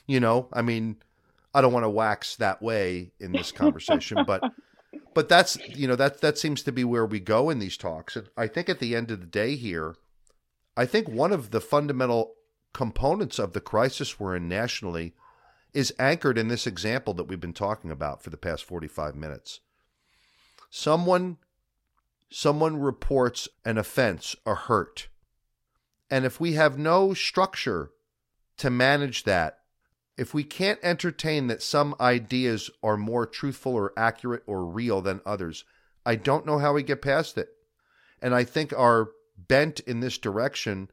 You 0.07 0.21
know, 0.21 0.49
I 0.53 0.63
mean, 0.63 0.97
I 1.55 1.61
don't 1.61 1.73
want 1.73 1.85
to 1.85 1.91
wax 1.91 2.37
that 2.37 2.61
way 2.61 3.13
in 3.21 3.33
this 3.33 3.53
conversation, 3.53 4.25
but 4.27 4.43
but 5.15 5.29
that's 5.29 5.57
you 5.69 5.87
know 5.87 5.97
that 5.97 6.21
that 6.21 6.37
seems 6.37 6.63
to 6.65 6.73
be 6.73 6.85
where 6.85 7.07
we 7.07 7.21
go 7.21 7.49
in 7.49 7.61
these 7.61 7.77
talks. 7.77 8.17
And 8.17 8.29
I 8.37 8.49
think 8.49 8.69
at 8.69 8.81
the 8.81 8.97
end 8.97 9.11
of 9.11 9.21
the 9.21 9.27
day 9.27 9.55
here, 9.55 9.95
I 10.77 10.85
think 10.85 11.09
one 11.09 11.33
of 11.33 11.53
the 11.53 11.61
fundamental 11.61 12.35
components 12.73 13.39
of 13.39 13.53
the 13.53 13.61
crisis 13.61 14.19
we're 14.19 14.37
in 14.37 14.49
nationally 14.49 15.15
is 15.73 15.95
anchored 15.99 16.37
in 16.37 16.49
this 16.49 16.67
example 16.67 17.15
that 17.15 17.25
we've 17.25 17.41
been 17.41 17.53
talking 17.53 17.91
about 17.91 18.23
for 18.23 18.31
the 18.31 18.37
past 18.37 18.65
45 18.65 19.15
minutes. 19.15 19.61
Someone 20.77 21.37
someone 22.29 22.81
reports 22.81 23.47
an 23.65 23.79
offense, 23.79 24.35
a 24.45 24.57
hurt. 24.57 25.07
And 26.11 26.25
if 26.25 26.41
we 26.41 26.55
have 26.55 26.77
no 26.77 27.15
structure 27.15 27.93
to 28.57 28.71
manage 28.71 29.23
that, 29.23 29.61
if 30.19 30.35
we 30.35 30.43
can't 30.43 30.81
entertain 30.83 31.47
that 31.47 31.63
some 31.63 31.95
ideas 32.01 32.71
are 32.83 32.97
more 32.97 33.25
truthful 33.25 33.73
or 33.73 33.93
accurate 33.97 34.43
or 34.49 34.67
real 34.67 35.01
than 35.01 35.21
others, 35.25 35.65
I 36.05 36.17
don't 36.17 36.45
know 36.45 36.59
how 36.59 36.73
we 36.73 36.83
get 36.83 37.01
past 37.01 37.39
it. 37.39 37.51
And 38.21 38.35
I 38.35 38.43
think 38.43 38.73
our 38.73 39.11
bent 39.39 39.79
in 39.79 40.01
this 40.01 40.19
direction 40.19 40.91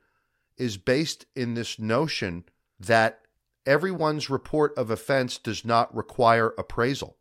is 0.57 0.77
based 0.77 1.25
in 1.35 1.55
this 1.55 1.79
notion 1.79 2.43
that 2.79 3.21
everyone's 3.65 4.29
report 4.29 4.77
of 4.77 4.91
offense 4.91 5.39
does 5.39 5.65
not 5.65 5.93
require 5.95 6.53
appraisal. 6.55 7.17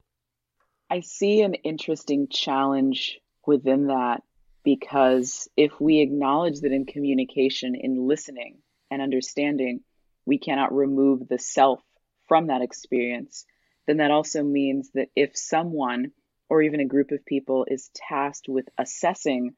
I 0.90 1.00
see 1.00 1.42
an 1.42 1.54
interesting 1.54 2.28
challenge 2.28 3.18
within 3.46 3.86
that 3.86 4.22
because 4.64 5.48
if 5.56 5.80
we 5.80 6.00
acknowledge 6.00 6.60
that 6.60 6.72
in 6.72 6.84
communication, 6.84 7.74
in 7.74 8.06
listening 8.08 8.58
and 8.90 9.00
understanding, 9.00 9.80
we 10.26 10.38
cannot 10.38 10.74
remove 10.74 11.28
the 11.28 11.38
self 11.38 11.80
from 12.28 12.48
that 12.48 12.60
experience, 12.62 13.46
then 13.86 13.98
that 13.98 14.10
also 14.10 14.42
means 14.42 14.90
that 14.94 15.08
if 15.16 15.36
someone 15.36 16.12
or 16.48 16.62
even 16.62 16.80
a 16.80 16.84
group 16.86 17.12
of 17.12 17.24
people 17.24 17.66
is 17.68 17.90
tasked 17.94 18.48
with 18.48 18.66
assessing 18.76 19.54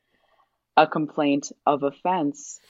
a 0.77 0.87
complaint 0.87 1.51
of 1.67 1.83
offense, 1.83 2.61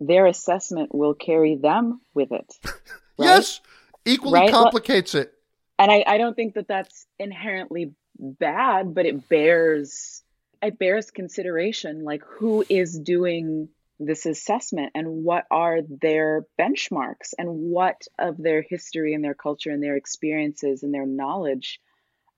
their 0.00 0.26
assessment 0.26 0.94
will 0.94 1.14
carry 1.14 1.56
them 1.56 2.00
with 2.14 2.32
it. 2.32 2.52
right? 2.64 2.76
Yes, 3.18 3.60
equally 4.04 4.40
Right? 4.40 4.50
complicates 4.50 5.14
it. 5.14 5.32
and 5.78 5.90
I, 5.90 6.04
I 6.06 6.18
don't 6.18 6.34
think 6.34 6.54
that 6.54 6.68
that's 6.68 7.06
inherently 7.18 7.92
bad 8.18 8.94
but 8.94 9.06
it 9.06 9.28
bears 9.28 10.22
it 10.62 10.78
bears 10.78 11.10
consideration 11.10 12.04
like 12.04 12.22
who 12.24 12.64
is 12.68 12.98
doing 12.98 13.68
this 13.98 14.26
assessment 14.26 14.92
and 14.94 15.24
what 15.24 15.46
are 15.50 15.80
their 15.82 16.46
benchmarks 16.58 17.32
and 17.38 17.48
what 17.48 18.02
of 18.18 18.36
their 18.36 18.62
history 18.62 19.14
and 19.14 19.24
their 19.24 19.34
culture 19.34 19.70
and 19.70 19.82
their 19.82 19.96
experiences 19.96 20.82
and 20.82 20.92
their 20.92 21.06
knowledge 21.06 21.80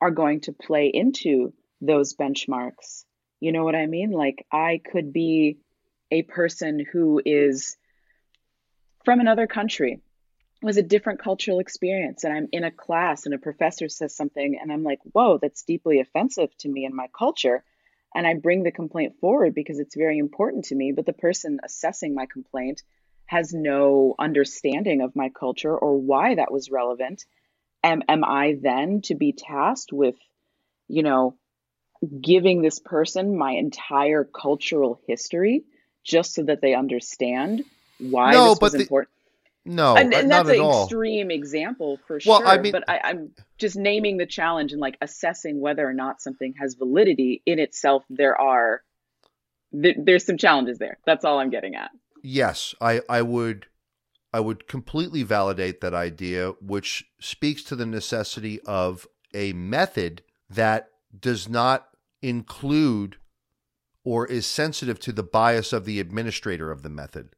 are 0.00 0.10
going 0.10 0.40
to 0.40 0.52
play 0.52 0.86
into 0.86 1.52
those 1.80 2.14
benchmarks. 2.14 3.04
You 3.40 3.52
know 3.52 3.64
what 3.64 3.74
I 3.74 3.86
mean? 3.86 4.10
Like, 4.10 4.46
I 4.52 4.80
could 4.84 5.12
be 5.12 5.58
a 6.10 6.22
person 6.22 6.84
who 6.92 7.20
is 7.24 7.76
from 9.04 9.20
another 9.20 9.46
country 9.46 10.00
was 10.62 10.76
a 10.76 10.82
different 10.82 11.20
cultural 11.22 11.60
experience 11.60 12.24
and 12.24 12.32
i'm 12.32 12.48
in 12.52 12.64
a 12.64 12.70
class 12.70 13.26
and 13.26 13.34
a 13.34 13.38
professor 13.38 13.88
says 13.88 14.14
something 14.14 14.58
and 14.60 14.72
i'm 14.72 14.82
like 14.82 15.00
whoa 15.12 15.38
that's 15.40 15.62
deeply 15.62 16.00
offensive 16.00 16.56
to 16.58 16.68
me 16.68 16.84
and 16.84 16.94
my 16.94 17.06
culture. 17.16 17.62
And 18.14 18.26
i 18.26 18.34
bring 18.34 18.62
the 18.62 18.72
complaint 18.72 19.16
forward 19.20 19.54
because 19.54 19.78
it's 19.78 19.94
very 19.94 20.18
important 20.18 20.66
to 20.66 20.74
me 20.74 20.92
but 20.92 21.06
the 21.06 21.12
person 21.12 21.60
assessing 21.64 22.14
my 22.14 22.26
complaint 22.26 22.82
has 23.26 23.52
no 23.52 24.14
understanding 24.18 25.02
of 25.02 25.14
my 25.14 25.28
culture 25.28 25.76
or 25.76 25.98
why 25.98 26.36
that 26.36 26.50
was 26.50 26.70
relevant. 26.70 27.26
Am, 27.84 28.02
am 28.08 28.24
i 28.24 28.56
then 28.60 29.02
to 29.02 29.14
be 29.14 29.32
tasked 29.32 29.92
with 29.92 30.16
you 30.88 31.02
know 31.02 31.36
giving 32.20 32.62
this 32.62 32.78
person 32.78 33.36
my 33.36 33.52
entire 33.52 34.24
cultural 34.24 35.00
history 35.06 35.64
just 36.04 36.34
so 36.34 36.44
that 36.44 36.60
they 36.60 36.74
understand 36.74 37.64
why 37.98 38.32
no, 38.32 38.50
this 38.50 38.60
was 38.60 38.72
the, 38.72 38.80
important 38.80 39.17
no, 39.68 39.96
and, 39.96 40.12
uh, 40.12 40.18
and 40.18 40.30
that's 40.30 40.48
an 40.48 40.64
extreme 40.64 41.30
example 41.30 41.98
for 42.06 42.18
well, 42.24 42.40
sure. 42.40 42.46
I 42.46 42.58
mean, 42.58 42.72
but 42.72 42.84
I, 42.88 43.00
I'm 43.04 43.30
just 43.58 43.76
naming 43.76 44.16
the 44.16 44.26
challenge 44.26 44.72
and 44.72 44.80
like 44.80 44.96
assessing 45.00 45.60
whether 45.60 45.86
or 45.86 45.92
not 45.92 46.22
something 46.22 46.54
has 46.58 46.74
validity 46.74 47.42
in 47.44 47.58
itself. 47.58 48.02
There 48.08 48.40
are 48.40 48.82
th- 49.72 49.96
there's 49.98 50.24
some 50.24 50.38
challenges 50.38 50.78
there. 50.78 50.98
That's 51.04 51.24
all 51.24 51.38
I'm 51.38 51.50
getting 51.50 51.74
at. 51.74 51.90
Yes, 52.22 52.74
I 52.80 53.02
I 53.08 53.22
would 53.22 53.66
I 54.32 54.40
would 54.40 54.66
completely 54.66 55.22
validate 55.22 55.80
that 55.80 55.94
idea, 55.94 56.52
which 56.60 57.04
speaks 57.20 57.62
to 57.64 57.76
the 57.76 57.86
necessity 57.86 58.60
of 58.62 59.06
a 59.34 59.52
method 59.52 60.22
that 60.48 60.88
does 61.18 61.48
not 61.48 61.88
include 62.22 63.16
or 64.04 64.26
is 64.26 64.46
sensitive 64.46 64.98
to 65.00 65.12
the 65.12 65.22
bias 65.22 65.72
of 65.72 65.84
the 65.84 66.00
administrator 66.00 66.70
of 66.70 66.82
the 66.82 66.88
method 66.88 67.34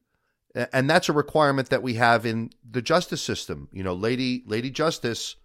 and 0.55 0.89
that's 0.91 1.09
a 1.09 1.13
requirement 1.13 1.71
that 1.71 1.83
we 1.83 1.95
have 1.95 2.27
in 2.27 2.51
the 2.69 2.83
justice 2.83 3.23
system. 3.23 3.69
You 3.73 3.83
know, 3.83 3.95
Lady 3.95 4.43
Lady 4.47 4.71
Justice 4.71 5.37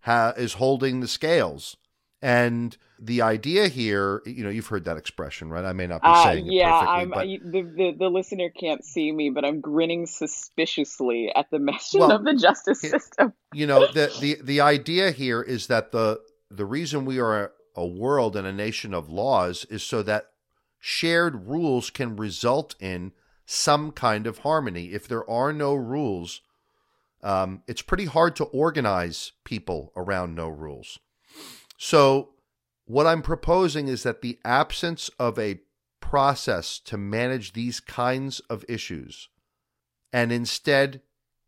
ha- 0.00 0.34
is 0.36 0.54
holding 0.54 1.00
the 1.00 1.08
scales, 1.08 1.76
and 2.20 2.76
the 2.98 3.22
idea 3.22 3.68
here, 3.68 4.22
you 4.24 4.44
know, 4.44 4.50
you've 4.50 4.68
heard 4.68 4.84
that 4.84 4.96
expression, 4.96 5.50
right? 5.50 5.64
I 5.64 5.72
may 5.72 5.86
not 5.86 6.02
be 6.02 6.08
uh, 6.08 6.24
saying 6.24 6.46
yeah, 6.46 6.80
it 6.80 6.86
I'm, 6.86 7.10
but... 7.10 7.26
the, 7.26 7.62
the 7.62 7.96
the 7.98 8.08
listener 8.08 8.50
can't 8.50 8.84
see 8.84 9.10
me, 9.12 9.30
but 9.30 9.44
I'm 9.44 9.60
grinning 9.60 10.06
suspiciously 10.06 11.30
at 11.34 11.50
the 11.50 11.58
mention 11.60 12.00
well, 12.00 12.12
of 12.12 12.24
the 12.24 12.34
justice 12.34 12.80
system. 12.80 13.32
you 13.52 13.66
know, 13.66 13.86
the 13.92 14.14
the 14.20 14.38
the 14.42 14.60
idea 14.60 15.10
here 15.10 15.42
is 15.42 15.66
that 15.68 15.92
the 15.92 16.20
the 16.50 16.66
reason 16.66 17.04
we 17.04 17.18
are 17.18 17.52
a 17.74 17.86
world 17.86 18.36
and 18.36 18.46
a 18.46 18.52
nation 18.52 18.94
of 18.94 19.08
laws 19.08 19.64
is 19.68 19.82
so 19.82 20.02
that 20.02 20.30
shared 20.78 21.48
rules 21.48 21.90
can 21.90 22.14
result 22.14 22.74
in 22.78 23.12
some 23.46 23.92
kind 23.92 24.26
of 24.26 24.38
harmony. 24.38 24.92
If 24.92 25.08
there 25.08 25.28
are 25.28 25.52
no 25.52 25.74
rules, 25.74 26.40
um, 27.22 27.62
it's 27.66 27.82
pretty 27.82 28.06
hard 28.06 28.36
to 28.36 28.44
organize 28.44 29.32
people 29.44 29.92
around 29.96 30.34
no 30.34 30.48
rules. 30.48 30.98
So, 31.76 32.30
what 32.86 33.06
I'm 33.06 33.22
proposing 33.22 33.88
is 33.88 34.02
that 34.02 34.20
the 34.20 34.38
absence 34.44 35.08
of 35.18 35.38
a 35.38 35.60
process 36.00 36.78
to 36.78 36.98
manage 36.98 37.54
these 37.54 37.80
kinds 37.80 38.40
of 38.40 38.64
issues 38.68 39.30
and 40.12 40.30
instead 40.30 41.00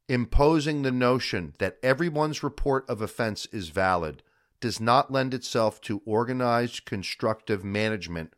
imposing 0.09 0.83
the 0.83 0.93
notion 0.93 1.53
that 1.59 1.79
everyone's 1.83 2.43
report 2.43 2.89
of 2.89 3.03
offense 3.03 3.47
is 3.53 3.69
valid 3.69 4.23
does 4.61 4.81
not 4.81 5.13
lend 5.13 5.35
itself 5.35 5.81
to 5.83 6.03
organized, 6.07 6.85
constructive 6.87 7.65
management 7.65 8.33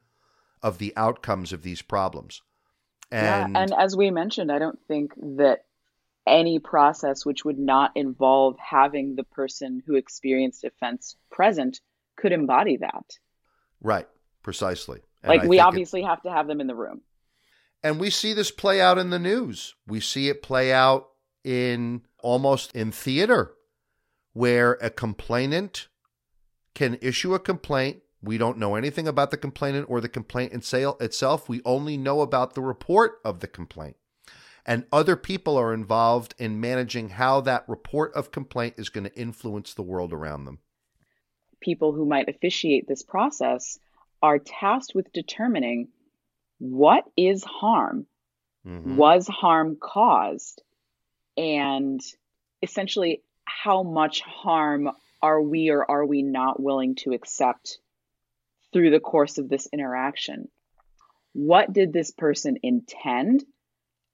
of 0.63 0.79
the 0.79 0.93
outcomes 0.97 1.53
of 1.53 1.63
these 1.63 1.83
problems. 1.83 2.43
And, 3.11 3.55
yeah, 3.55 3.63
and 3.63 3.73
as 3.73 3.97
we 3.97 4.11
mentioned, 4.11 4.53
I 4.53 4.59
don't 4.59 4.79
think 4.87 5.13
that 5.37 5.65
any 6.27 6.59
process 6.59 7.25
which 7.25 7.45
would 7.45 7.59
not 7.59 7.93
involve 7.95 8.57
having 8.59 9.17
the 9.17 9.25
person 9.25 9.83
who 9.87 9.97
experienced 9.97 10.65
offense 10.65 11.17
present 11.31 11.81
could 12.17 12.33
embody 12.33 12.77
that. 12.77 13.05
Right, 13.81 14.07
precisely. 14.43 15.01
And 15.23 15.31
like 15.31 15.43
I 15.43 15.47
we 15.47 15.61
obviously 15.61 16.03
it, 16.03 16.07
have 16.07 16.23
to 16.23 16.31
have 16.31 16.47
them 16.47 16.61
in 16.61 16.67
the 16.67 16.75
room. 16.75 17.01
And 17.83 17.99
we 17.99 18.11
see 18.11 18.35
this 18.35 18.51
play 18.51 18.81
out 18.81 18.99
in 18.99 19.11
the 19.11 19.19
news. 19.19 19.75
We 19.87 20.01
see 20.01 20.29
it 20.29 20.43
play 20.43 20.73
out 20.73 21.09
in 21.45 22.03
almost 22.21 22.75
in 22.75 22.93
theater 22.93 23.55
where 24.33 24.73
a 24.83 24.91
complainant 24.91 25.89
can 26.75 26.99
issue 27.01 27.35
a 27.35 27.39
complaint 27.39 28.03
we 28.23 28.39
don't 28.39 28.59
know 28.59 28.75
anything 28.75 29.07
about 29.07 29.31
the 29.31 29.37
complainant 29.37 29.89
or 29.89 30.01
the 30.01 30.09
complaint 30.09 30.53
itself. 30.53 31.49
We 31.49 31.61
only 31.65 31.97
know 31.97 32.21
about 32.21 32.55
the 32.55 32.61
report 32.61 33.21
of 33.25 33.41
the 33.41 33.47
complaint. 33.47 33.97
And 34.67 34.85
other 34.93 35.17
people 35.17 35.57
are 35.57 35.73
involved 35.73 36.35
in 36.39 36.61
managing 36.61 37.11
how 37.11 37.41
that 37.43 37.65
report 37.69 38.13
of 38.15 38.33
complaint 38.33 38.75
is 38.77 38.91
going 38.91 39.05
to 39.05 39.19
influence 39.19 39.73
the 39.73 39.83
world 39.83 40.13
around 40.13 40.45
them. 40.45 40.59
People 41.61 41.93
who 41.93 42.05
might 42.05 42.29
officiate 42.29 42.87
this 42.87 43.03
process 43.03 43.79
are 44.21 44.39
tasked 44.39 44.95
with 44.95 45.13
determining 45.13 45.89
what 46.59 47.05
is 47.17 47.45
harm, 47.45 48.07
mm-hmm. 48.67 48.97
was 48.97 49.27
harm 49.29 49.79
caused, 49.81 50.61
and 51.37 52.01
essentially 52.63 53.23
how 53.45 53.83
much 53.83 54.21
harm 54.21 54.91
are 55.23 55.41
we 55.41 55.71
or 55.71 55.89
are 55.89 56.05
we 56.05 56.23
not 56.23 56.61
willing 56.61 56.95
to 56.97 57.13
accept 57.13 57.79
through 58.73 58.91
the 58.91 59.01
course 59.01 59.39
of 59.39 59.49
this 59.49 59.69
interaction. 59.73 60.49
What 61.33 61.73
did 61.73 61.93
this 61.93 62.11
person 62.11 62.59
intend? 62.63 63.45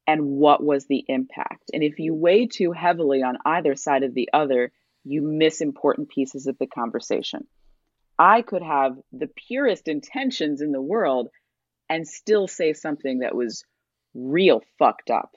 And 0.07 0.27
what 0.27 0.63
was 0.63 0.87
the 0.87 1.03
impact? 1.09 1.71
And 1.73 1.83
if 1.83 1.99
you 1.99 2.15
weigh 2.15 2.47
too 2.47 2.73
heavily 2.73 3.23
on 3.23 3.39
either 3.47 3.75
side 3.75 4.03
of 4.03 4.13
the 4.13 4.29
other, 4.35 4.71
you 5.03 5.23
miss 5.23 5.61
important 5.61 6.11
pieces 6.11 6.47
of 6.47 6.59
the 6.59 6.67
conversation. 6.67 7.47
I 8.19 8.43
could 8.43 8.63
have 8.63 8.97
the 9.13 9.29
purest 9.49 9.89
intentions 9.89 10.61
in 10.61 10.73
the 10.73 10.83
world 10.83 11.29
and 11.89 12.07
still 12.07 12.47
say 12.47 12.73
something 12.73 13.21
that 13.21 13.35
was 13.35 13.65
real 14.15 14.63
fucked 14.79 15.11
up. 15.11 15.35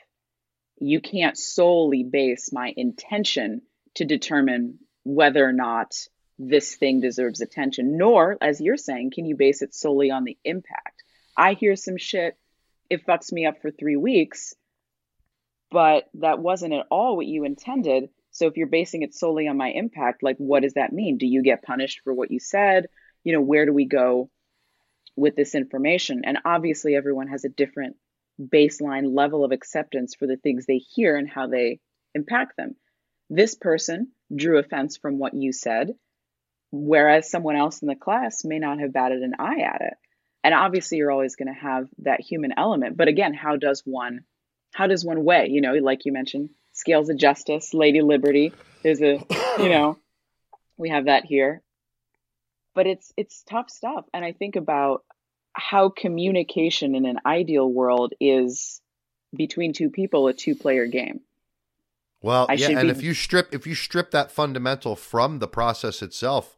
You 0.79 1.01
can't 1.01 1.37
solely 1.37 2.03
base 2.03 2.51
my 2.53 2.71
intention 2.75 3.61
to 3.95 4.05
determine 4.05 4.79
whether 5.03 5.43
or 5.43 5.53
not 5.53 5.95
this 6.39 6.75
thing 6.75 6.99
deserves 6.99 7.41
attention, 7.41 7.97
nor, 7.97 8.37
as 8.41 8.61
you're 8.61 8.77
saying, 8.77 9.11
can 9.11 9.25
you 9.25 9.35
base 9.35 9.61
it 9.61 9.73
solely 9.73 10.11
on 10.11 10.23
the 10.23 10.37
impact. 10.43 11.03
I 11.35 11.53
hear 11.53 11.75
some 11.75 11.97
shit, 11.97 12.37
it 12.89 13.05
fucks 13.05 13.31
me 13.31 13.45
up 13.45 13.61
for 13.61 13.71
three 13.71 13.95
weeks, 13.95 14.55
but 15.71 16.09
that 16.15 16.39
wasn't 16.39 16.73
at 16.73 16.85
all 16.89 17.17
what 17.17 17.25
you 17.25 17.43
intended. 17.43 18.09
So 18.31 18.47
if 18.47 18.55
you're 18.55 18.67
basing 18.67 19.01
it 19.01 19.15
solely 19.15 19.47
on 19.47 19.57
my 19.57 19.69
impact, 19.69 20.23
like 20.23 20.37
what 20.37 20.61
does 20.61 20.73
that 20.73 20.93
mean? 20.93 21.17
Do 21.17 21.25
you 21.25 21.41
get 21.41 21.63
punished 21.63 22.01
for 22.03 22.13
what 22.13 22.31
you 22.31 22.39
said? 22.39 22.87
You 23.23 23.33
know, 23.33 23.41
where 23.41 23.65
do 23.65 23.73
we 23.73 23.85
go 23.85 24.29
with 25.15 25.35
this 25.35 25.55
information? 25.55 26.21
And 26.23 26.37
obviously, 26.45 26.95
everyone 26.95 27.27
has 27.27 27.43
a 27.43 27.49
different 27.49 27.97
baseline 28.39 29.15
level 29.15 29.43
of 29.43 29.51
acceptance 29.51 30.15
for 30.15 30.27
the 30.27 30.37
things 30.37 30.65
they 30.65 30.77
hear 30.77 31.17
and 31.17 31.27
how 31.27 31.47
they 31.47 31.79
impact 32.13 32.55
them. 32.57 32.75
This 33.29 33.55
person 33.55 34.11
drew 34.33 34.59
offense 34.59 34.97
from 34.97 35.17
what 35.17 35.33
you 35.33 35.51
said 35.51 35.95
whereas 36.71 37.29
someone 37.29 37.55
else 37.55 37.81
in 37.81 37.87
the 37.87 37.95
class 37.95 38.43
may 38.43 38.59
not 38.59 38.79
have 38.79 38.93
batted 38.93 39.21
an 39.21 39.33
eye 39.39 39.61
at 39.61 39.81
it. 39.81 39.93
And 40.43 40.53
obviously 40.53 40.97
you're 40.97 41.11
always 41.11 41.35
going 41.35 41.53
to 41.53 41.59
have 41.59 41.87
that 41.99 42.21
human 42.21 42.53
element 42.55 42.97
but 42.97 43.07
again 43.07 43.33
how 43.33 43.55
does 43.57 43.81
one 43.85 44.21
how 44.73 44.87
does 44.87 45.03
one 45.03 45.23
weigh? 45.23 45.47
You 45.49 45.61
know 45.61 45.73
like 45.73 46.05
you 46.05 46.11
mentioned 46.11 46.49
scales 46.73 47.09
of 47.09 47.17
justice 47.17 47.73
lady 47.73 48.01
liberty 48.01 48.53
is 48.83 49.01
a 49.01 49.23
you 49.59 49.69
know 49.69 49.97
we 50.77 50.89
have 50.89 51.05
that 51.05 51.25
here. 51.25 51.61
But 52.75 52.87
it's 52.87 53.11
it's 53.17 53.43
tough 53.43 53.69
stuff. 53.69 54.05
And 54.13 54.23
i 54.23 54.31
think 54.31 54.55
about 54.55 55.03
how 55.53 55.89
communication 55.89 56.93
in 56.93 57.05
an 57.05 57.19
ideal 57.25 57.67
world 57.67 58.13
is 58.21 58.79
between 59.35 59.73
two 59.73 59.89
people 59.89 60.27
a 60.27 60.33
two 60.33 60.55
player 60.55 60.85
game. 60.85 61.21
Well 62.21 62.45
I 62.49 62.53
yeah 62.53 62.69
and 62.69 62.81
be... 62.81 62.89
if 62.89 63.01
you 63.01 63.13
strip 63.13 63.53
if 63.53 63.65
you 63.65 63.75
strip 63.75 64.11
that 64.11 64.31
fundamental 64.31 64.95
from 64.95 65.39
the 65.39 65.47
process 65.47 66.01
itself 66.01 66.56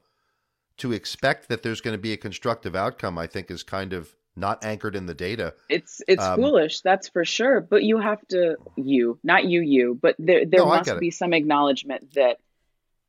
to 0.79 0.91
expect 0.91 1.49
that 1.49 1.63
there's 1.63 1.81
going 1.81 1.93
to 1.93 2.01
be 2.01 2.13
a 2.13 2.17
constructive 2.17 2.75
outcome, 2.75 3.17
I 3.17 3.27
think, 3.27 3.51
is 3.51 3.63
kind 3.63 3.93
of 3.93 4.15
not 4.35 4.63
anchored 4.63 4.95
in 4.95 5.05
the 5.05 5.13
data. 5.13 5.53
It's 5.67 6.01
it's 6.07 6.23
um, 6.23 6.39
foolish, 6.39 6.81
that's 6.81 7.09
for 7.09 7.25
sure. 7.25 7.61
But 7.61 7.83
you 7.83 7.99
have 7.99 8.25
to 8.29 8.55
you, 8.75 9.19
not 9.23 9.45
you, 9.45 9.61
you, 9.61 9.99
but 10.01 10.15
there 10.17 10.45
there 10.45 10.61
no, 10.61 10.67
must 10.67 10.99
be 10.99 11.11
some 11.11 11.33
acknowledgement 11.33 12.13
that 12.15 12.37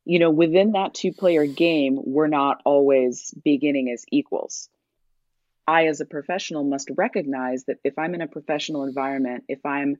you 0.05 0.19
know 0.19 0.31
within 0.31 0.73
that 0.73 0.95
two 0.95 1.13
player 1.13 1.47
game, 1.47 1.99
we're 2.05 2.27
not 2.27 2.61
always 2.65 3.33
beginning 3.45 3.91
as 3.91 4.05
equals. 4.11 4.69
I, 5.67 5.87
as 5.87 6.01
a 6.01 6.05
professional, 6.05 6.65
must 6.65 6.91
recognize 6.97 7.65
that 7.67 7.77
if 7.85 7.97
I'm 7.97 8.15
in 8.15 8.23
a 8.23 8.27
professional 8.27 8.85
environment, 8.85 9.45
if 9.47 9.65
I'm 9.65 9.99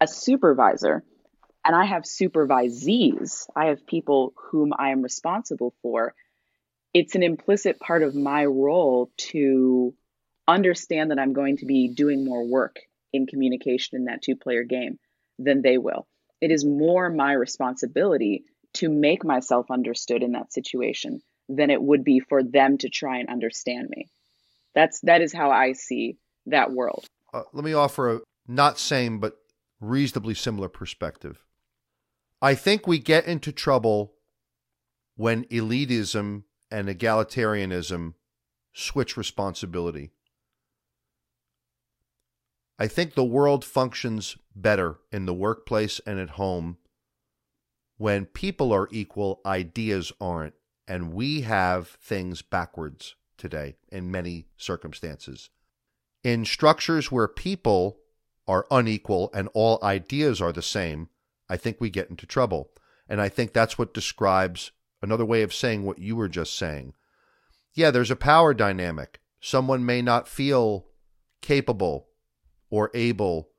a 0.00 0.08
supervisor 0.08 1.04
and 1.64 1.76
I 1.76 1.84
have 1.84 2.02
supervisees, 2.02 3.46
I 3.54 3.66
have 3.66 3.86
people 3.86 4.34
whom 4.50 4.72
I 4.76 4.90
am 4.90 5.02
responsible 5.02 5.72
for, 5.82 6.14
it's 6.94 7.16
an 7.16 7.24
implicit 7.24 7.80
part 7.80 8.04
of 8.04 8.14
my 8.14 8.44
role 8.44 9.10
to 9.16 9.92
understand 10.46 11.10
that 11.10 11.18
I'm 11.18 11.32
going 11.32 11.58
to 11.58 11.66
be 11.66 11.88
doing 11.88 12.24
more 12.24 12.46
work 12.46 12.76
in 13.12 13.26
communication 13.26 13.96
in 13.96 14.04
that 14.04 14.22
two 14.22 14.36
player 14.36 14.62
game 14.62 14.98
than 15.38 15.60
they 15.60 15.76
will. 15.76 16.06
It 16.40 16.52
is 16.52 16.64
more 16.64 17.10
my 17.10 17.32
responsibility 17.32 18.44
to 18.74 18.88
make 18.88 19.24
myself 19.24 19.70
understood 19.70 20.22
in 20.22 20.32
that 20.32 20.52
situation 20.52 21.20
than 21.48 21.70
it 21.70 21.82
would 21.82 22.04
be 22.04 22.20
for 22.20 22.42
them 22.42 22.78
to 22.78 22.88
try 22.88 23.18
and 23.18 23.28
understand 23.28 23.88
me. 23.88 24.08
That's 24.74 25.00
that 25.00 25.20
is 25.20 25.32
how 25.32 25.50
I 25.50 25.72
see 25.72 26.18
that 26.46 26.72
world. 26.72 27.06
Uh, 27.32 27.42
let 27.52 27.64
me 27.64 27.72
offer 27.72 28.16
a 28.16 28.20
not 28.46 28.78
same 28.78 29.18
but 29.18 29.36
reasonably 29.80 30.34
similar 30.34 30.68
perspective. 30.68 31.44
I 32.42 32.54
think 32.54 32.86
we 32.86 32.98
get 32.98 33.26
into 33.26 33.52
trouble 33.52 34.14
when 35.16 35.44
elitism 35.44 36.42
and 36.74 36.88
egalitarianism 36.88 38.14
switch 38.72 39.16
responsibility. 39.16 40.10
I 42.80 42.88
think 42.88 43.14
the 43.14 43.22
world 43.22 43.64
functions 43.64 44.36
better 44.56 44.96
in 45.12 45.24
the 45.24 45.32
workplace 45.32 46.00
and 46.04 46.18
at 46.18 46.30
home 46.30 46.78
when 47.96 48.26
people 48.26 48.72
are 48.72 48.88
equal, 48.90 49.40
ideas 49.46 50.12
aren't. 50.20 50.54
And 50.88 51.14
we 51.14 51.42
have 51.42 51.88
things 52.02 52.42
backwards 52.42 53.14
today 53.38 53.76
in 53.92 54.10
many 54.10 54.48
circumstances. 54.56 55.50
In 56.24 56.44
structures 56.44 57.12
where 57.12 57.28
people 57.28 58.00
are 58.48 58.66
unequal 58.68 59.30
and 59.32 59.48
all 59.54 59.78
ideas 59.80 60.40
are 60.40 60.52
the 60.52 60.60
same, 60.60 61.08
I 61.48 61.56
think 61.56 61.80
we 61.80 61.88
get 61.88 62.10
into 62.10 62.26
trouble. 62.26 62.72
And 63.08 63.20
I 63.20 63.28
think 63.28 63.52
that's 63.52 63.78
what 63.78 63.94
describes 63.94 64.72
another 65.04 65.24
way 65.24 65.42
of 65.42 65.54
saying 65.54 65.84
what 65.84 65.98
you 65.98 66.16
were 66.16 66.28
just 66.28 66.58
saying. 66.58 66.94
Yeah, 67.74 67.90
there's 67.90 68.10
a 68.10 68.16
power 68.16 68.54
dynamic. 68.54 69.20
Someone 69.40 69.84
may 69.84 70.02
not 70.02 70.26
feel 70.26 70.86
capable 71.42 72.08
or 72.70 72.90
able 72.94 73.50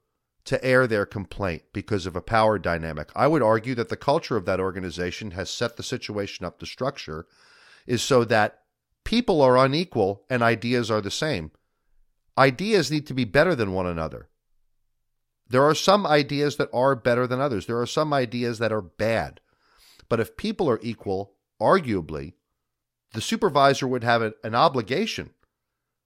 to 0.45 0.63
air 0.63 0.87
their 0.87 1.05
complaint 1.05 1.63
because 1.73 2.05
of 2.05 2.15
a 2.15 2.21
power 2.21 2.59
dynamic. 2.59 3.09
I 3.15 3.27
would 3.27 3.41
argue 3.41 3.75
that 3.75 3.89
the 3.89 3.97
culture 3.97 4.37
of 4.37 4.45
that 4.45 4.59
organization 4.59 5.31
has 5.31 5.49
set 5.49 5.75
the 5.75 5.83
situation 5.83 6.45
up, 6.45 6.59
the 6.59 6.65
structure 6.65 7.25
is 7.87 8.01
so 8.01 8.23
that 8.25 8.59
people 9.03 9.41
are 9.41 9.57
unequal 9.57 10.23
and 10.29 10.41
ideas 10.41 10.91
are 10.91 11.01
the 11.01 11.11
same. 11.11 11.51
Ideas 12.37 12.91
need 12.91 13.07
to 13.07 13.13
be 13.13 13.23
better 13.23 13.55
than 13.55 13.73
one 13.73 13.87
another. 13.87 14.29
There 15.47 15.63
are 15.63 15.75
some 15.75 16.05
ideas 16.05 16.57
that 16.57 16.69
are 16.73 16.95
better 16.95 17.27
than 17.27 17.39
others. 17.39 17.65
There 17.65 17.79
are 17.79 17.85
some 17.85 18.13
ideas 18.13 18.59
that 18.59 18.71
are 18.71 18.81
bad. 18.81 19.39
But 20.09 20.19
if 20.19 20.37
people 20.37 20.69
are 20.69 20.79
equal, 20.81 21.34
arguably, 21.61 22.33
the 23.13 23.21
supervisor 23.21 23.87
would 23.87 24.03
have 24.03 24.21
an 24.43 24.55
obligation 24.55 25.31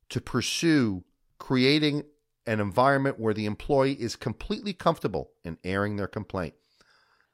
to 0.10 0.22
pursue 0.22 1.04
creating 1.38 2.04
an 2.46 2.60
environment 2.60 3.20
where 3.20 3.34
the 3.34 3.46
employee 3.46 3.94
is 3.94 4.16
completely 4.16 4.74
comfortable 4.74 5.32
in 5.44 5.58
airing 5.64 5.96
their 5.96 6.08
complaint. 6.08 6.54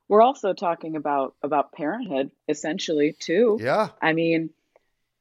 We're 0.07 0.21
also 0.21 0.53
talking 0.53 0.95
about 0.95 1.35
about 1.41 1.71
parenthood 1.71 2.31
essentially 2.47 3.15
too. 3.19 3.57
Yeah. 3.61 3.89
I 4.01 4.13
mean, 4.13 4.51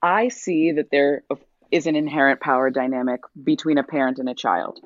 I 0.02 0.28
see 0.28 0.72
that 0.72 0.90
there 0.90 1.22
is 1.70 1.86
an 1.86 1.96
inherent 1.96 2.40
power 2.40 2.70
dynamic 2.70 3.22
between 3.42 3.78
a 3.78 3.82
parent 3.82 4.18
and 4.18 4.28
a 4.28 4.34
child. 4.34 4.80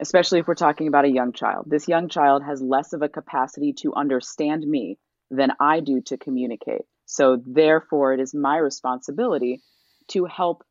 Especially 0.00 0.40
if 0.40 0.48
we're 0.48 0.54
talking 0.54 0.88
about 0.88 1.04
a 1.04 1.10
young 1.10 1.32
child. 1.32 1.66
This 1.68 1.86
young 1.86 2.08
child 2.08 2.42
has 2.42 2.60
less 2.60 2.92
of 2.92 3.02
a 3.02 3.08
capacity 3.08 3.72
to 3.74 3.94
understand 3.94 4.66
me 4.66 4.98
than 5.30 5.52
I 5.60 5.80
do 5.80 6.00
to 6.02 6.18
communicate. 6.18 6.82
So 7.16 7.40
therefore 7.46 8.12
it 8.12 8.18
is 8.18 8.34
my 8.34 8.56
responsibility 8.56 9.62
to 10.08 10.24
help 10.24 10.64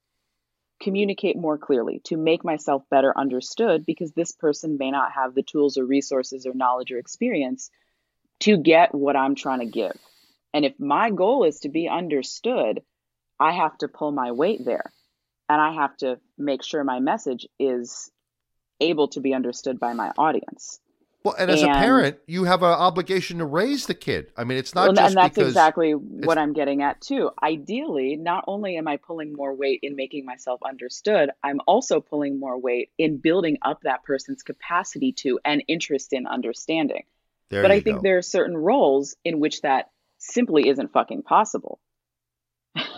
communicate 0.81 1.37
more 1.37 1.57
clearly, 1.57 2.01
to 2.03 2.17
make 2.17 2.43
myself 2.43 2.83
better 2.91 3.17
understood, 3.17 3.85
because 3.85 4.11
this 4.11 4.33
person 4.33 4.77
may 4.77 4.91
not 4.91 5.13
have 5.13 5.33
the 5.33 5.41
tools 5.41 5.77
or 5.77 5.85
resources 5.85 6.45
or 6.45 6.53
knowledge 6.53 6.91
or 6.91 6.97
experience 6.97 7.69
to 8.41 8.57
get 8.57 8.93
what 8.93 9.15
I'm 9.15 9.35
trying 9.35 9.59
to 9.59 9.65
give. 9.65 9.97
And 10.53 10.65
if 10.65 10.77
my 10.77 11.11
goal 11.11 11.45
is 11.45 11.61
to 11.61 11.69
be 11.69 11.87
understood, 11.87 12.81
I 13.39 13.53
have 13.53 13.77
to 13.77 13.87
pull 13.87 14.11
my 14.11 14.33
weight 14.33 14.65
there. 14.65 14.91
And 15.47 15.61
I 15.61 15.71
have 15.75 15.95
to 15.97 16.19
make 16.37 16.61
sure 16.61 16.83
my 16.83 16.99
message 16.99 17.47
is 17.57 18.11
able 18.81 19.07
to 19.09 19.21
be 19.21 19.33
understood 19.33 19.79
by 19.79 19.93
my 19.93 20.11
audience. 20.17 20.81
Well, 21.24 21.36
and 21.39 21.49
as 21.49 21.61
and, 21.61 21.71
a 21.71 21.76
parent, 21.76 22.17
you 22.28 22.43
have 22.43 22.63
an 22.63 22.69
obligation 22.69 23.38
to 23.38 23.45
raise 23.45 23.86
the 23.86 23.93
kid. 23.93 24.28
I 24.36 24.43
mean, 24.43 24.57
it's 24.57 24.76
not 24.76 24.88
well, 24.88 24.93
just 24.93 25.15
and 25.15 25.17
that's 25.17 25.38
exactly 25.38 25.91
what 25.93 26.38
I'm 26.38 26.51
getting 26.51 26.82
at 26.82 26.99
too. 26.99 27.32
Ideally, 27.41 28.17
not 28.17 28.43
only 28.45 28.76
am 28.76 28.89
I 28.89 28.97
pulling 28.97 29.32
more 29.34 29.55
weight 29.55 29.80
in 29.84 29.95
making 29.95 30.26
myself 30.26 30.59
understood, 30.65 31.32
I'm 31.41 31.61
also 31.65 32.01
pulling 32.01 32.39
more 32.39 32.59
weight 32.59 32.91
in 32.97 33.17
building 33.17 33.57
up 33.61 33.82
that 33.84 34.03
person's 34.03 34.43
capacity 34.43 35.13
to 35.19 35.39
and 35.45 35.63
interest 35.69 36.11
in 36.11 36.28
understanding. 36.28 37.05
There 37.49 37.61
but 37.61 37.71
I 37.71 37.80
think 37.80 37.97
go. 37.97 38.01
there 38.01 38.17
are 38.17 38.21
certain 38.21 38.57
roles 38.57 39.15
in 39.24 39.39
which 39.39 39.61
that 39.61 39.91
simply 40.17 40.67
isn't 40.67 40.91
fucking 40.91 41.24
possible. 41.24 41.80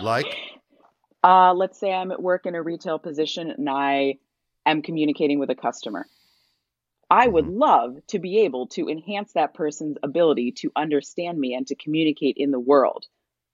Like, 0.01 0.36
uh, 1.23 1.53
let's 1.53 1.80
say 1.80 1.93
I'm 1.93 2.11
at 2.11 2.21
work 2.21 2.47
in 2.47 2.55
a 2.55 2.61
retail 2.61 2.97
position 2.97 3.51
and 3.51 3.69
I 3.69 4.17
am 4.65 4.82
communicating 4.82 5.38
with 5.38 5.51
a 5.51 5.55
customer 5.55 6.07
I 7.09 7.27
would 7.27 7.45
mm-hmm. 7.45 7.59
love 7.59 7.97
to 8.07 8.19
be 8.19 8.39
able 8.41 8.67
to 8.67 8.89
enhance 8.89 9.33
that 9.33 9.53
person's 9.53 9.97
ability 10.01 10.53
to 10.59 10.71
understand 10.75 11.39
me 11.39 11.53
and 11.53 11.67
to 11.67 11.75
communicate 11.75 12.37
in 12.37 12.51
the 12.51 12.59
world. 12.59 13.05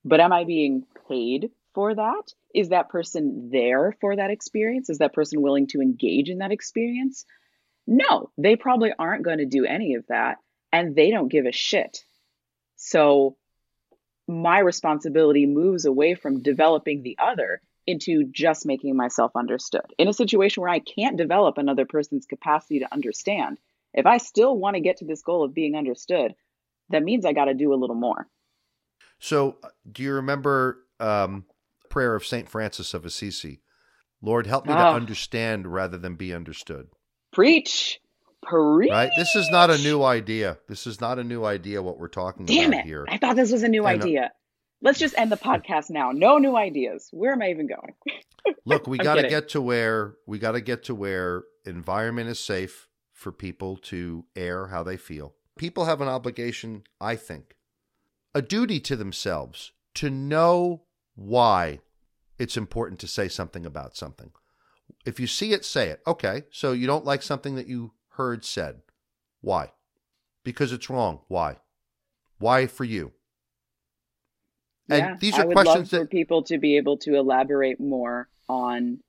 But 0.05 0.19
am 0.19 0.33
I 0.33 0.45
being 0.45 0.85
paid 1.07 1.51
for 1.73 1.93
that? 1.93 2.33
Is 2.53 2.69
that 2.69 2.89
person 2.89 3.49
there 3.51 3.95
for 4.01 4.15
that 4.15 4.31
experience? 4.31 4.89
Is 4.89 4.99
that 4.99 5.13
person 5.13 5.41
willing 5.41 5.67
to 5.67 5.81
engage 5.81 6.29
in 6.29 6.39
that 6.39 6.51
experience? 6.51 7.25
No, 7.87 8.31
they 8.37 8.55
probably 8.55 8.93
aren't 8.97 9.23
going 9.23 9.39
to 9.39 9.45
do 9.45 9.65
any 9.65 9.95
of 9.95 10.05
that 10.07 10.37
and 10.71 10.95
they 10.95 11.11
don't 11.11 11.31
give 11.31 11.45
a 11.45 11.51
shit. 11.51 12.03
So 12.77 13.35
my 14.27 14.59
responsibility 14.59 15.45
moves 15.45 15.85
away 15.85 16.15
from 16.15 16.41
developing 16.41 17.03
the 17.03 17.17
other 17.21 17.61
into 17.87 18.25
just 18.31 18.65
making 18.65 18.95
myself 18.95 19.31
understood. 19.35 19.85
In 19.97 20.07
a 20.07 20.13
situation 20.13 20.61
where 20.61 20.69
I 20.69 20.79
can't 20.79 21.17
develop 21.17 21.57
another 21.57 21.85
person's 21.85 22.25
capacity 22.25 22.79
to 22.79 22.93
understand, 22.93 23.57
if 23.93 24.05
I 24.05 24.17
still 24.17 24.57
want 24.57 24.75
to 24.75 24.81
get 24.81 24.97
to 24.97 25.05
this 25.05 25.21
goal 25.21 25.43
of 25.43 25.53
being 25.53 25.75
understood, 25.75 26.33
that 26.89 27.03
means 27.03 27.25
I 27.25 27.33
got 27.33 27.45
to 27.45 27.53
do 27.53 27.73
a 27.73 27.75
little 27.75 27.95
more. 27.95 28.27
So, 29.19 29.57
uh, 29.63 29.69
do 29.89 30.03
you 30.03 30.13
remember 30.13 30.79
um, 30.99 31.45
prayer 31.89 32.15
of 32.15 32.25
Saint 32.25 32.49
Francis 32.49 32.93
of 32.93 33.05
Assisi? 33.05 33.61
Lord, 34.21 34.47
help 34.47 34.65
me 34.65 34.73
oh. 34.73 34.77
to 34.77 34.81
ah. 34.81 34.95
understand 34.95 35.67
rather 35.67 35.97
than 35.97 36.15
be 36.15 36.33
understood. 36.33 36.87
Preach. 37.31 37.99
Preach. 38.43 38.91
Right? 38.91 39.11
This 39.15 39.35
is 39.35 39.49
not 39.51 39.69
a 39.69 39.77
new 39.77 40.03
idea. 40.03 40.57
This 40.67 40.87
is 40.87 40.99
not 40.99 41.19
a 41.19 41.23
new 41.23 41.45
idea 41.45 41.81
what 41.81 41.99
we're 41.99 42.07
talking 42.07 42.45
Damn 42.45 42.69
about 42.69 42.79
it. 42.81 42.85
here. 42.85 43.05
I 43.09 43.17
thought 43.17 43.35
this 43.35 43.51
was 43.51 43.63
a 43.63 43.67
new 43.67 43.85
and, 43.85 44.01
uh, 44.01 44.05
idea. 44.05 44.31
Let's 44.81 44.99
just 44.99 45.17
end 45.17 45.31
the 45.31 45.37
podcast 45.37 45.89
now. 45.89 46.11
No 46.11 46.37
new 46.37 46.55
ideas. 46.55 47.09
Where 47.11 47.33
am 47.33 47.41
I 47.41 47.51
even 47.51 47.67
going? 47.67 47.93
Look, 48.65 48.87
we 48.87 48.97
got 48.97 49.15
to 49.15 49.27
get 49.27 49.49
to 49.49 49.61
where 49.61 50.15
we 50.25 50.39
got 50.39 50.53
to 50.53 50.61
get 50.61 50.83
to 50.85 50.95
where 50.95 51.43
environment 51.65 52.29
is 52.29 52.39
safe 52.39 52.87
for 53.13 53.31
people 53.31 53.77
to 53.77 54.25
air 54.35 54.67
how 54.67 54.81
they 54.81 54.97
feel. 54.97 55.35
People 55.57 55.85
have 55.85 56.01
an 56.01 56.07
obligation, 56.07 56.83
I 56.99 57.15
think, 57.15 57.55
a 58.33 58.41
duty 58.41 58.79
to 58.79 58.95
themselves 58.95 59.73
to 59.95 60.09
know 60.09 60.83
why 61.13 61.81
it's 62.39 62.57
important 62.57 62.99
to 63.01 63.07
say 63.07 63.27
something 63.27 63.65
about 63.65 63.95
something. 63.95 64.31
If 65.05 65.19
you 65.19 65.27
see 65.27 65.53
it, 65.53 65.63
say 65.63 65.89
it. 65.89 66.01
Okay, 66.07 66.43
so 66.49 66.71
you 66.71 66.87
don't 66.87 67.05
like 67.05 67.21
something 67.21 67.55
that 67.55 67.67
you 67.67 67.93
heard 68.13 68.43
said. 68.43 68.81
Why? 69.41 69.71
Because 70.43 70.71
it's 70.71 70.89
wrong. 70.89 71.19
Why? 71.27 71.57
Why 72.39 72.65
for 72.65 72.83
you? 72.83 73.13
And 74.91 74.99
yeah, 74.99 75.15
these 75.19 75.35
are 75.35 75.43
I 75.43 75.45
would 75.45 75.55
questions 75.55 75.77
love 75.77 75.89
that... 75.89 75.97
for 75.97 76.05
people 76.07 76.43
to 76.43 76.57
be 76.57 76.77
able 76.77 76.97
to 76.97 77.15
elaborate 77.15 77.79
more 77.79 78.27
on 78.49 78.99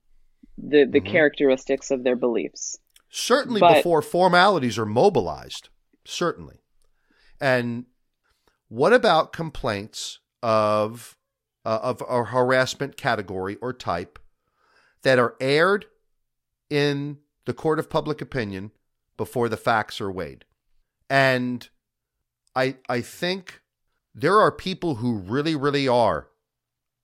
the 0.57 0.85
the 0.85 1.01
mm-hmm. 1.01 1.11
characteristics 1.11 1.91
of 1.91 2.05
their 2.05 2.17
beliefs. 2.17 2.79
Certainly 3.11 3.61
but... 3.61 3.77
before 3.77 4.01
formalities 4.01 4.79
are 4.79 4.87
mobilized. 4.87 5.69
Certainly. 6.05 6.61
And 7.41 7.87
what 8.69 8.93
about 8.93 9.33
complaints 9.33 10.21
of 10.43 11.17
uh, 11.65 11.81
of 11.83 12.03
a 12.09 12.25
harassment 12.25 12.97
category 12.97 13.57
or 13.57 13.73
type 13.73 14.19
that 15.03 15.19
are 15.19 15.35
aired 15.41 15.87
in 16.71 17.19
the 17.45 17.53
court 17.53 17.79
of 17.79 17.91
public 17.91 18.21
opinion 18.21 18.71
before 19.17 19.49
the 19.49 19.57
facts 19.57 20.01
are 20.01 20.11
weighed? 20.11 20.45
And 21.11 21.69
I 22.55 22.77
I 22.89 23.01
think 23.01 23.62
there 24.15 24.39
are 24.41 24.53
people 24.53 24.97
who 24.97 25.19
really, 25.19 25.57
really 25.57 25.89
are 25.89 26.29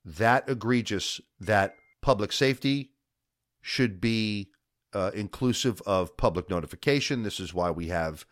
that 0.05 0.49
egregious 0.49 1.21
that 1.41 1.75
public 2.03 2.33
safety 2.33 2.93
should 3.61 4.01
be 4.01 4.51
uh, 4.95 5.11
inclusive 5.15 5.83
of 5.83 6.17
public 6.17 6.49
notification. 6.49 7.23
This 7.23 7.41
is 7.41 7.53
why 7.53 7.71
we 7.71 7.89
have 7.89 8.25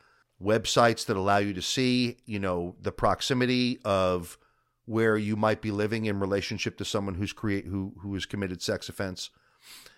websites 0.42 1.04
that 1.06 1.16
allow 1.16 1.38
you 1.38 1.52
to 1.54 1.62
see, 1.62 2.16
you 2.24 2.38
know, 2.38 2.76
the 2.80 2.92
proximity 2.92 3.78
of 3.84 4.38
where 4.84 5.16
you 5.16 5.36
might 5.36 5.60
be 5.60 5.70
living 5.70 6.06
in 6.06 6.20
relationship 6.20 6.78
to 6.78 6.84
someone 6.84 7.16
who's 7.16 7.32
create 7.32 7.66
who 7.66 7.94
who 8.00 8.14
has 8.14 8.26
committed 8.26 8.62
sex 8.62 8.88
offense. 8.88 9.30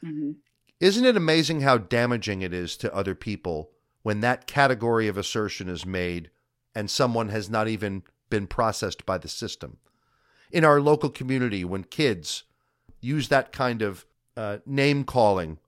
hmm 0.03 0.33
Isn't 0.81 1.05
it 1.05 1.17
amazing 1.17 1.61
how 1.61 1.79
damaging 1.79 2.43
it 2.43 2.55
is 2.55 2.77
to 2.79 2.95
other 2.95 3.15
people 3.15 3.71
when 4.03 4.21
that 4.21 4.47
category 4.47 5.09
of 5.09 5.19
assertion 5.19 5.69
is 5.69 5.85
made 5.85 6.31
and 6.75 6.91
someone 6.91 7.29
has 7.29 7.51
not 7.51 7.69
even 7.69 8.03
been 8.31 8.47
processed 8.47 9.07
by 9.07 9.19
the 9.19 9.29
system? 9.29 9.79
In 10.51 10.65
our 10.65 10.81
local 10.81 11.11
community, 11.11 11.65
when 11.65 11.85
kids 11.85 12.45
use 13.01 13.29
that 13.29 13.53
kind 13.53 13.83
of 13.83 14.07
uh, 14.37 14.59
name 14.65 15.05
calling, 15.05 15.59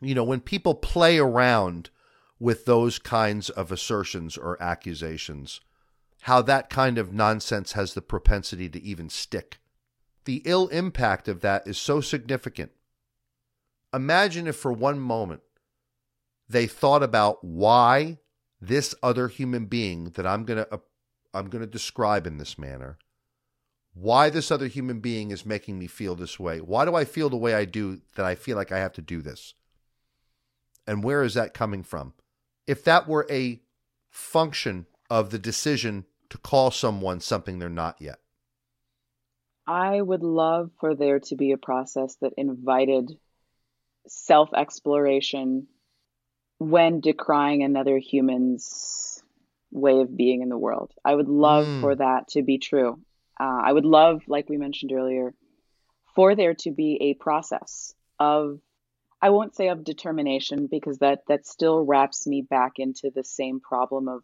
you 0.00 0.14
know, 0.14 0.24
when 0.24 0.40
people 0.40 0.74
play 0.74 1.18
around 1.18 1.90
with 2.38 2.64
those 2.64 2.98
kinds 2.98 3.50
of 3.50 3.72
assertions 3.72 4.36
or 4.36 4.62
accusations, 4.62 5.60
how 6.22 6.42
that 6.42 6.68
kind 6.68 6.98
of 6.98 7.12
nonsense 7.12 7.72
has 7.72 7.94
the 7.94 8.02
propensity 8.02 8.68
to 8.68 8.82
even 8.82 9.08
stick. 9.08 9.58
The 10.24 10.42
ill 10.44 10.68
impact 10.68 11.28
of 11.28 11.40
that 11.40 11.66
is 11.66 11.78
so 11.78 12.00
significant. 12.00 12.72
Imagine 13.94 14.46
if 14.46 14.56
for 14.56 14.72
one 14.72 14.98
moment 14.98 15.42
they 16.48 16.66
thought 16.66 17.02
about 17.02 17.42
why 17.44 18.18
this 18.60 18.94
other 19.02 19.28
human 19.28 19.66
being 19.66 20.10
that 20.10 20.26
I'm 20.26 20.44
going 20.44 20.58
to 20.58 20.74
uh, 20.74 20.78
I'm 21.36 21.48
going 21.48 21.64
to 21.64 21.70
describe 21.70 22.26
in 22.26 22.38
this 22.38 22.58
manner 22.58 22.98
why 23.94 24.28
this 24.28 24.50
other 24.50 24.66
human 24.66 25.00
being 25.00 25.30
is 25.30 25.46
making 25.46 25.78
me 25.78 25.86
feel 25.86 26.14
this 26.14 26.38
way. 26.38 26.60
Why 26.60 26.84
do 26.84 26.94
I 26.94 27.04
feel 27.04 27.30
the 27.30 27.36
way 27.36 27.54
I 27.54 27.64
do 27.64 28.00
that 28.14 28.26
I 28.26 28.34
feel 28.34 28.56
like 28.56 28.70
I 28.70 28.78
have 28.78 28.92
to 28.94 29.02
do 29.02 29.22
this? 29.22 29.54
And 30.86 31.02
where 31.02 31.22
is 31.22 31.34
that 31.34 31.54
coming 31.54 31.82
from? 31.82 32.12
If 32.66 32.84
that 32.84 33.08
were 33.08 33.26
a 33.30 33.60
function 34.10 34.86
of 35.10 35.30
the 35.30 35.38
decision 35.38 36.04
to 36.30 36.38
call 36.38 36.70
someone 36.70 37.20
something 37.20 37.58
they're 37.58 37.68
not 37.68 37.96
yet. 38.00 38.18
I 39.66 40.00
would 40.00 40.22
love 40.22 40.70
for 40.80 40.94
there 40.94 41.20
to 41.20 41.36
be 41.36 41.52
a 41.52 41.58
process 41.58 42.16
that 42.20 42.32
invited 42.36 43.12
self 44.06 44.50
exploration 44.54 45.66
when 46.58 47.00
decrying 47.00 47.62
another 47.62 47.98
human's 47.98 49.15
way 49.70 50.00
of 50.00 50.16
being 50.16 50.42
in 50.42 50.48
the 50.48 50.58
world. 50.58 50.92
I 51.04 51.14
would 51.14 51.28
love 51.28 51.66
Mm. 51.66 51.80
for 51.80 51.94
that 51.96 52.28
to 52.28 52.42
be 52.42 52.58
true. 52.58 52.98
Uh, 53.38 53.60
I 53.64 53.72
would 53.72 53.84
love, 53.84 54.22
like 54.28 54.48
we 54.48 54.56
mentioned 54.56 54.92
earlier, 54.92 55.34
for 56.14 56.34
there 56.34 56.54
to 56.54 56.70
be 56.70 56.96
a 57.00 57.14
process 57.14 57.94
of, 58.18 58.60
I 59.20 59.30
won't 59.30 59.54
say 59.54 59.68
of 59.68 59.84
determination 59.84 60.66
because 60.66 60.98
that, 60.98 61.26
that 61.28 61.46
still 61.46 61.84
wraps 61.84 62.26
me 62.26 62.42
back 62.42 62.78
into 62.78 63.10
the 63.10 63.24
same 63.24 63.60
problem 63.60 64.08
of, 64.08 64.22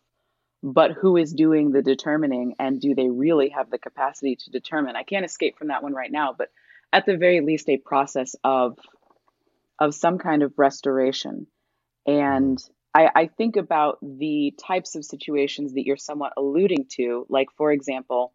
but 0.63 0.93
who 0.93 1.17
is 1.17 1.33
doing 1.33 1.73
the 1.73 1.83
determining 1.83 2.55
and 2.59 2.81
do 2.81 2.95
they 2.95 3.11
really 3.11 3.51
have 3.51 3.69
the 3.71 3.79
capacity 3.79 4.37
to 4.37 4.51
determine? 4.51 4.97
I 4.97 5.03
can't 5.03 5.25
escape 5.25 5.59
from 5.59 5.69
that 5.69 5.83
one 5.83 5.93
right 5.93 6.13
now, 6.13 6.35
but 6.37 6.51
at 6.93 7.05
the 7.05 7.17
very 7.17 7.41
least, 7.41 7.69
a 7.69 7.79
process 7.79 8.37
of, 8.45 8.79
of 9.79 9.95
some 9.95 10.19
kind 10.19 10.43
of 10.43 10.59
restoration. 10.59 11.47
And 12.07 12.59
I, 12.95 13.09
I 13.15 13.27
think 13.27 13.57
about 13.57 13.99
the 14.03 14.55
types 14.59 14.95
of 14.95 15.05
situations 15.05 15.75
that 15.75 15.87
you're 15.87 15.97
somewhat 15.97 16.35
alluding 16.37 16.87
to, 16.97 17.27
like, 17.29 17.49
for 17.57 17.73
example, 17.73 18.33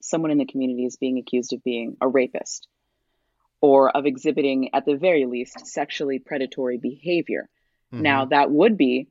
someone 0.00 0.30
in 0.30 0.38
the 0.38 0.46
community 0.46 0.84
is 0.84 0.96
being 0.96 1.18
accused 1.18 1.52
of 1.52 1.64
being 1.64 1.96
a 2.00 2.08
rapist 2.08 2.68
or 3.60 3.90
of 3.90 4.06
exhibiting, 4.06 4.70
at 4.74 4.84
the 4.84 4.96
very 4.96 5.26
least, 5.26 5.66
sexually 5.66 6.18
predatory 6.18 6.78
behavior. 6.78 7.48
Mm-hmm. 7.92 8.02
Now, 8.02 8.24
that 8.26 8.50
would 8.50 8.76
be 8.76 9.08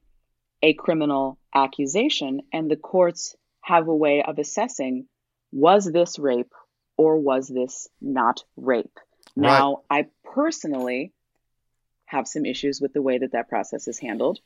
a 0.62 0.74
criminal 0.74 1.40
accusation, 1.54 2.42
and 2.54 2.70
the 2.70 2.76
courts 2.76 3.36
have 3.62 3.88
a 3.88 3.96
way 3.96 4.24
of 4.24 4.40
assessing 4.40 5.08
was 5.52 5.86
this 5.86 6.20
rape 6.20 6.52
or 6.98 7.18
was 7.18 7.48
this 7.48 7.88
not 8.02 8.44
rape? 8.56 8.98
Right. 9.36 9.48
Now, 9.48 9.82
I 9.90 10.08
personally 10.24 11.12
have 12.06 12.28
some 12.28 12.46
issues 12.46 12.80
with 12.80 12.94
the 12.94 13.02
way 13.02 13.18
that 13.18 13.32
that 13.32 13.50
process 13.50 13.88
is 13.88 14.00
handled. 14.00 14.40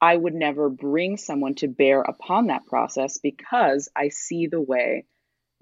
I 0.00 0.16
would 0.16 0.34
never 0.34 0.68
bring 0.68 1.16
someone 1.16 1.54
to 1.56 1.68
bear 1.68 2.02
upon 2.02 2.48
that 2.48 2.66
process 2.66 3.18
because 3.18 3.88
I 3.96 4.08
see 4.10 4.46
the 4.46 4.60
way 4.60 5.06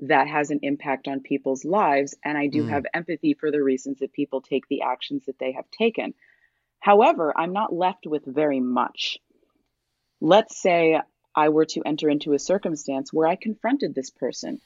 that 0.01 0.27
has 0.29 0.51
an 0.51 0.61
impact 0.63 1.07
on 1.09 1.21
people's 1.21 1.65
lives. 1.65 2.17
And 2.25 2.37
I 2.37 2.49
do 2.49 2.65
Mm. 2.65 2.71
have 2.71 2.87
empathy 2.93 3.35
for 3.35 3.51
the 3.51 3.63
reasons 3.63 4.01
that 4.01 4.13
people 4.13 4.41
take 4.41 4.67
the 4.69 4.83
actions 4.83 5.27
that 5.27 5.39
they 5.39 5.53
have 5.53 5.71
taken. 5.71 6.15
However, 6.81 7.33
I'm 7.37 7.53
not 7.53 7.73
left 7.73 8.07
with 8.07 8.25
very 8.25 8.61
much. 8.61 9.19
Let's 10.21 10.61
say 10.61 11.01
I 11.35 11.49
were 11.51 11.67
to 11.67 11.83
enter 11.87 12.09
into 12.11 12.33
a 12.33 12.39
circumstance 12.39 13.13
where 13.13 13.29
I 13.29 13.37
confronted 13.37 13.95
this 13.95 14.11
person 14.11 14.61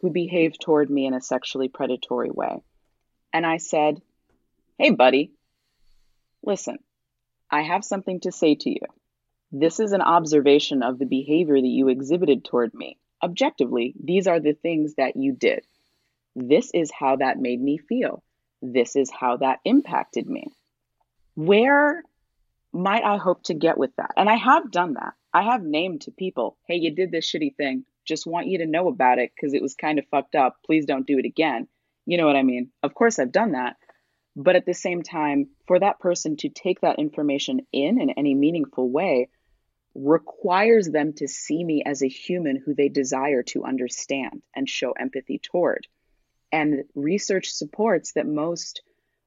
who 0.00 0.10
behaved 0.10 0.60
toward 0.60 0.90
me 0.90 1.06
in 1.06 1.14
a 1.14 1.20
sexually 1.20 1.68
predatory 1.68 2.30
way. 2.30 2.62
And 3.32 3.46
I 3.46 3.58
said, 3.58 4.00
Hey, 4.78 4.90
buddy, 4.90 5.32
listen, 6.42 6.78
I 7.50 7.62
have 7.62 7.84
something 7.84 8.20
to 8.20 8.32
say 8.32 8.54
to 8.54 8.70
you. 8.70 8.80
This 9.52 9.80
is 9.80 9.92
an 9.92 10.02
observation 10.02 10.82
of 10.82 10.98
the 10.98 11.06
behavior 11.06 11.60
that 11.60 11.66
you 11.66 11.88
exhibited 11.88 12.44
toward 12.44 12.72
me. 12.72 12.98
Objectively, 13.22 13.94
these 14.02 14.28
are 14.28 14.38
the 14.38 14.52
things 14.52 14.94
that 14.94 15.16
you 15.16 15.32
did. 15.32 15.66
This 16.36 16.70
is 16.72 16.92
how 16.92 17.16
that 17.16 17.38
made 17.38 17.60
me 17.60 17.76
feel. 17.76 18.22
This 18.62 18.94
is 18.94 19.10
how 19.10 19.38
that 19.38 19.58
impacted 19.64 20.28
me. 20.28 20.46
Where 21.34 22.04
might 22.72 23.02
I 23.02 23.16
hope 23.16 23.42
to 23.44 23.54
get 23.54 23.76
with 23.76 23.94
that? 23.96 24.12
And 24.16 24.28
I 24.28 24.36
have 24.36 24.70
done 24.70 24.94
that. 24.94 25.14
I 25.34 25.42
have 25.42 25.62
named 25.62 26.02
to 26.02 26.12
people, 26.12 26.56
hey, 26.68 26.76
you 26.76 26.94
did 26.94 27.10
this 27.10 27.30
shitty 27.30 27.56
thing. 27.56 27.84
Just 28.04 28.26
want 28.26 28.46
you 28.46 28.58
to 28.58 28.66
know 28.66 28.88
about 28.88 29.18
it 29.18 29.32
because 29.34 29.52
it 29.52 29.62
was 29.62 29.74
kind 29.74 29.98
of 29.98 30.06
fucked 30.10 30.36
up. 30.36 30.58
Please 30.64 30.86
don't 30.86 31.06
do 31.06 31.18
it 31.18 31.24
again. 31.24 31.66
You 32.06 32.18
know 32.18 32.26
what 32.26 32.36
I 32.36 32.42
mean? 32.42 32.70
Of 32.82 32.94
course, 32.94 33.18
I've 33.18 33.32
done 33.32 33.52
that. 33.52 33.76
But 34.36 34.56
at 34.56 34.64
the 34.64 34.74
same 34.74 35.02
time, 35.02 35.48
for 35.66 35.78
that 35.78 35.98
person 35.98 36.36
to 36.38 36.48
take 36.48 36.80
that 36.82 37.00
information 37.00 37.66
in 37.72 38.00
in 38.00 38.10
any 38.10 38.34
meaningful 38.34 38.88
way 38.88 39.28
requires 39.94 40.88
them 40.88 41.12
to 41.14 41.26
see 41.26 41.62
me 41.62 41.82
as 41.84 42.02
a 42.02 42.08
human 42.08 42.56
who 42.56 42.74
they 42.74 42.88
desire 42.88 43.42
to 43.42 43.64
understand 43.64 44.42
and 44.54 44.68
show 44.68 44.92
empathy 44.92 45.38
toward. 45.38 45.86
And 46.52 46.84
research 46.94 47.50
supports 47.50 48.12
that 48.12 48.26
most 48.26 48.82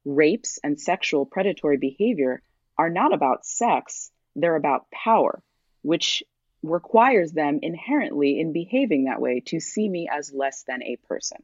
rapes 0.06 0.60
and 0.64 0.80
sexual 0.80 1.26
predatory 1.26 1.78
behavior 1.78 2.42
are 2.78 2.90
not 2.90 3.14
about 3.14 3.46
sex, 3.46 4.12
they're 4.36 4.56
about 4.56 4.90
power, 4.92 5.42
which 5.82 6.24
requires 6.64 7.32
them 7.34 7.60
inherently 7.62 8.40
in 8.40 8.54
behaving 8.54 9.06
that 9.06 9.22
way 9.22 9.42
to 9.42 9.60
see 9.60 9.88
me 9.88 10.08
as 10.12 10.34
less 10.34 10.64
than 10.64 10.82
a 10.82 10.98
person. 11.08 11.44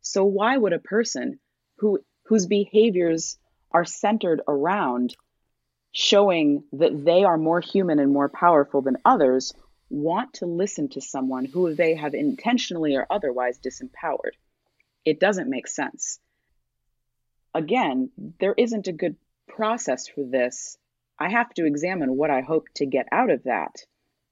So 0.00 0.24
why 0.24 0.56
would 0.56 0.72
a 0.72 0.78
person 0.78 1.38
who 1.78 2.00
whose 2.24 2.46
behaviors 2.46 3.38
are 3.70 3.84
centered 3.84 4.42
around 4.48 5.16
showing 5.98 6.62
that 6.74 7.06
they 7.06 7.24
are 7.24 7.38
more 7.38 7.58
human 7.58 7.98
and 7.98 8.12
more 8.12 8.28
powerful 8.28 8.82
than 8.82 8.98
others 9.06 9.54
want 9.88 10.34
to 10.34 10.44
listen 10.44 10.90
to 10.90 11.00
someone 11.00 11.46
who 11.46 11.74
they 11.74 11.94
have 11.94 12.12
intentionally 12.12 12.94
or 12.94 13.06
otherwise 13.08 13.58
disempowered? 13.58 14.36
It 15.06 15.18
doesn't 15.18 15.48
make 15.48 15.66
sense. 15.66 16.18
Again, 17.54 18.10
there 18.38 18.52
isn't 18.58 18.88
a 18.88 18.92
good 18.92 19.16
process 19.48 20.06
for 20.06 20.22
this. 20.22 20.76
I 21.18 21.30
have 21.30 21.54
to 21.54 21.64
examine 21.64 22.14
what 22.14 22.28
I 22.28 22.42
hope 22.42 22.66
to 22.74 22.84
get 22.84 23.08
out 23.10 23.30
of 23.30 23.44
that. 23.44 23.76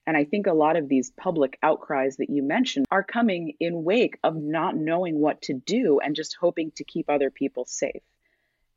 And 0.07 0.19
I 0.19 0.25
think 0.25 0.47
a 0.47 0.53
lot 0.53 0.77
of 0.77 0.87
these 0.87 1.13
public 1.17 1.59
outcries 1.63 2.19
that 2.19 2.29
you 2.29 2.43
mentioned 2.43 2.85
are 2.91 3.03
coming 3.03 3.55
in 3.59 3.85
wake 3.85 4.19
of 4.23 4.37
not 4.37 4.77
knowing 4.77 5.19
what 5.19 5.41
to 5.43 5.55
do 5.55 5.99
and 5.99 6.15
just 6.15 6.37
hoping 6.39 6.73
to 6.73 6.85
keep 6.85 7.09
other 7.09 7.31
people 7.31 7.65
safe. 7.65 8.03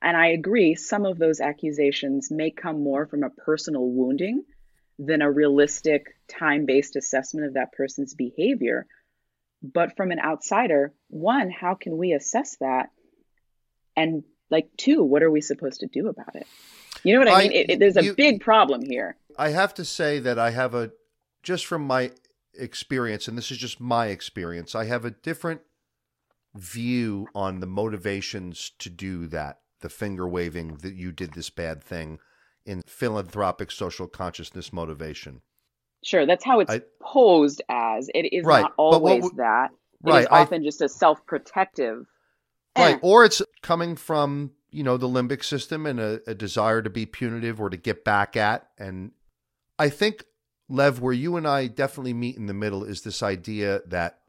And 0.01 0.15
I 0.15 0.27
agree, 0.27 0.75
some 0.75 1.05
of 1.05 1.17
those 1.17 1.39
accusations 1.41 2.29
may 2.29 2.51
come 2.51 2.83
more 2.83 3.07
from 3.07 3.23
a 3.23 3.29
personal 3.29 3.85
wounding 3.87 4.43
than 4.99 5.21
a 5.21 5.31
realistic 5.31 6.05
time 6.27 6.65
based 6.65 6.95
assessment 6.95 7.47
of 7.47 7.53
that 7.55 7.71
person's 7.73 8.13
behavior. 8.13 8.85
But 9.63 9.97
from 9.97 10.11
an 10.11 10.19
outsider, 10.19 10.93
one, 11.09 11.49
how 11.49 11.73
can 11.75 11.97
we 11.97 12.13
assess 12.13 12.57
that? 12.57 12.89
And 13.95 14.23
like, 14.51 14.69
two, 14.77 15.03
what 15.03 15.23
are 15.23 15.31
we 15.31 15.41
supposed 15.41 15.79
to 15.79 15.87
do 15.87 16.07
about 16.07 16.35
it? 16.35 16.47
You 17.03 17.13
know 17.13 17.19
what 17.19 17.27
I, 17.29 17.33
I- 17.33 17.43
mean? 17.43 17.51
It, 17.53 17.69
it- 17.71 17.79
there's 17.79 17.97
a 17.97 18.03
you- 18.03 18.15
big 18.15 18.41
problem 18.41 18.81
here. 18.85 19.17
I 19.37 19.49
have 19.49 19.73
to 19.75 19.85
say 19.85 20.19
that 20.19 20.39
I 20.39 20.51
have 20.51 20.73
a 20.73 20.91
just 21.43 21.65
from 21.65 21.83
my 21.83 22.11
experience, 22.55 23.27
and 23.27 23.37
this 23.37 23.51
is 23.51 23.57
just 23.57 23.79
my 23.79 24.07
experience, 24.07 24.73
I 24.75 24.85
have 24.85 25.05
a 25.05 25.11
different 25.11 25.61
view 26.55 27.27
on 27.35 27.59
the 27.59 27.67
motivations 27.67 28.71
to 28.79 28.89
do 28.89 29.27
that, 29.27 29.59
the 29.81 29.89
finger 29.89 30.27
waving 30.27 30.77
that 30.77 30.95
you 30.95 31.11
did 31.11 31.33
this 31.33 31.49
bad 31.49 31.83
thing 31.83 32.19
in 32.65 32.81
philanthropic 32.85 33.71
social 33.71 34.07
consciousness 34.07 34.73
motivation. 34.73 35.41
Sure, 36.03 36.25
that's 36.25 36.43
how 36.45 36.59
it's 36.59 36.71
I- 36.71 36.81
posed 37.01 37.61
as. 37.69 38.09
It 38.13 38.33
is 38.33 38.45
Right, 38.45 38.61
not 38.61 38.73
always 38.77 39.29
that. 39.31 39.71
It 40.05 40.09
is 40.09 40.13
Right, 40.13 40.27
I- 40.29 40.41
often 40.41 40.63
just 40.63 40.81
a 40.81 40.89
self 40.89 41.25
protective. 41.25 42.05
Right. 42.77 42.95
Eh. 42.95 42.99
Or 43.01 43.25
it's 43.25 43.41
coming 43.61 43.95
from 43.95 44.51
you 44.69 44.83
know, 44.83 44.97
the 44.97 45.07
limbic 45.07 45.43
system 45.43 45.85
and 45.85 45.99
a, 45.99 46.19
a 46.27 46.35
desire 46.35 46.81
to 46.81 46.89
be 46.89 47.05
punitive 47.05 47.59
or 47.61 47.69
to 47.69 47.77
get 47.77 48.03
back 48.03 48.35
at. 48.35 48.67
And 48.77 49.11
I 49.79 49.89
think, 49.89 50.25
Lev, 50.67 50.99
where 50.99 51.13
you 51.13 51.37
and 51.37 51.47
I 51.47 51.67
definitely 51.67 52.13
meet 52.13 52.35
in 52.35 52.47
the 52.47 52.53
middle 52.53 52.83
is 52.83 53.01
this 53.01 53.23
idea 53.23 53.81
that 53.87 54.19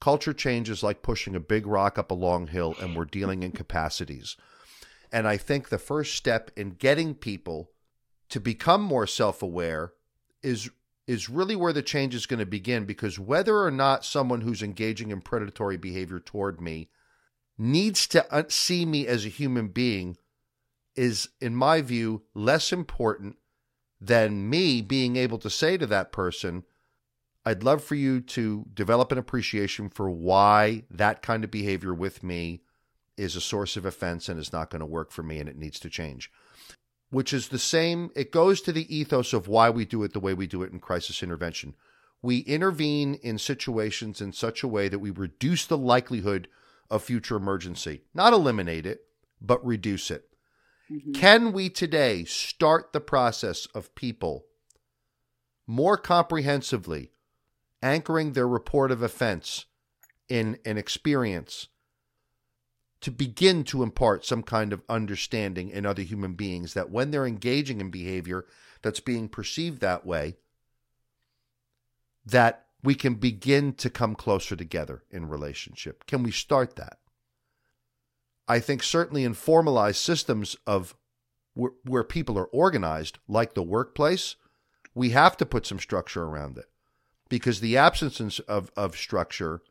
culture 0.00 0.32
change 0.32 0.68
is 0.68 0.82
like 0.82 1.02
pushing 1.02 1.34
a 1.34 1.40
big 1.40 1.66
rock 1.66 1.98
up 1.98 2.10
a 2.10 2.14
long 2.14 2.48
hill 2.48 2.74
and 2.80 2.94
we're 2.94 3.04
dealing 3.04 3.42
in 3.42 3.52
capacities. 3.52 4.36
And 5.12 5.26
I 5.26 5.36
think 5.36 5.68
the 5.68 5.78
first 5.78 6.14
step 6.14 6.50
in 6.56 6.70
getting 6.70 7.14
people 7.14 7.70
to 8.28 8.40
become 8.40 8.82
more 8.82 9.06
self-aware 9.06 9.92
is 10.42 10.70
is 11.06 11.28
really 11.28 11.54
where 11.54 11.72
the 11.72 11.82
change 11.82 12.16
is 12.16 12.26
going 12.26 12.40
to 12.40 12.46
begin 12.46 12.84
because 12.84 13.16
whether 13.16 13.58
or 13.58 13.70
not 13.70 14.04
someone 14.04 14.40
who's 14.40 14.60
engaging 14.60 15.12
in 15.12 15.20
predatory 15.20 15.76
behavior 15.76 16.18
toward 16.18 16.60
me 16.60 16.88
needs 17.56 18.08
to 18.08 18.46
see 18.48 18.84
me 18.84 19.06
as 19.06 19.24
a 19.24 19.28
human 19.28 19.68
being 19.68 20.16
is 20.96 21.28
in 21.40 21.54
my 21.54 21.80
view 21.80 22.22
less 22.34 22.72
important 22.72 23.36
than 24.00 24.50
me 24.50 24.82
being 24.82 25.16
able 25.16 25.38
to 25.38 25.48
say 25.48 25.76
to 25.76 25.86
that 25.86 26.12
person 26.12 26.64
I'd 27.46 27.62
love 27.62 27.84
for 27.84 27.94
you 27.94 28.20
to 28.22 28.66
develop 28.74 29.12
an 29.12 29.18
appreciation 29.18 29.88
for 29.88 30.10
why 30.10 30.82
that 30.90 31.22
kind 31.22 31.44
of 31.44 31.50
behavior 31.52 31.94
with 31.94 32.24
me 32.24 32.62
is 33.16 33.36
a 33.36 33.40
source 33.40 33.76
of 33.76 33.86
offense 33.86 34.28
and 34.28 34.38
is 34.40 34.52
not 34.52 34.68
going 34.68 34.80
to 34.80 34.86
work 34.86 35.12
for 35.12 35.22
me 35.22 35.38
and 35.38 35.48
it 35.48 35.56
needs 35.56 35.78
to 35.80 35.88
change. 35.88 36.28
Which 37.10 37.32
is 37.32 37.48
the 37.48 37.58
same, 37.60 38.10
it 38.16 38.32
goes 38.32 38.60
to 38.62 38.72
the 38.72 38.92
ethos 38.94 39.32
of 39.32 39.46
why 39.46 39.70
we 39.70 39.84
do 39.84 40.02
it 40.02 40.12
the 40.12 40.18
way 40.18 40.34
we 40.34 40.48
do 40.48 40.64
it 40.64 40.72
in 40.72 40.80
crisis 40.80 41.22
intervention. 41.22 41.76
We 42.20 42.38
intervene 42.38 43.14
in 43.22 43.38
situations 43.38 44.20
in 44.20 44.32
such 44.32 44.64
a 44.64 44.68
way 44.68 44.88
that 44.88 44.98
we 44.98 45.10
reduce 45.10 45.66
the 45.66 45.78
likelihood 45.78 46.48
of 46.90 47.04
future 47.04 47.36
emergency, 47.36 48.02
not 48.12 48.32
eliminate 48.32 48.86
it, 48.86 49.02
but 49.40 49.64
reduce 49.64 50.10
it. 50.10 50.28
Mm-hmm. 50.90 51.12
Can 51.12 51.52
we 51.52 51.68
today 51.68 52.24
start 52.24 52.92
the 52.92 53.00
process 53.00 53.66
of 53.66 53.94
people 53.94 54.46
more 55.68 55.96
comprehensively 55.96 57.12
anchoring 57.86 58.32
their 58.32 58.48
report 58.48 58.90
of 58.90 59.02
offense 59.02 59.66
in 60.28 60.58
an 60.64 60.76
experience 60.76 61.68
to 63.00 63.10
begin 63.10 63.62
to 63.62 63.82
impart 63.82 64.24
some 64.24 64.42
kind 64.42 64.72
of 64.72 64.82
understanding 64.88 65.70
in 65.70 65.86
other 65.86 66.02
human 66.02 66.34
beings 66.34 66.74
that 66.74 66.90
when 66.90 67.10
they're 67.10 67.26
engaging 67.26 67.80
in 67.80 67.90
behavior 67.90 68.44
that's 68.82 69.00
being 69.00 69.28
perceived 69.28 69.80
that 69.80 70.04
way, 70.04 70.36
that 72.24 72.66
we 72.82 72.94
can 72.94 73.14
begin 73.14 73.72
to 73.72 73.88
come 73.88 74.16
closer 74.16 74.56
together 74.56 75.04
in 75.10 75.28
relationship. 75.28 76.06
Can 76.06 76.22
we 76.22 76.32
start 76.32 76.74
that? 76.76 76.98
I 78.48 78.58
think 78.58 78.82
certainly 78.82 79.22
in 79.22 79.34
formalized 79.34 79.98
systems 79.98 80.56
of 80.66 80.96
where, 81.54 81.72
where 81.84 82.04
people 82.04 82.38
are 82.38 82.46
organized, 82.46 83.18
like 83.28 83.54
the 83.54 83.62
workplace, 83.62 84.34
we 84.94 85.10
have 85.10 85.36
to 85.36 85.46
put 85.46 85.66
some 85.66 85.78
structure 85.78 86.24
around 86.24 86.58
it 86.58 86.66
because 87.28 87.60
the 87.60 87.76
absence 87.76 88.38
of, 88.40 88.70
of 88.76 88.96
structure 88.96 89.62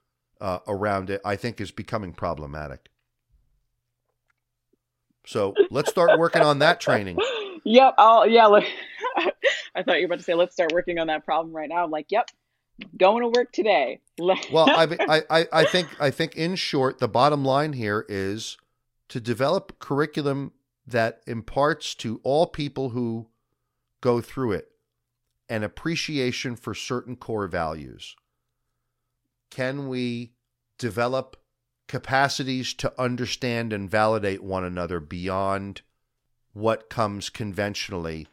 uh, 0.42 0.60
around 0.68 1.10
it, 1.10 1.22
I 1.24 1.36
think, 1.36 1.62
is 1.62 1.72
becoming 1.72 2.14
problematic. 2.14 2.90
So 5.26 5.54
let's 5.72 5.90
start 5.90 6.20
working 6.20 6.42
on 6.42 6.60
that 6.60 6.80
training. 6.80 7.18
Yep. 7.68 7.96
I'll, 7.98 8.28
yeah. 8.28 8.46
Look, 8.46 8.64
I 9.76 9.82
thought 9.82 9.96
you 9.96 10.02
were 10.02 10.06
about 10.06 10.20
to 10.20 10.24
say, 10.24 10.36
let's 10.36 10.54
start 10.54 10.72
working 10.72 11.00
on 11.00 11.08
that 11.08 11.26
problem 11.26 11.52
right 11.52 11.68
now. 11.68 11.84
I'm 11.84 11.90
like, 11.90 12.12
yep, 12.12 12.30
going 12.96 13.24
to 13.24 13.30
work 13.30 13.52
today. 13.52 14.02
well, 14.20 14.70
I, 14.70 15.24
I, 15.32 15.48
I 15.52 15.66
think, 15.66 15.88
I 16.00 16.12
think 16.12 16.36
in 16.36 16.56
short, 16.56 17.00
the 17.00 17.08
bottom 17.08 17.44
line 17.44 17.74
here 17.74 18.06
is 18.08 18.58
to 19.10 19.20
develop 19.20 19.80
curriculum 19.80 20.52
that 20.86 21.22
imparts 21.26 21.96
to 21.96 22.22
all 22.24 22.46
people 22.46 22.90
who 22.90 23.30
go 24.00 24.22
through 24.22 24.52
it 24.52 24.70
an 25.50 25.64
appreciation 25.64 26.56
for 26.56 26.74
certain 26.74 27.16
core 27.16 27.48
values. 27.48 28.16
Can 29.50 29.88
we 29.88 30.34
develop 30.78 31.38
capacities 31.88 32.74
to 32.74 32.94
understand 33.00 33.72
and 33.72 33.90
validate 33.90 34.44
one 34.44 34.64
another 34.64 35.00
beyond 35.00 35.82
what 36.54 36.90
comes 36.90 37.30
conventionally 37.30 38.28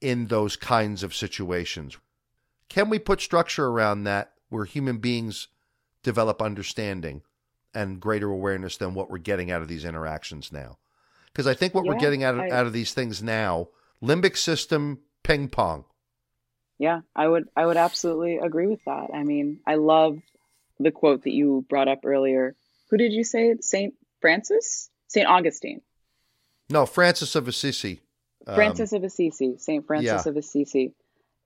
in 0.00 0.26
those 0.26 0.56
kinds 0.56 1.02
of 1.02 1.14
situations. 1.14 1.96
Can 2.68 2.90
we 2.90 2.98
put 2.98 3.20
structure 3.20 3.66
around 3.66 4.04
that 4.04 4.32
where 4.48 4.64
human 4.64 4.98
beings 4.98 5.48
develop 6.02 6.40
understanding 6.40 7.22
and 7.74 8.00
greater 8.00 8.28
awareness 8.30 8.76
than 8.76 8.94
what 8.94 9.10
we're 9.10 9.18
getting 9.18 9.50
out 9.50 9.62
of 9.62 9.68
these 9.68 9.84
interactions 9.84 10.52
now? 10.52 10.78
Because 11.26 11.46
I 11.46 11.54
think 11.54 11.74
what 11.74 11.84
yeah, 11.84 11.92
we're 11.92 11.98
getting 11.98 12.22
out 12.22 12.34
of, 12.34 12.40
I, 12.40 12.50
out 12.50 12.66
of 12.66 12.72
these 12.72 12.92
things 12.92 13.22
now, 13.22 13.68
limbic 14.02 14.36
system 14.36 15.00
ping 15.22 15.48
pong. 15.48 15.84
Yeah, 16.78 17.00
I 17.14 17.26
would 17.26 17.48
I 17.56 17.66
would 17.66 17.76
absolutely 17.76 18.38
agree 18.38 18.66
with 18.66 18.84
that. 18.84 19.08
I 19.12 19.24
mean, 19.24 19.60
I 19.66 19.74
love 19.74 20.18
the 20.78 20.92
quote 20.92 21.24
that 21.24 21.32
you 21.32 21.66
brought 21.68 21.88
up 21.88 22.00
earlier 22.04 22.54
who 22.90 22.96
did 22.96 23.12
you 23.12 23.24
say? 23.24 23.56
Saint 23.60 23.94
Francis? 24.20 24.90
Saint 25.08 25.26
Augustine. 25.26 25.80
No, 26.70 26.86
Francis 26.86 27.34
of 27.34 27.48
Assisi. 27.48 28.00
Um, 28.46 28.54
Francis 28.54 28.92
of 28.92 29.04
Assisi. 29.04 29.56
Saint 29.58 29.86
Francis 29.86 30.24
yeah. 30.24 30.30
of 30.30 30.36
Assisi. 30.36 30.94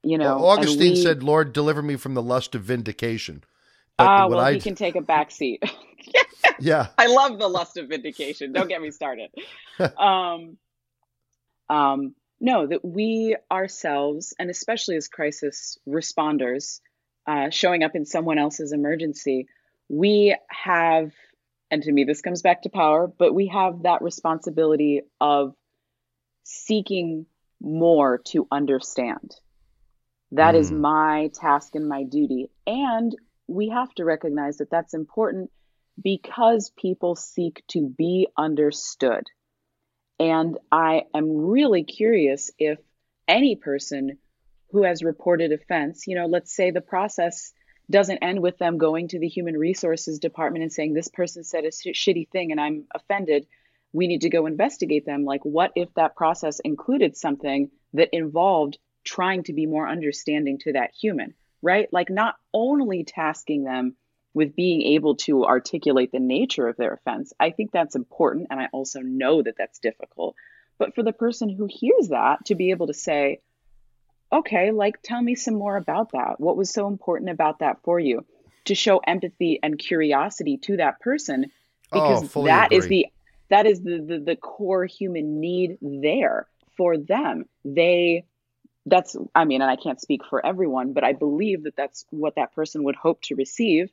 You 0.04 0.18
know, 0.18 0.36
well, 0.36 0.46
Augustine 0.46 0.94
we, 0.94 1.02
said, 1.02 1.22
"Lord, 1.22 1.52
deliver 1.52 1.80
me 1.80 1.94
from 1.94 2.14
the 2.14 2.22
lust 2.22 2.56
of 2.56 2.62
vindication." 2.62 3.44
Ah, 4.00 4.24
uh, 4.24 4.28
well, 4.28 4.40
I... 4.40 4.54
he 4.54 4.60
can 4.60 4.74
take 4.74 4.96
a 4.96 5.00
back 5.00 5.30
seat. 5.30 5.62
yeah, 6.58 6.88
I 6.98 7.06
love 7.06 7.38
the 7.38 7.46
lust 7.46 7.76
of 7.76 7.88
vindication. 7.88 8.52
Don't 8.52 8.68
get 8.68 8.82
me 8.82 8.90
started. 8.90 9.30
um, 9.96 10.56
um, 11.70 12.16
no, 12.42 12.66
that 12.66 12.84
we 12.84 13.36
ourselves, 13.50 14.34
and 14.38 14.50
especially 14.50 14.96
as 14.96 15.08
crisis 15.08 15.78
responders, 15.88 16.80
uh, 17.26 17.48
showing 17.48 17.82
up 17.84 17.94
in 17.94 18.04
someone 18.04 18.38
else's 18.38 18.72
emergency, 18.72 19.46
we 19.88 20.36
have 20.50 21.12
and 21.72 21.82
to 21.82 21.90
me, 21.90 22.04
this 22.04 22.20
comes 22.20 22.42
back 22.42 22.62
to 22.62 22.68
power, 22.68 23.06
but 23.06 23.32
we 23.32 23.46
have 23.46 23.84
that 23.84 24.02
responsibility 24.02 25.00
of 25.22 25.54
seeking 26.44 27.24
more 27.62 28.18
to 28.26 28.46
understand. 28.52 29.34
That 30.32 30.54
mm. 30.54 30.58
is 30.58 30.70
my 30.70 31.30
task 31.32 31.74
and 31.74 31.88
my 31.88 32.02
duty. 32.02 32.50
And 32.66 33.16
we 33.46 33.70
have 33.70 33.90
to 33.94 34.04
recognize 34.04 34.58
that 34.58 34.70
that's 34.70 34.92
important 34.92 35.50
because 36.00 36.70
people 36.76 37.16
seek 37.16 37.62
to 37.68 37.88
be 37.88 38.28
understood. 38.36 39.24
And 40.22 40.56
I 40.70 41.02
am 41.16 41.46
really 41.48 41.82
curious 41.82 42.52
if 42.56 42.78
any 43.26 43.56
person 43.56 44.18
who 44.70 44.84
has 44.84 45.02
reported 45.02 45.50
offense, 45.50 46.06
you 46.06 46.14
know, 46.14 46.26
let's 46.26 46.54
say 46.54 46.70
the 46.70 46.80
process 46.80 47.52
doesn't 47.90 48.18
end 48.18 48.40
with 48.40 48.56
them 48.56 48.78
going 48.78 49.08
to 49.08 49.18
the 49.18 49.26
human 49.26 49.58
resources 49.58 50.20
department 50.20 50.62
and 50.62 50.72
saying 50.72 50.94
this 50.94 51.08
person 51.08 51.42
said 51.42 51.64
a 51.64 51.72
sh- 51.72 51.98
shitty 52.08 52.28
thing 52.30 52.52
and 52.52 52.60
I'm 52.60 52.84
offended. 52.94 53.48
We 53.92 54.06
need 54.06 54.20
to 54.20 54.30
go 54.30 54.46
investigate 54.46 55.04
them. 55.04 55.24
Like, 55.24 55.44
what 55.44 55.72
if 55.74 55.92
that 55.94 56.14
process 56.14 56.60
included 56.60 57.16
something 57.16 57.72
that 57.94 58.10
involved 58.12 58.78
trying 59.02 59.42
to 59.44 59.52
be 59.52 59.66
more 59.66 59.88
understanding 59.88 60.58
to 60.60 60.74
that 60.74 60.92
human, 60.94 61.34
right? 61.62 61.88
Like, 61.92 62.10
not 62.10 62.36
only 62.54 63.02
tasking 63.02 63.64
them 63.64 63.96
with 64.34 64.56
being 64.56 64.82
able 64.82 65.16
to 65.16 65.44
articulate 65.44 66.10
the 66.12 66.20
nature 66.20 66.68
of 66.68 66.76
their 66.76 66.94
offense. 66.94 67.32
I 67.38 67.50
think 67.50 67.70
that's 67.70 67.96
important. 67.96 68.48
And 68.50 68.58
I 68.60 68.68
also 68.72 69.00
know 69.00 69.42
that 69.42 69.56
that's 69.58 69.78
difficult. 69.78 70.36
But 70.78 70.94
for 70.94 71.02
the 71.02 71.12
person 71.12 71.48
who 71.48 71.68
hears 71.70 72.08
that 72.08 72.46
to 72.46 72.54
be 72.54 72.70
able 72.70 72.86
to 72.86 72.94
say, 72.94 73.40
okay, 74.32 74.70
like 74.72 75.02
tell 75.02 75.20
me 75.20 75.34
some 75.34 75.54
more 75.54 75.76
about 75.76 76.12
that. 76.12 76.40
What 76.40 76.56
was 76.56 76.70
so 76.70 76.88
important 76.88 77.30
about 77.30 77.58
that 77.58 77.82
for 77.84 78.00
you? 78.00 78.24
To 78.66 78.74
show 78.74 78.98
empathy 78.98 79.58
and 79.62 79.78
curiosity 79.78 80.56
to 80.58 80.78
that 80.78 81.00
person 81.00 81.50
oh, 81.92 82.00
because 82.00 82.36
oh, 82.36 82.44
that 82.44 82.66
agree. 82.66 82.78
is 82.78 82.86
the 82.86 83.06
that 83.50 83.66
is 83.66 83.82
the, 83.82 83.98
the 83.98 84.18
the 84.18 84.36
core 84.36 84.86
human 84.86 85.40
need 85.40 85.76
there 85.82 86.46
for 86.76 86.96
them. 86.96 87.44
They 87.64 88.24
that's 88.86 89.16
I 89.34 89.44
mean, 89.44 89.62
and 89.62 89.70
I 89.70 89.76
can't 89.76 90.00
speak 90.00 90.22
for 90.28 90.44
everyone, 90.44 90.92
but 90.92 91.04
I 91.04 91.12
believe 91.12 91.64
that 91.64 91.76
that's 91.76 92.06
what 92.10 92.36
that 92.36 92.54
person 92.54 92.84
would 92.84 92.96
hope 92.96 93.20
to 93.22 93.36
receive, 93.36 93.90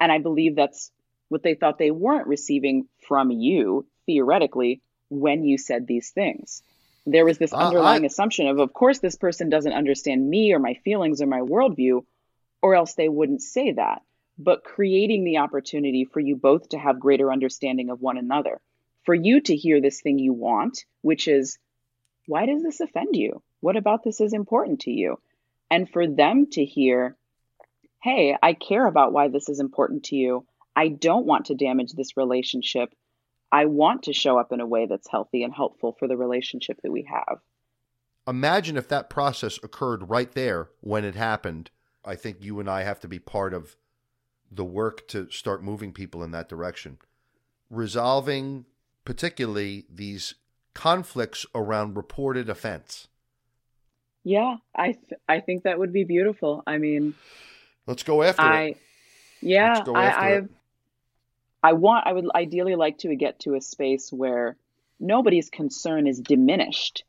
and 0.00 0.10
I 0.12 0.18
believe 0.18 0.56
that's 0.56 0.90
what 1.28 1.42
they 1.42 1.54
thought 1.54 1.78
they 1.78 1.90
weren't 1.90 2.28
receiving 2.28 2.86
from 3.08 3.30
you 3.30 3.86
theoretically 4.06 4.80
when 5.08 5.44
you 5.44 5.58
said 5.58 5.86
these 5.86 6.10
things 6.10 6.62
there 7.06 7.24
was 7.24 7.38
this 7.38 7.52
underlying 7.52 8.02
uh, 8.02 8.04
I, 8.04 8.06
assumption 8.06 8.48
of, 8.48 8.58
of 8.58 8.72
course, 8.72 8.98
this 8.98 9.14
person 9.14 9.48
doesn't 9.48 9.72
understand 9.72 10.28
me 10.28 10.52
or 10.52 10.58
my 10.58 10.74
feelings 10.74 11.22
or 11.22 11.26
my 11.26 11.40
worldview, 11.40 12.04
or 12.60 12.74
else 12.74 12.94
they 12.94 13.08
wouldn't 13.08 13.42
say 13.42 13.72
that. 13.72 14.02
But 14.38 14.64
creating 14.64 15.24
the 15.24 15.38
opportunity 15.38 16.04
for 16.04 16.20
you 16.20 16.36
both 16.36 16.70
to 16.70 16.78
have 16.78 17.00
greater 17.00 17.32
understanding 17.32 17.90
of 17.90 18.02
one 18.02 18.18
another, 18.18 18.60
for 19.04 19.14
you 19.14 19.40
to 19.40 19.56
hear 19.56 19.80
this 19.80 20.00
thing 20.00 20.18
you 20.18 20.32
want, 20.32 20.84
which 21.00 21.28
is, 21.28 21.58
why 22.26 22.44
does 22.44 22.62
this 22.62 22.80
offend 22.80 23.14
you? 23.14 23.40
What 23.60 23.76
about 23.76 24.02
this 24.02 24.20
is 24.20 24.32
important 24.32 24.80
to 24.80 24.90
you? 24.90 25.20
And 25.70 25.88
for 25.88 26.06
them 26.08 26.48
to 26.52 26.64
hear, 26.64 27.16
hey, 28.06 28.36
I 28.40 28.52
care 28.52 28.86
about 28.86 29.12
why 29.12 29.26
this 29.26 29.48
is 29.48 29.58
important 29.58 30.04
to 30.04 30.16
you. 30.16 30.46
I 30.76 30.86
don't 30.86 31.26
want 31.26 31.46
to 31.46 31.56
damage 31.56 31.92
this 31.92 32.16
relationship. 32.16 32.94
I 33.50 33.64
want 33.64 34.04
to 34.04 34.12
show 34.12 34.38
up 34.38 34.52
in 34.52 34.60
a 34.60 34.66
way 34.66 34.86
that's 34.86 35.10
healthy 35.10 35.42
and 35.42 35.52
helpful 35.52 35.96
for 35.98 36.06
the 36.06 36.16
relationship 36.16 36.78
that 36.84 36.92
we 36.92 37.08
have. 37.10 37.38
Imagine 38.28 38.76
if 38.76 38.86
that 38.88 39.10
process 39.10 39.58
occurred 39.60 40.08
right 40.08 40.30
there 40.30 40.68
when 40.82 41.04
it 41.04 41.16
happened. 41.16 41.70
I 42.04 42.14
think 42.14 42.36
you 42.40 42.60
and 42.60 42.70
I 42.70 42.84
have 42.84 43.00
to 43.00 43.08
be 43.08 43.18
part 43.18 43.52
of 43.52 43.74
the 44.52 44.64
work 44.64 45.08
to 45.08 45.28
start 45.32 45.64
moving 45.64 45.92
people 45.92 46.22
in 46.22 46.30
that 46.30 46.48
direction. 46.48 46.98
Resolving, 47.70 48.66
particularly, 49.04 49.84
these 49.92 50.36
conflicts 50.74 51.44
around 51.56 51.96
reported 51.96 52.48
offense. 52.48 53.08
Yeah, 54.22 54.58
I 54.76 54.92
th- 54.92 55.20
I 55.28 55.40
think 55.40 55.64
that 55.64 55.80
would 55.80 55.92
be 55.92 56.04
beautiful. 56.04 56.62
I 56.68 56.78
mean, 56.78 57.14
let's 57.86 58.02
go 58.02 58.22
after 58.22 58.42
I, 58.42 58.62
it. 58.62 58.80
Yeah, 59.40 59.84
I, 59.94 60.08
I, 60.08 60.42
I 61.62 61.72
want. 61.74 62.06
I 62.06 62.12
would 62.12 62.26
ideally 62.34 62.74
like 62.74 62.98
to 62.98 63.14
get 63.16 63.40
to 63.40 63.54
a 63.54 63.60
space 63.60 64.12
where 64.12 64.56
nobody's 64.98 65.50
concern 65.50 66.06
is 66.06 66.20
diminished. 66.20 67.04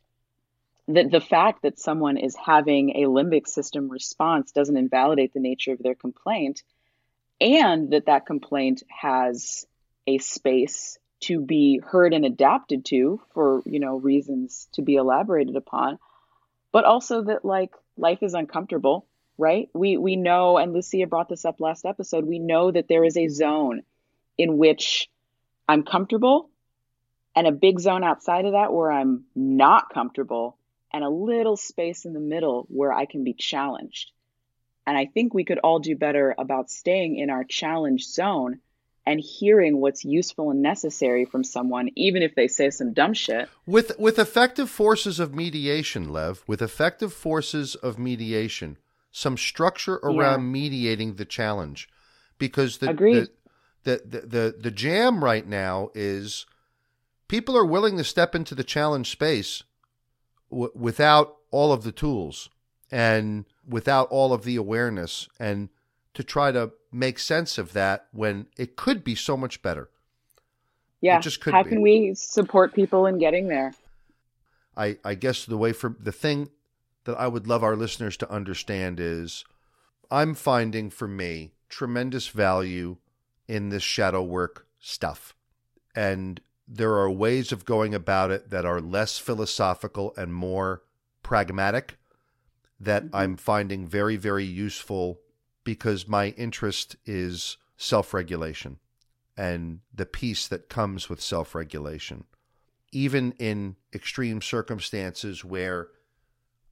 That 0.90 1.12
the 1.12 1.22
fact 1.22 1.64
that 1.64 1.80
someone 1.80 2.18
is 2.18 2.36
having 2.36 2.92
a 2.92 3.08
limbic 3.08 3.48
system 3.48 3.90
response 3.90 4.52
doesn't 4.52 4.78
invalidate 4.78 5.34
the 5.34 5.40
nature 5.40 5.74
of 5.74 5.80
their 5.80 5.96
complaint, 5.96 6.64
and 7.42 7.92
that 7.92 8.06
that 8.06 8.26
complaint 8.26 8.84
has 8.90 9.66
a 10.06 10.18
space 10.20 10.98
to 11.20 11.42
be 11.42 11.82
heard 11.84 12.14
and 12.14 12.26
adapted 12.26 12.86
to 12.86 13.20
for 13.34 13.64
you 13.66 13.80
know 13.80 13.98
reasons 13.98 14.68
to 14.74 14.82
be 14.82 14.96
elaborated 14.96 15.56
upon 15.56 15.98
but 16.72 16.86
also 16.86 17.24
that 17.24 17.46
like 17.46 17.72
life 17.98 18.20
is 18.22 18.34
uncomfortable, 18.34 19.08
right? 19.38 19.70
We 19.74 19.98
we 19.98 20.16
know, 20.16 20.58
and 20.58 20.74
Lucia 20.74 21.08
brought 21.08 21.30
this 21.30 21.46
up 21.46 21.60
last 21.60 21.86
episode. 21.86 22.26
We 22.26 22.40
know 22.40 22.72
that 22.72 22.88
there 22.88 23.04
is 23.04 23.18
a 23.18 23.28
zone 23.28 23.84
in 24.38 24.58
which 24.58 25.10
I'm 25.68 25.84
comfortable, 25.84 26.50
and 27.36 27.48
a 27.48 27.52
big 27.52 27.80
zone 27.80 28.04
outside 28.04 28.46
of 28.46 28.54
that 28.54 28.74
where 28.74 28.92
I'm 28.92 29.26
not 29.36 29.94
comfortable, 29.94 30.58
and 30.92 31.04
a 31.04 31.10
little 31.10 31.58
space 31.58 32.06
in 32.06 32.14
the 32.14 32.20
middle 32.20 32.66
where 32.70 32.94
I 32.94 33.06
can 33.06 33.24
be 33.24 33.34
challenged. 33.34 34.12
And 34.86 34.98
I 34.98 35.06
think 35.06 35.34
we 35.34 35.44
could 35.44 35.60
all 35.60 35.80
do 35.80 35.96
better 35.96 36.34
about 36.38 36.70
staying 36.70 37.18
in 37.18 37.30
our 37.30 37.44
challenge 37.44 38.06
zone 38.06 38.60
and 39.06 39.22
hearing 39.22 39.80
what's 39.80 40.04
useful 40.04 40.52
and 40.52 40.62
necessary 40.62 41.26
from 41.26 41.44
someone, 41.44 41.90
even 41.96 42.22
if 42.22 42.36
they 42.36 42.48
say 42.48 42.70
some 42.70 42.94
dumb 42.94 43.14
shit. 43.14 43.50
With 43.66 43.98
with 44.00 44.20
effective 44.20 44.70
forces 44.70 45.20
of 45.20 45.34
mediation, 45.34 46.12
Lev, 46.12 46.44
with 46.48 46.62
effective 46.62 47.14
forces 47.14 47.76
of 47.76 47.98
mediation, 47.98 48.78
some 49.12 49.38
structure 49.38 49.96
around 49.96 50.42
yeah. 50.42 50.52
mediating 50.52 51.16
the 51.16 51.26
challenge, 51.26 51.90
because 52.38 52.78
the, 52.78 52.88
the 52.94 53.30
the, 53.84 54.02
the 54.06 54.20
the 54.20 54.56
the 54.60 54.72
jam 54.72 55.24
right 55.24 55.48
now 55.48 55.90
is 55.94 56.46
people 57.28 57.58
are 57.58 57.66
willing 57.66 57.98
to 57.98 58.04
step 58.04 58.36
into 58.36 58.56
the 58.56 58.64
challenge 58.64 59.10
space 59.10 59.64
w- 60.50 60.72
without 60.76 61.38
all 61.52 61.72
of 61.72 61.84
the 61.84 61.92
tools 61.92 62.50
and 62.92 63.46
without 63.68 64.08
all 64.10 64.34
of 64.34 64.44
the 64.44 64.56
awareness 64.56 65.28
and 65.40 65.70
to 66.14 66.24
try 66.24 66.52
to 66.52 66.72
make 66.92 67.20
sense 67.20 67.58
of 67.58 67.74
that 67.74 68.08
when 68.12 68.48
it 68.58 68.76
could 68.76 69.04
be 69.04 69.16
so 69.16 69.38
much 69.38 69.62
better. 69.62 69.90
Yeah. 71.02 71.20
just 71.20 71.42
could 71.42 71.54
How 71.54 71.64
be. 71.64 71.70
can 71.70 71.82
we 71.82 72.14
support 72.16 72.74
people 72.74 73.06
in 73.06 73.20
getting 73.20 73.48
there? 73.48 73.74
I, 74.76 74.98
I 75.04 75.16
guess 75.16 75.46
the 75.46 75.58
way 75.58 75.74
for 75.74 75.96
the 76.00 76.12
thing 76.12 76.50
that 77.08 77.18
I 77.18 77.28
would 77.28 77.48
love 77.48 77.64
our 77.64 77.78
listeners 77.78 78.18
to 78.18 78.30
understand 78.30 79.00
is 79.00 79.46
I'm 80.12 80.36
finding 80.36 80.90
for 80.90 81.08
me 81.08 81.54
tremendous 81.70 82.28
value 82.28 82.98
in 83.48 83.70
this 83.70 83.82
shadow 83.82 84.22
work 84.22 84.68
stuff. 84.78 85.34
And 85.96 86.42
there 86.68 86.96
are 86.96 87.10
ways 87.10 87.54
of 87.54 87.64
going 87.64 87.96
about 87.96 88.30
it 88.30 88.50
that 88.50 88.66
are 88.66 88.82
less 88.82 89.18
philosophical 89.18 90.14
and 90.18 90.34
more 90.34 90.84
pragmatic 91.24 91.98
that 92.78 93.06
mm-hmm. 93.06 93.16
I'm 93.16 93.38
finding 93.38 93.88
very, 93.88 94.18
very 94.18 94.44
useful 94.44 95.22
because 95.64 96.10
my 96.10 96.30
interest 96.32 96.98
is 97.06 97.56
self 97.78 98.14
regulation 98.14 98.80
and 99.38 99.80
the 99.94 100.06
peace 100.06 100.46
that 100.50 100.68
comes 100.68 101.08
with 101.08 101.22
self 101.22 101.56
regulation. 101.56 102.26
Even 102.92 103.32
in 103.40 103.78
extreme 103.94 104.42
circumstances 104.42 105.46
where 105.46 105.88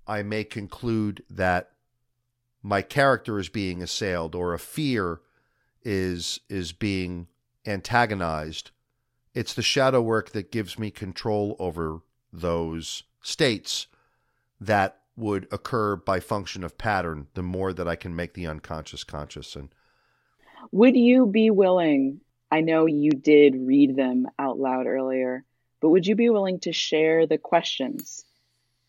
I 0.08 0.24
may 0.24 0.44
conclude 0.44 1.24
that 1.30 1.72
my 2.62 2.82
character 2.82 3.40
is 3.40 3.50
being 3.50 3.82
assailed 3.82 4.36
or 4.36 4.54
a 4.54 4.60
fear 4.60 5.22
is 5.84 6.40
is 6.50 6.72
being 6.72 7.28
antagonized. 7.66 8.72
It's 9.34 9.54
the 9.54 9.62
shadow 9.62 10.02
work 10.02 10.32
that 10.32 10.52
gives 10.52 10.80
me 10.80 10.92
control 10.92 11.56
over 11.60 12.00
those 12.32 13.04
states 13.22 13.88
that 14.60 15.00
would 15.16 15.48
occur 15.52 15.96
by 15.96 16.20
function 16.20 16.64
of 16.64 16.78
pattern 16.78 17.28
the 17.34 17.44
more 17.44 17.74
that 17.74 17.88
I 17.88 17.96
can 17.96 18.16
make 18.16 18.34
the 18.34 18.48
unconscious 18.48 19.04
conscious. 19.04 19.56
And 19.56 19.70
would 20.72 20.96
you 20.96 21.26
be 21.26 21.50
willing 21.50 22.22
I 22.52 22.62
know 22.62 22.86
you 22.86 23.12
did 23.12 23.56
read 23.56 23.96
them 23.96 24.28
out 24.40 24.60
loud 24.60 24.86
earlier 24.86 25.44
but 25.82 25.90
would 25.90 26.08
you 26.08 26.16
be 26.16 26.30
willing 26.30 26.60
to 26.62 26.72
share 26.72 27.28
the 27.28 27.38
questions 27.38 28.26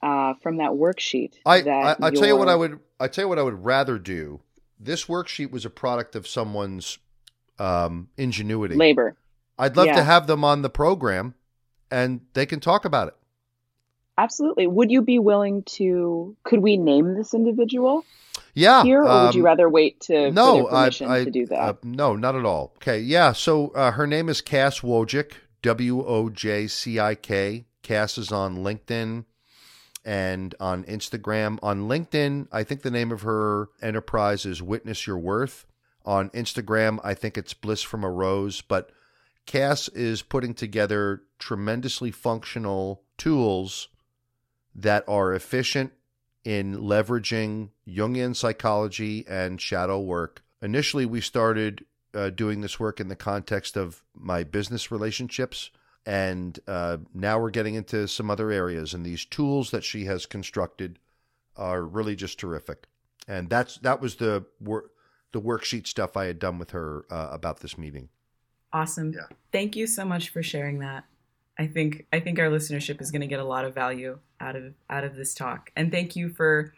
uh, 0.03 0.35
from 0.43 0.59
that 0.59 0.71
worksheet 0.71 1.35
I, 1.45 1.63
that 1.63 1.99
I, 2.03 2.07
I 2.09 2.11
tell 2.11 2.27
you 2.27 2.37
what 2.37 2.49
I 2.49 2.55
would 2.55 2.81
I 3.01 3.09
tell 3.09 3.25
you 3.25 3.29
what 3.29 3.39
I 3.39 3.43
would 3.43 3.65
rather 3.65 3.99
do 3.99 4.41
this 4.79 5.07
worksheet 5.07 5.51
was 5.51 5.65
a 5.65 5.71
product 5.71 6.15
of 6.15 6.27
someone's 6.27 6.99
um, 7.59 8.09
ingenuity 8.17 8.75
labor 8.75 9.17
I'd 9.59 9.77
love 9.77 9.87
yeah. 9.87 9.97
to 9.97 10.05
have 10.05 10.27
them 10.27 10.45
on 10.45 10.63
the 10.63 10.71
program 10.71 11.35
and 11.91 12.21
they 12.35 12.47
can 12.47 12.61
talk 12.61 12.85
about 12.85 13.09
it 13.09 13.15
Absolutely. 14.19 14.67
Would 14.67 14.91
you 14.91 15.03
be 15.03 15.19
willing 15.19 15.63
to? 15.65 16.37
Could 16.43 16.61
we 16.61 16.77
name 16.77 17.15
this 17.15 17.35
individual? 17.35 18.05
Yeah. 18.55 18.83
Here, 18.83 19.03
or 19.03 19.09
um, 19.09 19.27
would 19.27 19.35
you 19.35 19.43
um, 19.43 19.47
rather 19.47 19.69
wait 19.69 20.01
to 20.03 20.31
no, 20.31 20.67
permission 20.67 21.09
I, 21.09 21.19
I, 21.19 21.25
to 21.25 21.31
do 21.31 21.47
that? 21.47 21.59
Uh, 21.59 21.75
no, 21.83 22.17
not 22.17 22.35
at 22.35 22.45
all. 22.45 22.73
Okay. 22.77 23.01
Yeah. 23.01 23.33
So 23.33 23.69
uh, 23.69 23.93
her 23.93 24.07
name 24.07 24.29
is 24.29 24.41
Cass 24.41 24.81
Wojcik. 24.81 25.33
W 25.63 26.05
O 26.07 26.31
J 26.31 26.67
C 26.67 27.01
I 27.01 27.15
K. 27.15 27.67
Cass 27.83 28.19
is 28.19 28.33
on 28.33 28.59
LinkedIn 28.59 29.25
and 30.07 30.55
on 30.61 30.85
Instagram. 30.85 31.59
On 31.63 31.89
LinkedIn, 31.89 32.47
I 32.53 32.63
think 32.63 32.83
the 32.83 32.91
name 32.93 33.11
of 33.11 33.23
her 33.23 33.69
enterprise 33.83 34.47
is 34.47 34.63
Witness 34.63 35.07
Your 35.07 35.19
Worth. 35.19 35.67
On 36.05 36.31
Instagram, 36.31 37.01
I 37.03 37.13
think 37.15 37.37
it's 37.37 37.53
Bliss 37.53 37.83
from 37.83 38.05
a 38.05 38.11
Rose. 38.11 38.61
But 38.61 38.91
Cass 39.47 39.89
is 39.89 40.23
putting 40.23 40.55
together 40.55 41.23
tremendously 41.41 42.13
functional 42.13 43.03
tools 43.19 43.89
that 44.77 45.05
are 45.09 45.35
efficient 45.35 45.93
in 46.45 46.77
leveraging 46.77 47.71
Jungian 47.89 48.37
psychology 48.37 49.27
and 49.29 49.61
shadow 49.61 50.01
work. 50.01 50.45
Initially, 50.63 51.05
we 51.05 51.21
started 51.21 51.85
uh, 52.15 52.31
doing 52.31 52.61
this 52.61 52.79
work 52.79 53.01
in 53.01 53.09
the 53.09 53.17
context 53.17 53.77
of 53.77 54.05
my 54.15 54.45
business 54.45 54.93
relationships, 54.93 55.71
and 56.07 56.59
uh, 56.69 56.99
now 57.13 57.39
we're 57.39 57.51
getting 57.51 57.75
into 57.75 58.07
some 58.07 58.31
other 58.31 58.51
areas. 58.53 58.95
And 58.95 59.05
these 59.05 59.25
tools 59.25 59.73
that 59.73 59.83
she 59.83 60.05
has 60.05 60.25
constructed 60.25 61.01
are 61.57 61.83
really 61.83 62.15
just 62.15 62.39
terrific. 62.39 62.87
And 63.27 63.51
that's 63.51 63.79
that 63.79 64.01
was 64.01 64.17
the 64.17 64.47
work 64.61 64.93
the 65.33 65.41
worksheet 65.41 65.87
stuff 65.87 66.17
I 66.17 66.27
had 66.27 66.39
done 66.39 66.59
with 66.59 66.71
her 66.71 67.05
uh, 67.11 67.29
about 67.33 67.61
this 67.61 67.77
meeting. 67.77 68.09
Awesome. 68.73 69.13
Yeah. 69.13 69.27
Thank 69.53 69.75
you 69.75 69.87
so 69.87 70.05
much 70.05 70.29
for 70.29 70.43
sharing 70.43 70.79
that. 70.79 71.05
I 71.59 71.67
think 71.67 72.07
I 72.13 72.21
think 72.21 72.39
our 72.39 72.49
listenership 72.49 73.01
is 73.01 73.11
going 73.11 73.23
to 73.23 73.27
get 73.27 73.41
a 73.41 73.45
lot 73.45 73.65
of 73.65 73.75
value 73.75 74.21
out 74.41 74.55
of 74.55 74.75
out 74.89 75.03
of 75.03 75.17
this 75.17 75.35
talk. 75.35 75.71
And 75.75 75.91
thank 75.91 76.15
you 76.15 76.29
for 76.29 76.73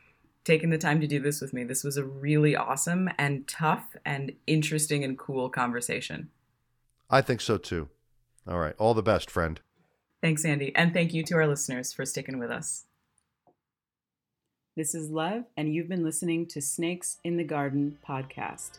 taking 0.44 0.70
the 0.70 0.78
time 0.78 1.00
to 1.02 1.06
do 1.06 1.20
this 1.20 1.42
with 1.42 1.52
me. 1.52 1.64
This 1.64 1.84
was 1.84 1.98
a 1.98 2.04
really 2.04 2.56
awesome 2.56 3.10
and 3.18 3.46
tough 3.46 3.94
and 4.06 4.32
interesting 4.46 5.04
and 5.04 5.18
cool 5.18 5.50
conversation. 5.50 6.30
I 7.10 7.20
think 7.20 7.42
so 7.42 7.58
too. 7.58 7.90
All 8.48 8.58
right. 8.58 8.74
All 8.78 8.94
the 8.94 9.02
best, 9.02 9.30
friend. 9.30 9.60
Thanks, 10.22 10.44
Andy. 10.44 10.72
And 10.74 10.92
thank 10.92 11.14
you 11.14 11.22
to 11.24 11.34
our 11.34 11.46
listeners 11.46 11.92
for 11.92 12.04
sticking 12.04 12.38
with 12.38 12.50
us. 12.50 12.84
This 14.76 14.94
is 14.94 15.10
Lev, 15.10 15.44
and 15.56 15.74
you've 15.74 15.88
been 15.88 16.04
listening 16.04 16.46
to 16.46 16.62
Snakes 16.62 17.18
in 17.24 17.36
the 17.36 17.44
Garden 17.44 17.98
podcast. 18.08 18.78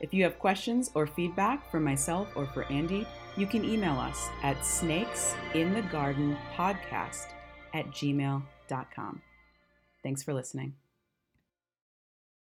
If 0.00 0.14
you 0.14 0.22
have 0.24 0.38
questions 0.38 0.90
or 0.94 1.06
feedback 1.06 1.70
for 1.70 1.80
myself 1.80 2.28
or 2.36 2.46
for 2.46 2.64
Andy, 2.72 3.06
you 3.36 3.46
can 3.46 3.64
email 3.64 3.98
us 3.98 4.28
at 4.42 4.56
snakesinthegardenpodcast 4.58 7.26
at 7.74 7.90
gmail.com. 7.90 9.22
Thanks 10.02 10.22
for 10.22 10.32
listening. 10.32 10.74